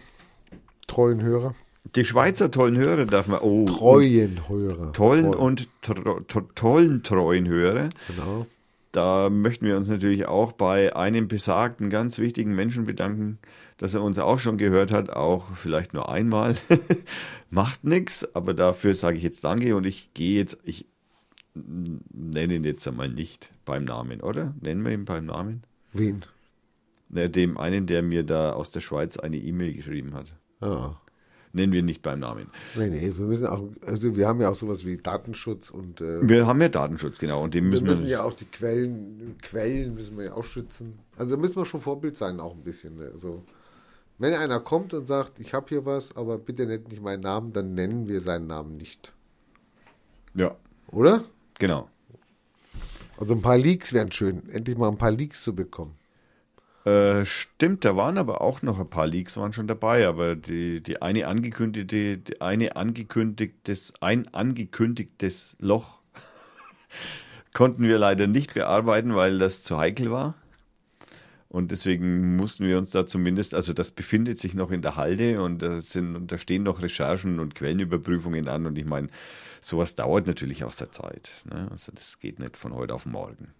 [0.90, 1.56] treuen Hörer.
[1.96, 3.40] Die Schweizer tollen Hörer darf man.
[3.40, 4.92] Oh, treuen Hörer.
[4.92, 5.40] Tollen Treu.
[5.40, 7.90] und tro, tro, tollen treuen Hörer.
[8.08, 8.46] Genau.
[8.92, 13.38] Da möchten wir uns natürlich auch bei einem besagten, ganz wichtigen Menschen bedanken,
[13.78, 16.56] dass er uns auch schon gehört hat, auch vielleicht nur einmal.
[17.52, 20.88] Macht nichts, aber dafür sage ich jetzt Danke und ich gehe jetzt, ich
[21.54, 24.56] nenne ihn jetzt einmal nicht beim Namen, oder?
[24.60, 25.64] Nennen wir ihn beim Namen?
[25.94, 26.24] Wen?
[27.10, 30.34] Dem einen, der mir da aus der Schweiz eine E-Mail geschrieben hat.
[30.62, 31.00] Ja
[31.54, 32.48] nennen wir nicht beim Namen.
[32.76, 36.28] Nee, nee, wir müssen auch, also wir haben ja auch sowas wie Datenschutz und äh,
[36.28, 37.44] wir haben ja Datenschutz, genau.
[37.44, 40.44] Und dem müssen wir müssen wir ja auch die Quellen, Quellen müssen wir ja auch
[40.44, 41.00] schützen.
[41.18, 42.98] Also müssen wir schon Vorbild sein, auch ein bisschen.
[42.98, 43.10] Ne?
[43.12, 43.44] Also
[44.18, 47.54] wenn einer kommt und sagt, ich habe hier was, aber bitte nennt nicht meinen Namen,
[47.54, 49.14] dann nennen wir seinen Namen nicht.
[50.36, 50.56] Ja.
[50.92, 51.24] Oder?
[51.58, 51.90] Genau.
[53.18, 55.99] Also ein paar Leaks wären schön, endlich mal ein paar Leaks zu bekommen.
[56.90, 60.82] Äh, stimmt, da waren aber auch noch ein paar Leaks waren schon dabei, aber die,
[60.82, 66.00] die eine angekündigte, die eine angekündigtes, ein angekündigtes Loch
[67.54, 70.34] konnten wir leider nicht bearbeiten, weil das zu heikel war.
[71.48, 75.42] Und deswegen mussten wir uns da zumindest, also das befindet sich noch in der Halde
[75.42, 78.66] und da, sind, und da stehen noch Recherchen und Quellenüberprüfungen an.
[78.66, 79.10] Und ich meine,
[79.62, 81.44] sowas dauert natürlich auch sehr Zeit.
[81.52, 81.68] Ne?
[81.72, 83.54] Also das geht nicht von heute auf morgen.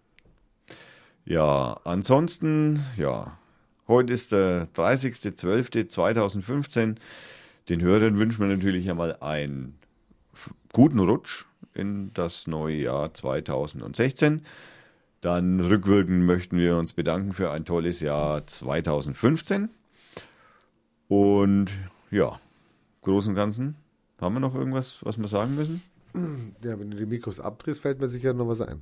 [1.30, 3.38] Ja, ansonsten, ja,
[3.88, 6.96] heute ist der 30.12.2015.
[7.70, 9.78] Den Hörern wünschen wir natürlich einmal einen
[10.74, 11.46] guten Rutsch
[11.76, 14.42] in das neue Jahr 2016.
[15.22, 19.70] Dann rückwirkend möchten wir uns bedanken für ein tolles Jahr 2015.
[21.10, 21.70] Und
[22.10, 22.40] ja,
[23.04, 23.76] Großen und Ganzen,
[24.20, 25.84] haben wir noch irgendwas, was wir sagen müssen?
[26.64, 28.82] Ja, wenn du die Mikros abdrehst, fällt mir sicher noch was ein.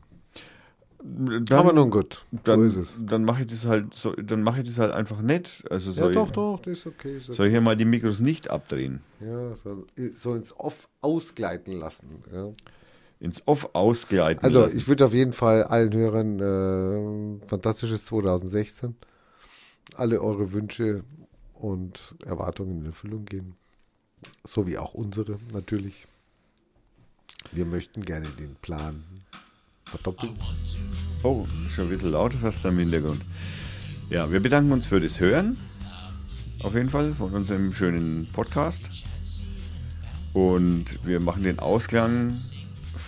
[1.10, 3.00] Dann, Aber nun gut, dann, so ist es.
[3.06, 5.64] Dann mache ich das halt so, dann mache ich das halt einfach nett.
[5.70, 7.18] Also Ja, soll, doch, ich, doch, das ist okay.
[7.18, 7.46] Ist soll okay.
[7.48, 9.02] ich hier mal die Mikros nicht abdrehen?
[9.22, 9.86] Ja, so,
[10.16, 12.24] so ins Off ausgleiten lassen.
[12.32, 12.52] Ja.
[13.20, 14.78] Ins Off ausgleiten Also lassen.
[14.78, 18.96] ich würde auf jeden Fall allen Hörern äh, fantastisches 2016,
[19.96, 21.04] alle eure Wünsche
[21.54, 23.56] und Erwartungen in Erfüllung gehen.
[24.46, 26.06] So wie auch unsere natürlich.
[27.52, 29.04] Wir möchten gerne den Plan
[29.90, 30.36] verdoppeln.
[31.24, 33.22] Oh, schon ein bisschen lauter fast am Hintergrund.
[34.10, 35.58] Ja, wir bedanken uns für das Hören.
[36.60, 38.90] Auf jeden Fall von unserem schönen Podcast.
[40.34, 42.36] Und wir machen den Ausklang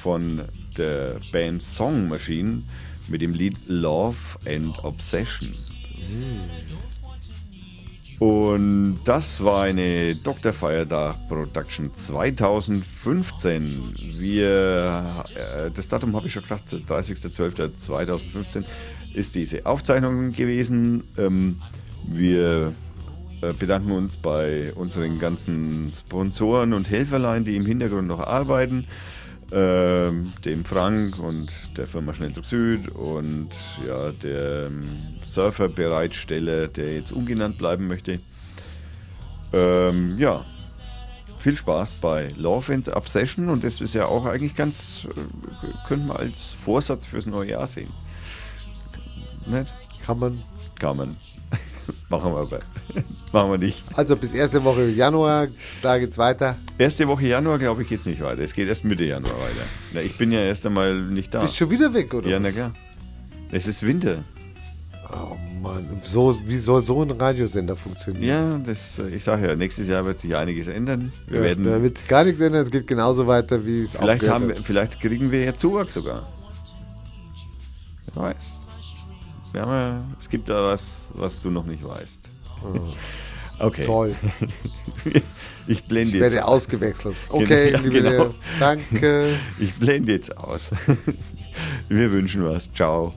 [0.01, 0.41] von
[0.77, 2.63] der Band Song Machine
[3.07, 5.49] mit dem Lied Love and Obsession.
[8.19, 10.51] Und das war eine Dr.
[10.51, 13.93] Feiertag Production 2015.
[14.19, 18.65] Wir, äh, das Datum habe ich schon gesagt, 30.12.2015
[19.13, 21.05] ist diese Aufzeichnung gewesen.
[21.17, 21.61] Ähm,
[22.05, 22.73] wir
[23.41, 28.85] äh, bedanken uns bei unseren ganzen Sponsoren und Helferlein, die im Hintergrund noch arbeiten.
[29.51, 33.49] Ähm, dem Frank und der Firma Schnelldruck Süd und
[33.85, 34.87] ja, der ähm,
[35.25, 38.19] Surfer-Bereitsteller, der jetzt ungenannt bleiben möchte.
[39.51, 40.45] Ähm, ja,
[41.39, 46.05] viel Spaß bei Love and Obsession und das ist ja auch eigentlich ganz, äh, könnte
[46.05, 47.91] man als Vorsatz fürs neue Jahr sehen.
[49.47, 49.73] Nicht?
[50.05, 50.43] Kann man.
[50.77, 51.17] Kann man.
[52.09, 52.59] Machen wir aber.
[53.33, 53.83] Machen wir nicht.
[53.97, 55.45] Also bis erste Woche Januar,
[55.83, 56.55] da geht's weiter.
[56.77, 58.41] Erste Woche Januar, glaube ich, geht es nicht weiter.
[58.41, 59.65] Es geht erst Mitte Januar weiter.
[59.93, 61.41] Na, ich bin ja erst einmal nicht da.
[61.41, 62.27] Bist schon wieder weg, oder?
[62.27, 62.55] Ja, na was?
[62.55, 62.73] klar.
[63.51, 64.23] Es ist Winter.
[65.11, 68.23] Oh Mann, so, wie soll so ein Radiosender funktionieren?
[68.23, 71.11] Ja, das, ich sage ja, nächstes Jahr wird sich einiges ändern.
[71.27, 73.91] Wir Ja, werden, da wird sich gar nichts ändern, es geht genauso weiter, wie es
[73.91, 76.27] vielleicht, haben, wir- vielleicht kriegen wir ja Zuwachs sogar.
[78.13, 78.35] Wer weiß.
[79.53, 82.29] Ja, es gibt da was, was du noch nicht weißt.
[83.59, 83.85] Okay.
[83.85, 84.15] Toll.
[85.67, 87.15] Ich blende Ich jetzt werde ausgewechselt.
[87.29, 88.33] Okay, Ja, liebe genau.
[88.59, 89.35] Danke.
[89.59, 90.71] Ich blende jetzt aus.
[91.89, 92.73] Wir wünschen was.
[92.73, 93.13] Ciao.